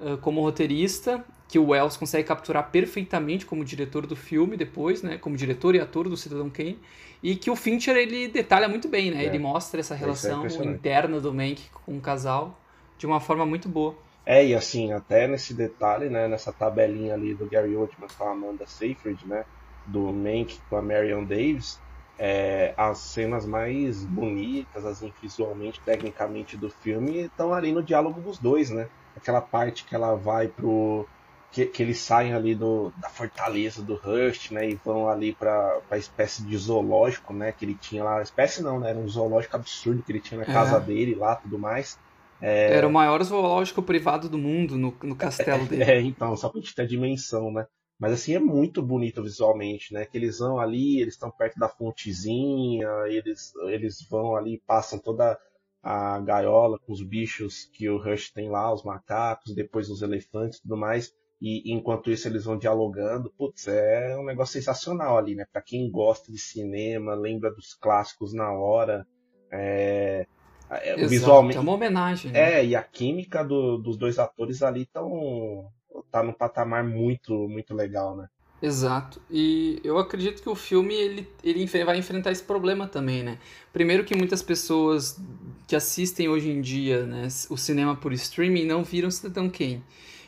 uh, 0.00 0.16
como 0.18 0.40
roteirista, 0.40 1.22
que 1.48 1.58
o 1.58 1.68
Wells 1.68 1.96
consegue 1.96 2.26
capturar 2.26 2.70
perfeitamente 2.70 3.46
como 3.46 3.64
diretor 3.64 4.06
do 4.06 4.16
filme 4.16 4.56
depois, 4.56 5.02
né? 5.02 5.16
Como 5.18 5.36
diretor 5.36 5.74
e 5.74 5.80
ator 5.80 6.08
do 6.08 6.16
Cidadão 6.16 6.50
Kane. 6.50 6.78
E 7.22 7.36
que 7.36 7.50
o 7.50 7.56
Fincher, 7.56 7.96
ele 7.96 8.28
detalha 8.28 8.68
muito 8.68 8.88
bem, 8.88 9.10
né? 9.10 9.24
É. 9.24 9.26
Ele 9.26 9.38
mostra 9.38 9.80
essa 9.80 9.94
é 9.94 9.96
relação 9.96 10.44
é 10.44 10.64
interna 10.64 11.20
do 11.20 11.32
Mank 11.32 11.62
com 11.84 11.96
o 11.96 12.00
casal 12.00 12.58
de 12.98 13.06
uma 13.06 13.20
forma 13.20 13.46
muito 13.46 13.68
boa. 13.68 13.94
É, 14.24 14.44
e 14.44 14.54
assim, 14.54 14.92
até 14.92 15.28
nesse 15.28 15.54
detalhe, 15.54 16.08
né, 16.08 16.26
nessa 16.26 16.52
tabelinha 16.52 17.14
ali 17.14 17.32
do 17.32 17.46
Gary 17.46 17.76
Oldman 17.76 18.08
com 18.18 18.24
a 18.24 18.32
Amanda 18.32 18.66
Seyfried, 18.66 19.24
né, 19.24 19.44
do 19.86 20.12
Mank 20.12 20.58
com 20.68 20.76
a 20.76 20.82
Marion 20.82 21.22
Davis, 21.22 21.78
é, 22.18 22.74
as 22.76 22.98
cenas 22.98 23.46
mais 23.46 24.04
bonitas, 24.04 24.84
assim, 24.84 25.12
visualmente, 25.22 25.80
tecnicamente 25.84 26.56
do 26.56 26.70
filme, 26.70 27.20
estão 27.20 27.52
ali 27.52 27.72
no 27.72 27.82
diálogo 27.82 28.20
dos 28.20 28.38
dois, 28.38 28.70
né? 28.70 28.88
Aquela 29.16 29.40
parte 29.40 29.84
que 29.84 29.94
ela 29.94 30.14
vai 30.14 30.48
pro. 30.48 31.06
Que, 31.50 31.66
que 31.66 31.82
eles 31.82 31.98
saem 31.98 32.34
ali 32.34 32.54
do, 32.54 32.92
da 32.96 33.08
fortaleza 33.08 33.82
do 33.82 33.94
Rust, 33.94 34.50
né? 34.50 34.68
E 34.68 34.74
vão 34.74 35.08
ali 35.08 35.34
pra, 35.34 35.80
pra 35.88 35.98
espécie 35.98 36.42
de 36.42 36.56
zoológico, 36.56 37.32
né? 37.32 37.52
Que 37.52 37.64
ele 37.64 37.74
tinha 37.74 38.04
lá. 38.04 38.22
Espécie 38.22 38.62
não, 38.62 38.80
né? 38.80 38.90
Era 38.90 38.98
um 38.98 39.08
zoológico 39.08 39.56
absurdo 39.56 40.02
que 40.02 40.12
ele 40.12 40.20
tinha 40.20 40.40
na 40.40 40.46
casa 40.46 40.76
é. 40.76 40.80
dele 40.80 41.14
lá 41.14 41.36
tudo 41.36 41.58
mais. 41.58 41.98
É... 42.40 42.76
Era 42.76 42.86
o 42.86 42.92
maior 42.92 43.22
zoológico 43.22 43.82
privado 43.82 44.28
do 44.28 44.38
mundo 44.38 44.76
no, 44.76 44.94
no 45.02 45.16
castelo 45.16 45.64
dele. 45.66 45.84
É, 45.84 46.00
então, 46.00 46.36
só 46.36 46.48
pra 46.48 46.60
gente 46.60 46.74
ter 46.74 46.82
a 46.82 46.86
dimensão, 46.86 47.50
né? 47.50 47.66
Mas 47.98 48.12
assim, 48.12 48.34
é 48.34 48.38
muito 48.38 48.82
bonito 48.82 49.22
visualmente, 49.22 49.94
né? 49.94 50.04
Que 50.04 50.18
eles 50.18 50.38
vão 50.38 50.60
ali, 50.60 51.00
eles 51.00 51.14
estão 51.14 51.30
perto 51.30 51.58
da 51.58 51.68
fontezinha, 51.68 52.88
eles, 53.06 53.54
eles 53.68 54.06
vão 54.10 54.36
ali, 54.36 54.62
passam 54.66 54.98
toda 54.98 55.38
a 55.82 56.18
gaiola 56.20 56.78
com 56.78 56.92
os 56.92 57.02
bichos 57.02 57.70
que 57.72 57.88
o 57.88 57.96
Rush 57.96 58.30
tem 58.32 58.50
lá, 58.50 58.72
os 58.72 58.82
macacos, 58.82 59.54
depois 59.54 59.88
os 59.88 60.02
elefantes 60.02 60.58
e 60.58 60.62
tudo 60.62 60.76
mais. 60.76 61.14
E 61.40 61.72
enquanto 61.72 62.10
isso 62.10 62.26
eles 62.28 62.44
vão 62.44 62.56
dialogando, 62.56 63.32
putz, 63.36 63.68
é 63.68 64.16
um 64.18 64.24
negócio 64.24 64.54
sensacional 64.54 65.18
ali, 65.18 65.34
né? 65.34 65.44
Pra 65.52 65.60
quem 65.60 65.90
gosta 65.90 66.32
de 66.32 66.38
cinema, 66.38 67.14
lembra 67.14 67.50
dos 67.50 67.74
clássicos 67.74 68.32
na 68.32 68.50
hora. 68.52 69.06
É, 69.50 70.26
é, 70.70 70.92
Exato, 70.92 71.08
visualmente. 71.08 71.58
É 71.58 71.60
uma 71.60 71.72
homenagem. 71.72 72.32
Né? 72.32 72.60
É, 72.60 72.64
e 72.64 72.74
a 72.74 72.82
química 72.82 73.44
do, 73.44 73.76
dos 73.76 73.96
dois 73.96 74.18
atores 74.18 74.62
ali 74.62 74.82
estão 74.82 75.70
tá 76.10 76.22
num 76.22 76.32
patamar 76.32 76.84
muito, 76.84 77.48
muito 77.48 77.74
legal, 77.74 78.16
né? 78.16 78.28
Exato. 78.60 79.20
E 79.30 79.80
eu 79.84 79.98
acredito 79.98 80.42
que 80.42 80.48
o 80.48 80.54
filme 80.54 80.94
ele, 80.94 81.28
ele 81.44 81.66
vai 81.84 81.98
enfrentar 81.98 82.32
esse 82.32 82.42
problema 82.42 82.86
também, 82.86 83.22
né? 83.22 83.38
Primeiro 83.72 84.04
que 84.04 84.16
muitas 84.16 84.42
pessoas 84.42 85.20
que 85.66 85.76
assistem 85.76 86.28
hoje 86.28 86.50
em 86.50 86.60
dia 86.60 87.04
né, 87.04 87.28
o 87.50 87.56
cinema 87.56 87.94
por 87.94 88.12
streaming 88.12 88.64
não 88.64 88.82
viram 88.82 89.10
Cidadão 89.10 89.50
Kane. 89.50 89.84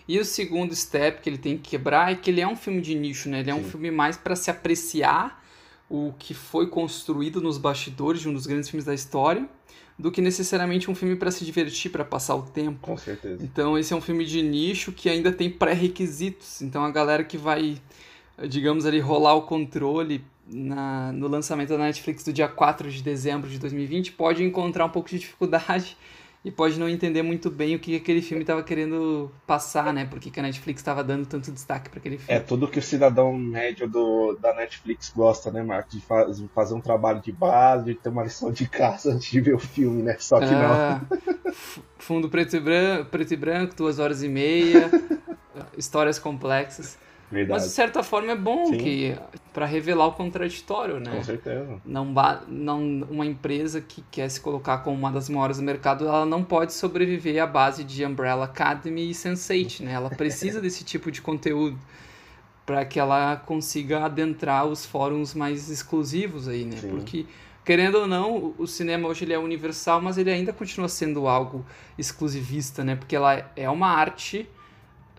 E 0.08 0.18
o 0.18 0.24
segundo 0.24 0.74
step 0.74 1.20
que 1.20 1.28
ele 1.28 1.36
tem 1.36 1.58
que 1.58 1.70
quebrar 1.70 2.10
é 2.10 2.14
que 2.14 2.30
ele 2.30 2.40
é 2.40 2.48
um 2.48 2.56
filme 2.56 2.80
de 2.80 2.94
nicho, 2.94 3.28
né? 3.28 3.40
Ele 3.40 3.50
é 3.50 3.54
Sim. 3.54 3.60
um 3.60 3.64
filme 3.64 3.90
mais 3.90 4.16
para 4.16 4.34
se 4.34 4.50
apreciar 4.50 5.44
o 5.88 6.14
que 6.18 6.32
foi 6.32 6.66
construído 6.66 7.42
nos 7.42 7.58
bastidores 7.58 8.22
de 8.22 8.28
um 8.28 8.32
dos 8.32 8.46
grandes 8.46 8.70
filmes 8.70 8.86
da 8.86 8.94
história 8.94 9.48
do 9.98 10.12
que 10.12 10.20
necessariamente 10.20 10.90
um 10.90 10.94
filme 10.94 11.16
para 11.16 11.30
se 11.30 11.44
divertir, 11.44 11.90
para 11.90 12.04
passar 12.04 12.36
o 12.36 12.42
tempo. 12.42 12.78
Com 12.80 12.96
certeza. 12.96 13.44
Então 13.44 13.76
esse 13.76 13.92
é 13.92 13.96
um 13.96 14.00
filme 14.00 14.24
de 14.24 14.40
nicho 14.40 14.92
que 14.92 15.10
ainda 15.10 15.32
tem 15.32 15.50
pré-requisitos. 15.50 16.62
Então 16.62 16.84
a 16.84 16.90
galera 16.90 17.24
que 17.24 17.36
vai, 17.36 17.76
digamos 18.48 18.86
ali, 18.86 19.00
rolar 19.00 19.34
o 19.34 19.42
controle 19.42 20.24
na, 20.46 21.12
no 21.12 21.26
lançamento 21.26 21.70
da 21.70 21.78
Netflix 21.78 22.22
do 22.22 22.32
dia 22.32 22.48
4 22.48 22.90
de 22.90 23.02
dezembro 23.02 23.50
de 23.50 23.58
2020 23.58 24.12
pode 24.12 24.42
encontrar 24.42 24.86
um 24.86 24.90
pouco 24.90 25.10
de 25.10 25.18
dificuldade 25.18 25.96
e 26.44 26.50
pode 26.50 26.78
não 26.78 26.88
entender 26.88 27.22
muito 27.22 27.50
bem 27.50 27.74
o 27.74 27.78
que 27.78 27.96
aquele 27.96 28.22
filme 28.22 28.42
estava 28.42 28.62
querendo 28.62 29.30
passar, 29.46 29.92
né? 29.92 30.04
Por 30.04 30.20
que 30.20 30.38
a 30.38 30.42
Netflix 30.42 30.80
estava 30.80 31.02
dando 31.02 31.26
tanto 31.26 31.50
destaque 31.50 31.90
para 31.90 31.98
aquele 31.98 32.18
filme. 32.18 32.32
É 32.32 32.40
tudo 32.40 32.68
que 32.68 32.78
o 32.78 32.82
cidadão 32.82 33.32
médio 33.36 33.88
do, 33.88 34.36
da 34.40 34.54
Netflix 34.54 35.12
gosta, 35.14 35.50
né, 35.50 35.62
Marcos? 35.62 35.94
De, 35.94 36.00
faz, 36.00 36.42
fazer 36.54 36.74
um 36.74 36.80
trabalho 36.80 37.20
de 37.20 37.32
base, 37.32 37.86
de 37.86 37.94
ter 37.94 38.08
uma 38.08 38.22
lição 38.22 38.52
de 38.52 38.68
casa 38.68 39.12
antes 39.12 39.28
de 39.30 39.40
ver 39.40 39.54
o 39.54 39.58
filme, 39.58 40.02
né? 40.02 40.16
Só 40.18 40.38
que 40.38 40.46
ah, 40.46 41.00
não. 41.10 41.52
fundo 41.98 42.28
preto 42.28 42.56
e, 42.56 42.60
branco, 42.60 43.10
preto 43.10 43.34
e 43.34 43.36
branco, 43.36 43.74
duas 43.74 43.98
horas 43.98 44.22
e 44.22 44.28
meia, 44.28 44.90
histórias 45.76 46.18
complexas. 46.18 46.96
Verdade. 47.30 47.60
Mas 47.60 47.68
de 47.68 47.74
certa 47.74 48.02
forma 48.02 48.32
é 48.32 48.36
bom 48.36 48.66
Sim. 48.66 48.78
que 48.78 49.16
para 49.52 49.66
revelar 49.66 50.06
o 50.06 50.12
contraditório, 50.12 50.98
né? 50.98 51.10
Com 51.10 51.22
certeza. 51.22 51.80
Não, 51.84 52.14
não 52.46 52.80
uma 53.10 53.26
empresa 53.26 53.80
que 53.80 54.02
quer 54.10 54.28
se 54.30 54.40
colocar 54.40 54.78
como 54.78 54.96
uma 54.96 55.12
das 55.12 55.28
maiores 55.28 55.58
do 55.58 55.62
mercado, 55.62 56.06
ela 56.06 56.24
não 56.24 56.42
pode 56.42 56.72
sobreviver 56.72 57.42
à 57.42 57.46
base 57.46 57.84
de 57.84 58.04
Umbrella 58.04 58.46
Academy 58.46 59.10
e 59.10 59.12
Sense8, 59.12 59.80
né? 59.80 59.92
Ela 59.92 60.10
precisa 60.10 60.60
desse 60.62 60.84
tipo 60.84 61.10
de 61.10 61.20
conteúdo 61.20 61.78
para 62.64 62.84
que 62.84 62.98
ela 62.98 63.36
consiga 63.36 64.04
adentrar 64.04 64.66
os 64.66 64.86
fóruns 64.86 65.34
mais 65.34 65.70
exclusivos 65.70 66.48
aí, 66.48 66.64
né? 66.64 66.76
Sim. 66.76 66.90
Porque 66.90 67.26
querendo 67.64 67.96
ou 67.96 68.06
não, 68.06 68.54
o 68.56 68.66
cinema 68.66 69.08
hoje 69.08 69.24
ele 69.24 69.34
é 69.34 69.38
universal, 69.38 70.00
mas 70.00 70.16
ele 70.16 70.30
ainda 70.30 70.54
continua 70.54 70.88
sendo 70.88 71.28
algo 71.28 71.64
exclusivista, 71.98 72.82
né? 72.82 72.96
Porque 72.96 73.14
ela 73.14 73.50
é 73.54 73.68
uma 73.68 73.88
arte 73.88 74.48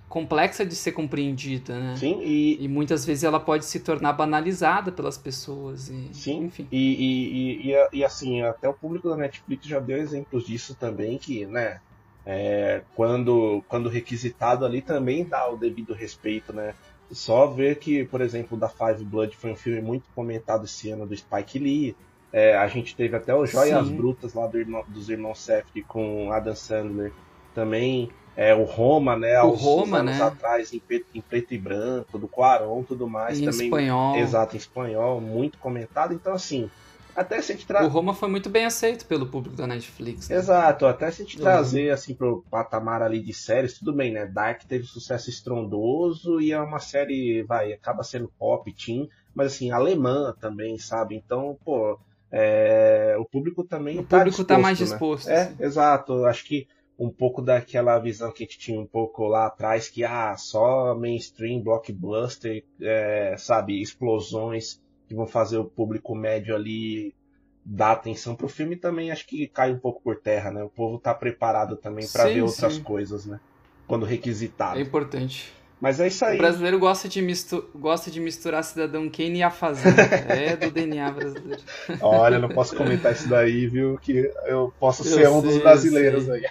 complexa 0.09 0.65
de 0.65 0.75
ser 0.75 0.91
compreendida, 0.91 1.79
né? 1.79 1.95
Sim, 1.95 2.19
e... 2.21 2.63
e 2.63 2.67
muitas 2.67 3.05
vezes 3.05 3.23
ela 3.23 3.39
pode 3.39 3.63
se 3.63 3.79
tornar 3.79 4.13
banalizada 4.13 4.91
pelas 4.91 5.17
pessoas. 5.17 5.87
E, 5.87 6.09
Sim, 6.11 6.45
enfim. 6.45 6.67
E, 6.71 7.69
e, 7.69 7.71
e, 7.71 7.99
e, 7.99 8.03
assim, 8.03 8.41
até 8.41 8.67
o 8.67 8.73
público 8.73 9.07
da 9.07 9.15
Netflix 9.15 9.67
já 9.67 9.79
deu 9.79 9.97
exemplos 9.97 10.43
disso 10.43 10.75
também, 10.75 11.17
que, 11.19 11.45
né, 11.45 11.79
é, 12.25 12.81
quando, 12.95 13.63
quando 13.69 13.87
requisitado 13.87 14.65
ali 14.65 14.81
também 14.81 15.23
dá 15.23 15.47
o 15.47 15.55
devido 15.55 15.93
respeito, 15.93 16.51
né? 16.51 16.73
Só 17.11 17.47
ver 17.47 17.77
que, 17.77 18.03
por 18.03 18.21
exemplo, 18.21 18.57
da 18.57 18.69
Five 18.69 19.03
Blood 19.03 19.35
foi 19.37 19.51
um 19.51 19.55
filme 19.55 19.81
muito 19.81 20.05
comentado 20.13 20.65
esse 20.65 20.89
ano 20.89 21.07
do 21.07 21.15
Spike 21.15 21.57
Lee. 21.57 21.95
É, 22.31 22.55
a 22.55 22.67
gente 22.67 22.95
teve 22.95 23.15
até 23.15 23.33
o 23.33 23.45
Joias 23.45 23.87
Sim. 23.87 23.95
Brutas 23.95 24.33
lá 24.35 24.45
do 24.45 24.59
irmão, 24.59 24.83
dos 24.87 25.09
irmãos 25.09 25.39
Safdie 25.39 25.81
com 25.81 26.31
Adam 26.31 26.55
Sandler 26.55 27.11
também 27.55 28.11
é, 28.39 28.55
o 28.55 28.63
Roma, 28.63 29.17
né? 29.17 29.41
O 29.41 29.49
Roma, 29.49 29.97
anos 29.97 30.17
né? 30.17 30.23
atrás, 30.23 30.71
em 30.73 30.79
preto, 30.79 31.07
em 31.13 31.19
preto, 31.19 31.53
e 31.53 31.57
branco, 31.57 32.17
do 32.17 32.25
Quaron 32.25 32.83
tudo 32.83 33.05
mais. 33.05 33.37
Em 33.37 33.43
também, 33.43 33.65
espanhol. 33.65 34.15
Exato, 34.15 34.55
em 34.55 34.57
espanhol, 34.57 35.19
muito 35.19 35.57
comentado. 35.57 36.13
Então, 36.13 36.31
assim, 36.31 36.71
até 37.13 37.41
se 37.41 37.51
a 37.51 37.55
gente 37.55 37.67
tra... 37.67 37.85
O 37.85 37.89
Roma 37.89 38.13
foi 38.13 38.29
muito 38.29 38.49
bem 38.49 38.63
aceito 38.63 39.05
pelo 39.07 39.25
público 39.25 39.57
da 39.57 39.67
Netflix. 39.67 40.29
Né? 40.29 40.37
Exato, 40.37 40.85
até 40.85 41.11
se 41.11 41.21
a 41.21 41.25
gente 41.25 41.35
uhum. 41.35 41.43
trazer, 41.43 41.89
assim, 41.89 42.13
pro 42.13 42.41
patamar 42.49 43.01
ali 43.01 43.21
de 43.21 43.33
séries, 43.33 43.77
tudo 43.77 43.91
bem, 43.91 44.13
né? 44.13 44.25
Dark 44.25 44.63
teve 44.63 44.85
sucesso 44.85 45.29
estrondoso 45.29 46.39
e 46.39 46.53
é 46.53 46.61
uma 46.61 46.79
série, 46.79 47.43
vai, 47.43 47.73
acaba 47.73 48.03
sendo 48.03 48.31
pop, 48.39 48.71
teen, 48.71 49.09
mas, 49.35 49.47
assim, 49.47 49.69
alemã 49.71 50.33
também, 50.39 50.77
sabe? 50.77 51.13
Então, 51.13 51.57
pô... 51.65 51.99
É... 52.31 53.15
o 53.19 53.25
público 53.25 53.63
também 53.63 53.97
o 53.97 54.03
tá 54.03 54.19
público 54.19 54.43
tá 54.43 54.43
disposto, 54.43 54.47
tá 54.47 54.59
mais 54.59 54.77
disposto. 54.77 55.27
Né? 55.27 55.55
É, 55.59 55.65
exato. 55.65 56.25
Acho 56.25 56.45
que 56.45 56.67
um 56.99 57.09
pouco 57.09 57.41
daquela 57.41 57.97
visão 57.97 58.29
que 58.29 58.43
a 58.43 58.45
gente 58.45 58.59
tinha 58.59 58.79
um 58.79 58.85
pouco 58.85 59.25
lá 59.25 59.45
atrás, 59.45 59.87
que 59.87 60.03
ah, 60.03 60.35
só 60.35 60.93
mainstream, 60.93 61.61
blockbuster, 61.61 62.65
é, 62.81 63.35
sabe, 63.37 63.81
explosões 63.81 64.81
que 65.07 65.15
vão 65.15 65.25
fazer 65.25 65.57
o 65.57 65.63
público 65.63 66.13
médio 66.13 66.53
ali 66.53 67.15
dar 67.63 67.91
atenção 67.91 68.35
pro 68.35 68.49
filme 68.49 68.75
também 68.75 69.11
acho 69.11 69.25
que 69.27 69.47
cai 69.47 69.71
um 69.71 69.79
pouco 69.79 70.01
por 70.01 70.17
terra, 70.17 70.51
né? 70.51 70.63
O 70.63 70.69
povo 70.69 70.99
tá 70.99 71.13
preparado 71.13 71.77
também 71.77 72.07
para 72.07 72.25
ver 72.25 72.41
outras 72.41 72.77
coisas, 72.79 73.25
né? 73.25 73.39
Quando 73.87 74.05
requisitado. 74.05 74.77
É 74.77 74.81
importante. 74.81 75.53
Mas 75.79 75.99
é 75.99 76.07
isso 76.07 76.25
aí. 76.25 76.35
O 76.35 76.39
brasileiro 76.39 76.77
gosta 76.77 77.07
de, 77.07 77.21
mistu 77.21 77.69
gosta 77.73 78.11
de 78.11 78.19
misturar 78.19 78.63
Cidadão 78.63 79.09
Kane 79.09 79.39
e 79.39 79.43
a 79.43 79.49
Fazenda. 79.49 80.01
é 80.27 80.57
do 80.57 80.69
DNA 80.69 81.11
brasileiro. 81.11 81.61
Olha, 82.01 82.37
não 82.37 82.49
posso 82.49 82.75
comentar 82.75 83.13
isso 83.13 83.29
daí, 83.29 83.67
viu? 83.67 83.97
Que 83.97 84.31
eu 84.45 84.73
posso 84.77 85.03
eu 85.03 85.05
ser 85.05 85.25
sei, 85.25 85.27
um 85.27 85.41
dos 85.41 85.57
brasileiros 85.57 86.29
aí. 86.29 86.45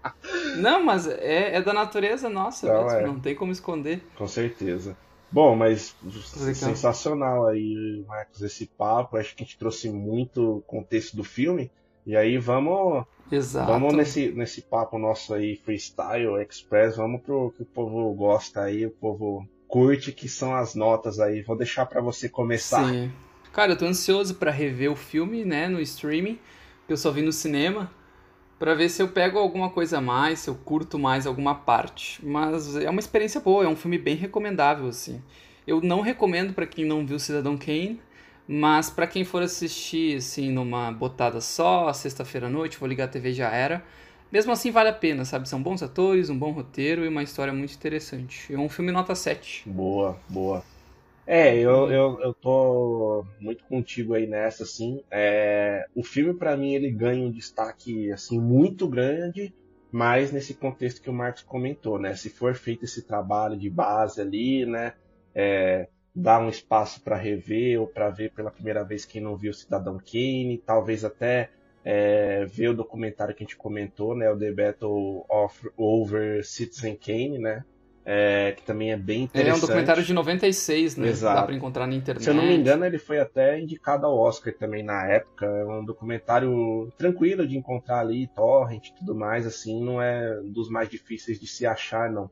não, 0.60 0.84
mas 0.84 1.06
é, 1.06 1.56
é, 1.56 1.62
da 1.62 1.72
natureza 1.72 2.28
nossa, 2.28 2.66
não, 2.66 2.90
é. 2.90 3.06
não 3.06 3.18
tem 3.18 3.34
como 3.34 3.50
esconder. 3.50 4.02
Com 4.16 4.28
certeza. 4.28 4.96
Bom, 5.30 5.56
mas 5.56 5.96
sensacional 6.54 7.46
aí, 7.46 8.04
Marcos, 8.06 8.42
esse 8.42 8.66
papo. 8.66 9.16
Acho 9.16 9.34
que 9.34 9.42
a 9.42 9.46
gente 9.46 9.58
trouxe 9.58 9.90
muito 9.90 10.62
contexto 10.66 11.16
do 11.16 11.24
filme. 11.24 11.70
E 12.06 12.14
aí 12.14 12.38
vamos 12.38 13.04
Exato. 13.30 13.70
Vamos 13.70 13.94
nesse, 13.94 14.30
nesse 14.30 14.62
papo 14.62 14.98
nosso 14.98 15.34
aí, 15.34 15.56
freestyle, 15.56 16.40
express, 16.42 16.96
vamos 16.96 17.20
pro 17.22 17.52
que 17.56 17.62
o 17.62 17.66
povo 17.66 18.12
gosta 18.14 18.62
aí, 18.62 18.86
o 18.86 18.90
povo 18.90 19.46
curte, 19.66 20.12
que 20.12 20.28
são 20.28 20.54
as 20.54 20.74
notas 20.74 21.18
aí. 21.18 21.42
Vou 21.42 21.56
deixar 21.56 21.86
para 21.86 22.00
você 22.00 22.28
começar. 22.28 22.88
Sim. 22.88 23.10
Cara, 23.52 23.72
eu 23.72 23.78
tô 23.78 23.86
ansioso 23.86 24.34
para 24.34 24.50
rever 24.50 24.92
o 24.92 24.96
filme, 24.96 25.44
né, 25.44 25.66
no 25.66 25.80
streaming, 25.80 26.38
que 26.86 26.92
eu 26.92 26.96
só 26.96 27.10
vi 27.10 27.22
no 27.22 27.32
cinema. 27.32 27.90
Pra 28.58 28.74
ver 28.74 28.88
se 28.88 29.02
eu 29.02 29.08
pego 29.08 29.38
alguma 29.38 29.68
coisa 29.68 29.98
a 29.98 30.00
mais, 30.00 30.40
se 30.40 30.48
eu 30.48 30.54
curto 30.54 30.98
mais 30.98 31.26
alguma 31.26 31.54
parte. 31.54 32.24
Mas 32.24 32.76
é 32.76 32.88
uma 32.88 33.00
experiência 33.00 33.40
boa, 33.40 33.64
é 33.64 33.68
um 33.68 33.76
filme 33.76 33.98
bem 33.98 34.16
recomendável, 34.16 34.88
assim. 34.88 35.22
Eu 35.66 35.80
não 35.80 36.00
recomendo 36.00 36.54
para 36.54 36.66
quem 36.66 36.84
não 36.84 37.04
viu 37.04 37.18
Cidadão 37.18 37.56
Kane, 37.58 38.00
mas 38.48 38.90
para 38.90 39.06
quem 39.06 39.24
for 39.24 39.42
assistir, 39.42 40.16
assim, 40.18 40.50
numa 40.52 40.92
botada 40.92 41.40
só, 41.40 41.92
sexta-feira 41.92 42.46
à 42.46 42.50
noite, 42.50 42.78
vou 42.78 42.88
ligar 42.88 43.04
a 43.04 43.08
TV 43.08 43.32
já 43.32 43.50
era. 43.50 43.84
Mesmo 44.30 44.52
assim, 44.52 44.70
vale 44.70 44.88
a 44.90 44.92
pena, 44.92 45.24
sabe? 45.24 45.48
São 45.48 45.62
bons 45.62 45.82
atores, 45.82 46.30
um 46.30 46.38
bom 46.38 46.50
roteiro 46.52 47.04
e 47.04 47.08
uma 47.08 47.22
história 47.22 47.52
muito 47.52 47.74
interessante. 47.74 48.52
É 48.52 48.58
um 48.58 48.68
filme 48.68 48.92
nota 48.92 49.14
7. 49.14 49.68
Boa, 49.68 50.18
boa. 50.28 50.64
É, 51.26 51.56
eu, 51.58 51.90
eu, 51.90 52.20
eu 52.20 52.34
tô 52.34 53.24
muito 53.40 53.64
contigo 53.64 54.14
aí 54.14 54.26
nessa, 54.26 54.62
assim. 54.62 55.02
É, 55.10 55.86
o 55.94 56.04
filme, 56.04 56.34
para 56.34 56.56
mim, 56.56 56.74
ele 56.74 56.90
ganha 56.90 57.26
um 57.26 57.30
destaque, 57.30 58.12
assim, 58.12 58.40
muito 58.40 58.88
grande, 58.88 59.52
mas 59.90 60.32
nesse 60.32 60.54
contexto 60.54 61.02
que 61.02 61.10
o 61.10 61.12
Marcos 61.12 61.42
comentou, 61.42 61.98
né? 61.98 62.14
Se 62.14 62.30
for 62.30 62.54
feito 62.54 62.84
esse 62.84 63.02
trabalho 63.02 63.58
de 63.58 63.68
base 63.68 64.20
ali, 64.20 64.64
né? 64.66 64.94
É, 65.34 65.88
dar 66.16 66.40
um 66.40 66.48
espaço 66.48 67.02
para 67.02 67.14
rever 67.14 67.78
ou 67.78 67.86
para 67.86 68.08
ver 68.08 68.32
pela 68.32 68.50
primeira 68.50 68.82
vez 68.82 69.04
quem 69.04 69.20
não 69.20 69.36
viu 69.36 69.52
Cidadão 69.52 69.98
Kane, 69.98 70.62
talvez 70.64 71.04
até 71.04 71.50
é, 71.84 72.46
ver 72.46 72.70
o 72.70 72.74
documentário 72.74 73.34
que 73.34 73.44
a 73.44 73.46
gente 73.46 73.56
comentou, 73.56 74.16
né, 74.16 74.30
o 74.30 74.38
The 74.38 74.50
Battle 74.50 75.26
of 75.28 75.68
Over 75.76 76.42
Citizen 76.42 76.96
Kane, 76.96 77.38
né, 77.38 77.62
é, 78.02 78.54
que 78.56 78.62
também 78.62 78.92
é 78.92 78.96
bem 78.96 79.24
interessante. 79.24 79.46
Ele 79.46 79.50
é 79.50 79.54
um 79.54 79.60
documentário 79.60 80.02
de 80.02 80.14
96, 80.14 80.96
né, 80.96 81.08
Exato. 81.08 81.36
dá 81.36 81.42
para 81.42 81.54
encontrar 81.54 81.86
na 81.86 81.94
internet. 81.94 82.24
Se 82.24 82.30
eu 82.30 82.34
não 82.34 82.46
me 82.46 82.56
engano, 82.56 82.86
ele 82.86 82.98
foi 82.98 83.18
até 83.18 83.60
indicado 83.60 84.06
ao 84.06 84.16
Oscar 84.18 84.54
também 84.54 84.82
na 84.82 85.06
época, 85.06 85.44
é 85.44 85.64
um 85.66 85.84
documentário 85.84 86.90
tranquilo 86.96 87.46
de 87.46 87.58
encontrar 87.58 88.00
ali, 88.00 88.26
torrent 88.28 88.88
e 88.88 88.94
tudo 88.94 89.14
mais, 89.14 89.46
assim, 89.46 89.84
não 89.84 90.00
é 90.00 90.40
dos 90.44 90.70
mais 90.70 90.88
difíceis 90.88 91.38
de 91.38 91.46
se 91.46 91.66
achar, 91.66 92.10
não. 92.10 92.30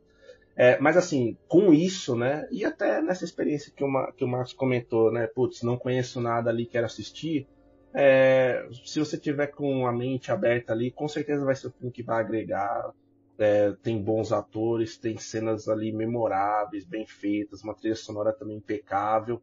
É, 0.56 0.78
mas 0.78 0.96
assim, 0.96 1.36
com 1.48 1.72
isso, 1.72 2.14
né, 2.14 2.46
e 2.50 2.64
até 2.64 3.02
nessa 3.02 3.24
experiência 3.24 3.72
que 3.74 3.82
o, 3.82 4.12
que 4.12 4.24
o 4.24 4.28
Marcos 4.28 4.52
comentou, 4.52 5.10
né, 5.12 5.26
putz, 5.26 5.62
não 5.62 5.76
conheço 5.76 6.20
nada 6.20 6.48
ali, 6.48 6.64
quero 6.64 6.86
assistir, 6.86 7.48
é, 7.94 8.68
se 8.84 8.98
você 8.98 9.16
tiver 9.16 9.46
com 9.46 9.86
a 9.86 9.92
mente 9.92 10.32
aberta 10.32 10.72
ali, 10.72 10.90
com 10.90 11.06
certeza 11.06 11.44
vai 11.44 11.54
ser 11.54 11.68
um 11.68 11.70
filme 11.70 11.92
que 11.92 12.02
vai 12.02 12.20
agregar. 12.20 12.92
É, 13.38 13.72
tem 13.82 14.02
bons 14.02 14.32
atores, 14.32 14.98
tem 14.98 15.16
cenas 15.16 15.68
ali 15.68 15.92
memoráveis, 15.92 16.84
bem 16.84 17.06
feitas, 17.06 17.62
uma 17.62 17.74
trilha 17.74 17.94
sonora 17.94 18.32
também 18.32 18.56
impecável. 18.56 19.40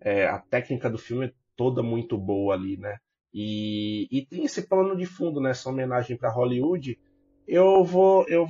É, 0.00 0.26
a 0.26 0.38
técnica 0.38 0.90
do 0.90 0.98
filme 0.98 1.26
é 1.26 1.32
toda 1.56 1.82
muito 1.82 2.18
boa 2.18 2.54
ali, 2.54 2.76
né? 2.76 2.98
E, 3.32 4.06
e 4.10 4.24
tem 4.26 4.44
esse 4.44 4.62
plano 4.62 4.94
de 4.96 5.06
fundo, 5.06 5.40
né? 5.40 5.50
Essa 5.50 5.70
homenagem 5.70 6.16
para 6.16 6.30
Hollywood. 6.30 6.98
Eu 7.46 7.84
vou, 7.84 8.26
eu, 8.28 8.46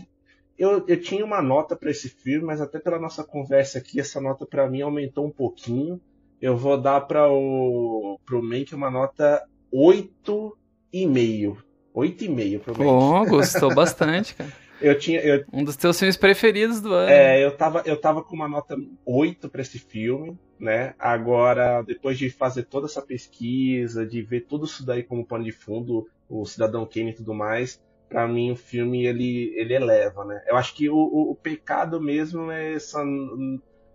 eu, 0.58 0.84
eu 0.86 1.00
tinha 1.00 1.24
uma 1.24 1.42
nota 1.42 1.76
para 1.76 1.90
esse 1.90 2.08
filme, 2.08 2.46
mas 2.46 2.60
até 2.60 2.78
pela 2.78 2.98
nossa 2.98 3.24
conversa 3.24 3.78
aqui, 3.78 4.00
essa 4.00 4.20
nota 4.20 4.46
para 4.46 4.68
mim 4.68 4.82
aumentou 4.82 5.26
um 5.26 5.30
pouquinho 5.30 6.00
eu 6.44 6.58
vou 6.58 6.78
dar 6.78 7.00
para 7.00 7.26
o 7.26 8.20
pro 8.26 8.42
Make 8.42 8.74
uma 8.74 8.90
nota 8.90 9.42
8,5. 9.72 11.56
8,5 11.94 12.58
pro 12.60 12.72
Make. 12.72 12.84
Bom, 12.84 13.24
gostou 13.24 13.74
bastante, 13.74 14.34
cara. 14.34 14.52
Eu 14.80 14.98
tinha, 14.98 15.20
eu, 15.20 15.44
um 15.50 15.64
dos 15.64 15.76
teus 15.76 15.98
filmes 15.98 16.16
preferidos 16.16 16.80
do 16.80 16.92
ano. 16.92 17.08
É, 17.08 17.42
eu 17.42 17.56
tava, 17.56 17.82
eu 17.86 17.98
tava 17.98 18.22
com 18.22 18.34
uma 18.34 18.48
nota 18.48 18.76
8 19.06 19.48
para 19.48 19.62
esse 19.62 19.78
filme, 19.78 20.36
né? 20.58 20.94
Agora, 20.98 21.80
depois 21.80 22.18
de 22.18 22.28
fazer 22.28 22.64
toda 22.64 22.86
essa 22.86 23.00
pesquisa, 23.00 24.04
de 24.04 24.20
ver 24.20 24.42
tudo 24.42 24.66
isso 24.66 24.84
daí 24.84 25.02
como 25.02 25.24
pano 25.24 25.44
de 25.44 25.52
fundo, 25.52 26.06
o 26.28 26.44
Cidadão 26.44 26.84
Kane 26.84 27.12
e 27.12 27.14
tudo 27.14 27.32
mais, 27.32 27.80
para 28.08 28.26
mim 28.28 28.52
o 28.52 28.56
filme 28.56 29.06
ele, 29.06 29.52
ele 29.56 29.74
eleva, 29.74 30.24
né? 30.24 30.42
Eu 30.46 30.56
acho 30.56 30.74
que 30.74 30.88
o, 30.88 30.96
o, 30.96 31.30
o 31.32 31.34
pecado 31.34 32.00
mesmo 32.00 32.50
é 32.50 32.74
essa 32.74 33.04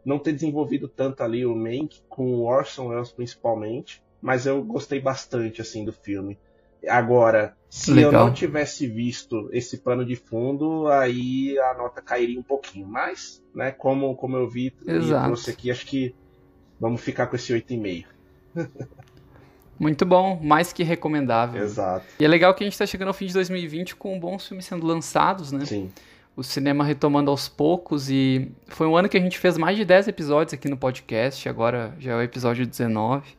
não 0.06 0.20
ter 0.20 0.34
desenvolvido 0.34 0.88
tanto 0.88 1.24
ali 1.24 1.46
o 1.46 1.56
Mank 1.56 2.02
com 2.10 2.36
o 2.36 2.44
Orson 2.46 2.88
Welles 2.88 3.12
principalmente, 3.12 4.04
mas 4.22 4.46
eu 4.46 4.64
gostei 4.64 5.00
bastante 5.00 5.62
assim 5.62 5.86
do 5.86 5.94
filme. 5.94 6.38
Agora, 6.88 7.58
se 7.70 7.92
Legal. 7.92 8.14
eu 8.14 8.20
não 8.28 8.34
tivesse 8.34 8.88
visto 8.88 9.50
esse 9.52 9.78
pano 9.78 10.06
de 10.06 10.16
fundo, 10.16 10.88
aí 10.88 11.58
a 11.60 11.74
nota 11.74 12.02
cairia 12.02 12.40
um 12.40 12.44
pouquinho. 12.44 12.88
Mas, 12.88 13.44
né, 13.54 13.72
como, 13.72 14.16
como 14.16 14.38
eu 14.38 14.50
vi 14.50 14.74
Exato. 14.88 15.24
e 15.24 15.26
trouxe 15.26 15.52
aqui, 15.52 15.70
acho 15.70 15.86
que 15.86 16.16
vamos 16.80 17.02
ficar 17.02 17.28
com 17.28 17.36
esse 17.36 17.54
8,5. 17.54 18.06
Muito 19.80 20.06
bom, 20.06 20.40
mais 20.44 20.74
que 20.74 20.84
recomendável. 20.84 21.64
Exato. 21.64 22.06
E 22.20 22.26
é 22.26 22.28
legal 22.28 22.54
que 22.54 22.64
a 22.64 22.66
gente 22.66 22.74
está 22.74 22.86
chegando 22.86 23.08
ao 23.08 23.14
fim 23.14 23.28
de 23.28 23.34
2020 23.34 23.96
com 23.96 24.20
bons 24.20 24.46
filmes 24.46 24.66
sendo 24.66 24.86
lançados, 24.86 25.52
né? 25.52 25.66
Sim 25.66 25.90
o 26.40 26.44
cinema 26.44 26.86
retomando 26.86 27.30
aos 27.30 27.50
poucos 27.50 28.10
e 28.10 28.50
foi 28.68 28.88
um 28.88 28.96
ano 28.96 29.10
que 29.10 29.18
a 29.18 29.20
gente 29.20 29.38
fez 29.38 29.58
mais 29.58 29.76
de 29.76 29.84
10 29.84 30.08
episódios 30.08 30.54
aqui 30.54 30.70
no 30.70 30.78
podcast, 30.78 31.50
agora 31.50 31.94
já 32.00 32.14
é 32.14 32.16
o 32.16 32.22
episódio 32.22 32.66
19. 32.66 33.38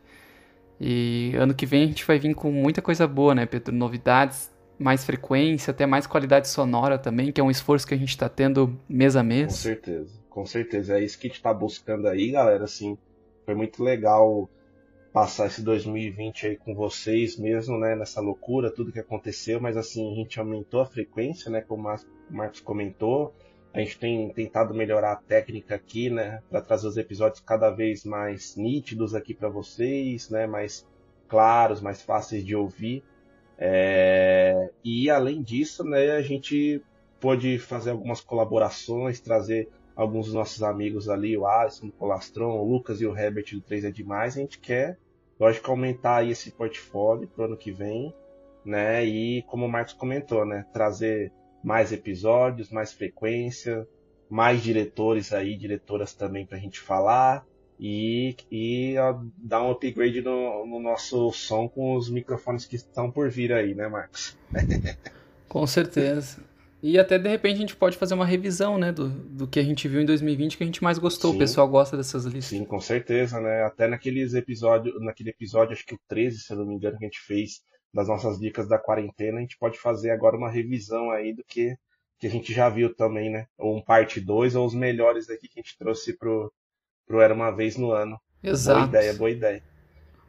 E 0.79 1.33
ano 1.35 1.55
que 1.55 1.65
vem 1.65 1.83
a 1.83 1.87
gente 1.87 2.05
vai 2.05 2.19
vir 2.19 2.35
com 2.35 2.51
muita 2.51 2.79
coisa 2.79 3.07
boa, 3.07 3.33
né, 3.33 3.47
Pedro? 3.47 3.73
Novidades, 3.73 4.51
mais 4.77 5.03
frequência, 5.03 5.71
até 5.71 5.87
mais 5.87 6.05
qualidade 6.05 6.47
sonora 6.47 6.99
também, 6.99 7.31
que 7.31 7.41
é 7.41 7.43
um 7.43 7.49
esforço 7.49 7.87
que 7.87 7.95
a 7.95 7.97
gente 7.97 8.09
está 8.09 8.29
tendo 8.29 8.79
mês 8.87 9.15
a 9.15 9.23
mês. 9.23 9.47
Com 9.47 9.57
certeza, 9.57 10.19
com 10.29 10.45
certeza. 10.45 10.99
É 10.99 11.03
isso 11.03 11.17
que 11.17 11.25
a 11.25 11.29
gente 11.29 11.37
está 11.37 11.51
buscando 11.51 12.07
aí, 12.07 12.29
galera. 12.29 12.65
Assim, 12.65 12.95
foi 13.45 13.55
muito 13.55 13.83
legal 13.83 14.47
passar 15.13 15.47
esse 15.47 15.61
2020 15.61 16.47
aí 16.47 16.57
com 16.57 16.73
vocês 16.73 17.37
mesmo, 17.37 17.77
né, 17.77 17.95
nessa 17.95 18.21
loucura, 18.21 18.71
tudo 18.71 18.91
que 18.91 18.99
aconteceu, 18.99 19.59
mas 19.59 19.75
assim, 19.75 20.11
a 20.11 20.15
gente 20.15 20.39
aumentou 20.39 20.79
a 20.79 20.85
frequência, 20.85 21.51
né, 21.51 21.61
como 21.61 21.89
o 21.89 21.97
Marcos 22.29 22.61
comentou, 22.61 23.33
a 23.73 23.79
gente 23.79 23.99
tem 23.99 24.29
tentado 24.29 24.73
melhorar 24.73 25.13
a 25.13 25.15
técnica 25.17 25.75
aqui, 25.75 26.09
né, 26.09 26.41
para 26.49 26.61
trazer 26.61 26.87
os 26.87 26.97
episódios 26.97 27.41
cada 27.41 27.69
vez 27.69 28.05
mais 28.05 28.55
nítidos 28.55 29.13
aqui 29.13 29.33
para 29.33 29.49
vocês, 29.49 30.29
né, 30.29 30.47
mais 30.47 30.87
claros, 31.27 31.81
mais 31.81 32.01
fáceis 32.01 32.45
de 32.45 32.55
ouvir. 32.55 33.03
É... 33.57 34.69
E 34.83 35.09
além 35.09 35.41
disso, 35.41 35.83
né, 35.83 36.11
a 36.11 36.21
gente 36.21 36.81
pôde 37.19 37.59
fazer 37.59 37.91
algumas 37.91 38.19
colaborações, 38.19 39.19
trazer 39.21 39.69
alguns 39.95 40.27
dos 40.27 40.35
nossos 40.35 40.63
amigos 40.63 41.09
ali, 41.09 41.37
o 41.37 41.45
Alisson, 41.45 41.87
o 41.87 41.91
Colastron, 41.91 42.57
o 42.57 42.69
Lucas 42.69 43.01
e 43.01 43.05
o 43.05 43.17
Herbert 43.17 43.53
do 43.53 43.61
3 43.61 43.85
é 43.85 43.91
demais. 43.91 44.37
A 44.37 44.41
gente 44.41 44.59
quer, 44.59 44.97
lógico, 45.39 45.69
aumentar 45.69 46.17
aí 46.17 46.31
esse 46.31 46.51
portfólio 46.51 47.27
pro 47.27 47.45
ano 47.45 47.57
que 47.57 47.71
vem, 47.71 48.13
né? 48.65 49.05
E 49.05 49.41
como 49.43 49.65
o 49.65 49.69
Marcos 49.69 49.93
comentou, 49.93 50.45
né? 50.45 50.65
Trazer 50.73 51.31
mais 51.63 51.91
episódios, 51.91 52.71
mais 52.71 52.91
frequência, 52.91 53.87
mais 54.29 54.61
diretores 54.61 55.33
aí, 55.33 55.55
diretoras 55.55 56.13
também 56.13 56.45
pra 56.45 56.57
gente 56.57 56.79
falar. 56.79 57.45
E, 57.83 58.35
e 58.51 58.93
dar 59.37 59.63
um 59.63 59.71
upgrade 59.71 60.21
no, 60.21 60.67
no 60.67 60.79
nosso 60.79 61.31
som 61.31 61.67
com 61.67 61.95
os 61.95 62.11
microfones 62.11 62.63
que 62.63 62.75
estão 62.75 63.09
por 63.09 63.27
vir 63.31 63.51
aí, 63.51 63.73
né, 63.73 63.87
Marcos? 63.87 64.37
com 65.49 65.65
certeza. 65.65 66.43
E 66.81 66.97
até 66.97 67.19
de 67.19 67.29
repente 67.29 67.57
a 67.57 67.59
gente 67.59 67.75
pode 67.75 67.95
fazer 67.95 68.13
uma 68.13 68.25
revisão, 68.25 68.77
né, 68.77 68.91
do, 68.91 69.09
do 69.09 69.47
que 69.47 69.59
a 69.59 69.63
gente 69.63 69.87
viu 69.87 70.01
em 70.01 70.05
2020 70.05 70.57
que 70.57 70.63
a 70.63 70.65
gente 70.65 70.83
mais 70.83 70.97
gostou. 70.97 71.31
Sim. 71.31 71.37
O 71.37 71.39
pessoal 71.39 71.67
gosta 71.67 71.95
dessas 71.95 72.25
listas. 72.25 72.45
Sim, 72.45 72.65
com 72.65 72.79
certeza, 72.79 73.39
né? 73.39 73.63
Até 73.63 73.87
naqueles 73.87 74.33
episódios, 74.33 74.99
naquele 75.01 75.29
episódio, 75.29 75.73
acho 75.73 75.85
que 75.85 75.93
o 75.93 75.99
13, 76.07 76.39
se 76.39 76.51
eu 76.51 76.57
não 76.57 76.65
me 76.65 76.75
engano, 76.75 76.97
que 76.97 77.05
a 77.05 77.07
gente 77.07 77.21
fez 77.21 77.61
das 77.93 78.07
nossas 78.07 78.39
dicas 78.39 78.67
da 78.67 78.79
quarentena, 78.79 79.37
a 79.37 79.41
gente 79.41 79.57
pode 79.59 79.77
fazer 79.77 80.11
agora 80.11 80.37
uma 80.37 80.49
revisão 80.49 81.11
aí 81.11 81.33
do 81.33 81.43
que, 81.43 81.75
que 82.19 82.25
a 82.25 82.29
gente 82.29 82.53
já 82.53 82.67
viu 82.69 82.93
também, 82.95 83.29
né? 83.29 83.45
Ou 83.57 83.77
um 83.77 83.81
parte 83.81 84.19
2, 84.19 84.55
ou 84.55 84.65
os 84.65 84.73
melhores 84.73 85.29
aqui 85.29 85.47
que 85.47 85.59
a 85.59 85.61
gente 85.61 85.77
trouxe 85.77 86.17
pro, 86.17 86.51
pro 87.05 87.21
Era 87.21 87.33
Uma 87.33 87.51
Vez 87.51 87.77
no 87.77 87.91
Ano. 87.91 88.19
Exato. 88.41 88.79
Boa 88.79 88.87
ideia, 88.87 89.13
boa 89.13 89.29
ideia. 89.29 89.70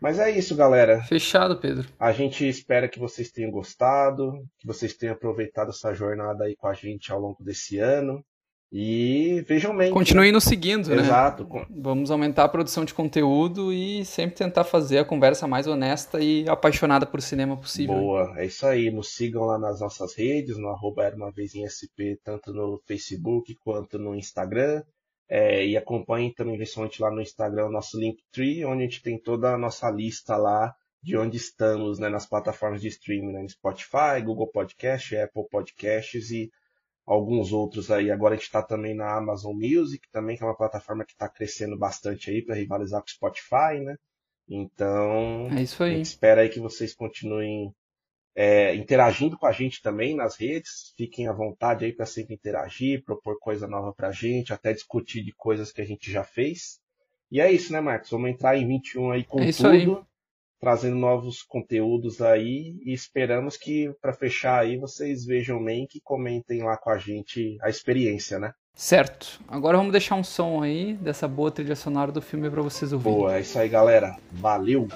Mas 0.02 0.18
é 0.18 0.28
isso, 0.28 0.56
galera. 0.56 1.00
Fechado, 1.04 1.56
Pedro. 1.60 1.88
A 1.96 2.10
gente 2.10 2.46
espera 2.48 2.88
que 2.88 2.98
vocês 2.98 3.30
tenham 3.30 3.52
gostado, 3.52 4.32
que 4.58 4.66
vocês 4.66 4.94
tenham 4.94 5.14
aproveitado 5.14 5.70
essa 5.70 5.94
jornada 5.94 6.42
aí 6.42 6.56
com 6.56 6.66
a 6.66 6.74
gente 6.74 7.12
ao 7.12 7.20
longo 7.20 7.44
desse 7.44 7.78
ano. 7.78 8.20
E 8.72 9.44
vejam 9.46 9.76
bem. 9.76 9.92
Continue 9.92 10.26
né? 10.26 10.32
nos 10.32 10.44
seguindo, 10.44 10.88
né? 10.88 11.02
Exato. 11.02 11.46
Vamos 11.70 12.10
aumentar 12.10 12.44
a 12.44 12.48
produção 12.48 12.84
de 12.84 12.92
conteúdo 12.92 13.72
e 13.72 14.04
sempre 14.04 14.34
tentar 14.34 14.64
fazer 14.64 14.98
a 14.98 15.04
conversa 15.04 15.46
mais 15.46 15.68
honesta 15.68 16.18
e 16.20 16.48
apaixonada 16.48 17.06
por 17.06 17.22
cinema 17.22 17.56
possível. 17.56 17.94
Boa, 17.94 18.34
é 18.38 18.46
isso 18.46 18.66
aí. 18.66 18.90
Nos 18.90 19.14
sigam 19.14 19.44
lá 19.44 19.56
nas 19.56 19.78
nossas 19.80 20.16
redes, 20.16 20.58
no 20.58 20.68
arroba 20.68 21.04
Era 21.04 21.14
Uma 21.14 21.30
Vez 21.30 21.54
em 21.54 21.68
SP, 21.68 22.18
tanto 22.24 22.52
no 22.52 22.80
Facebook 22.88 23.54
quanto 23.62 24.00
no 24.00 24.16
Instagram. 24.16 24.82
É, 25.34 25.64
e 25.66 25.78
acompanhem 25.78 26.30
também 26.34 26.56
principalmente 26.56 27.00
lá 27.00 27.10
no 27.10 27.22
Instagram 27.22 27.66
o 27.68 27.72
nosso 27.72 27.98
Linktree, 27.98 28.66
onde 28.66 28.82
a 28.82 28.84
gente 28.84 29.00
tem 29.02 29.18
toda 29.18 29.54
a 29.54 29.56
nossa 29.56 29.90
lista 29.90 30.36
lá 30.36 30.74
de 31.02 31.16
onde 31.16 31.38
estamos 31.38 31.98
né, 31.98 32.10
nas 32.10 32.26
plataformas 32.26 32.82
de 32.82 32.88
streaming, 32.88 33.32
né, 33.32 33.48
Spotify, 33.48 34.20
Google 34.22 34.46
Podcast, 34.48 35.16
Apple 35.16 35.48
Podcasts 35.50 36.30
e 36.30 36.50
alguns 37.06 37.50
outros 37.50 37.90
aí. 37.90 38.10
Agora 38.10 38.34
a 38.34 38.36
gente 38.36 38.44
está 38.44 38.62
também 38.62 38.94
na 38.94 39.16
Amazon 39.16 39.56
Music, 39.56 40.06
também 40.12 40.36
que 40.36 40.42
é 40.42 40.46
uma 40.46 40.56
plataforma 40.56 41.02
que 41.02 41.12
está 41.12 41.30
crescendo 41.30 41.78
bastante 41.78 42.30
aí 42.30 42.44
para 42.44 42.54
rivalizar 42.54 43.00
com 43.00 43.06
o 43.06 43.10
Spotify, 43.10 43.80
né? 43.82 43.96
Então, 44.46 45.48
é 45.50 45.62
isso 45.62 45.82
aí. 45.82 45.98
espera 45.98 46.42
aí 46.42 46.50
que 46.50 46.60
vocês 46.60 46.94
continuem 46.94 47.74
é, 48.34 48.74
interagindo 48.74 49.38
com 49.38 49.46
a 49.46 49.52
gente 49.52 49.82
também 49.82 50.16
nas 50.16 50.36
redes. 50.36 50.92
Fiquem 50.96 51.28
à 51.28 51.32
vontade 51.32 51.84
aí 51.84 51.92
para 51.92 52.06
sempre 52.06 52.34
interagir, 52.34 53.04
propor 53.04 53.38
coisa 53.38 53.66
nova 53.66 53.92
para 53.92 54.08
a 54.08 54.12
gente, 54.12 54.52
até 54.52 54.72
discutir 54.72 55.22
de 55.22 55.32
coisas 55.32 55.70
que 55.70 55.80
a 55.80 55.84
gente 55.84 56.10
já 56.10 56.24
fez. 56.24 56.80
E 57.30 57.40
é 57.40 57.50
isso, 57.50 57.72
né, 57.72 57.80
Marcos? 57.80 58.10
Vamos 58.10 58.30
entrar 58.30 58.56
em 58.56 58.66
21 58.66 59.10
aí 59.10 59.24
com 59.24 59.40
é 59.40 59.52
tudo, 59.52 59.68
aí. 59.68 59.98
trazendo 60.60 60.96
novos 60.96 61.42
conteúdos 61.42 62.20
aí 62.20 62.76
e 62.84 62.92
esperamos 62.92 63.56
que 63.56 63.90
para 64.00 64.12
fechar 64.12 64.60
aí 64.60 64.76
vocês 64.76 65.24
vejam 65.24 65.62
bem 65.62 65.86
que 65.86 66.00
comentem 66.00 66.62
lá 66.62 66.76
com 66.76 66.90
a 66.90 66.98
gente 66.98 67.56
a 67.62 67.70
experiência, 67.70 68.38
né? 68.38 68.52
Certo. 68.74 69.40
Agora 69.46 69.76
vamos 69.76 69.92
deixar 69.92 70.14
um 70.14 70.24
som 70.24 70.62
aí 70.62 70.94
dessa 70.94 71.28
boa 71.28 71.50
trilha 71.50 71.76
sonora 71.76 72.10
do 72.10 72.22
filme 72.22 72.50
para 72.50 72.62
vocês 72.62 72.92
ouvirem. 72.92 73.18
Boa, 73.18 73.36
é 73.36 73.40
isso 73.40 73.58
aí, 73.58 73.68
galera. 73.68 74.16
Valeu! 74.30 74.88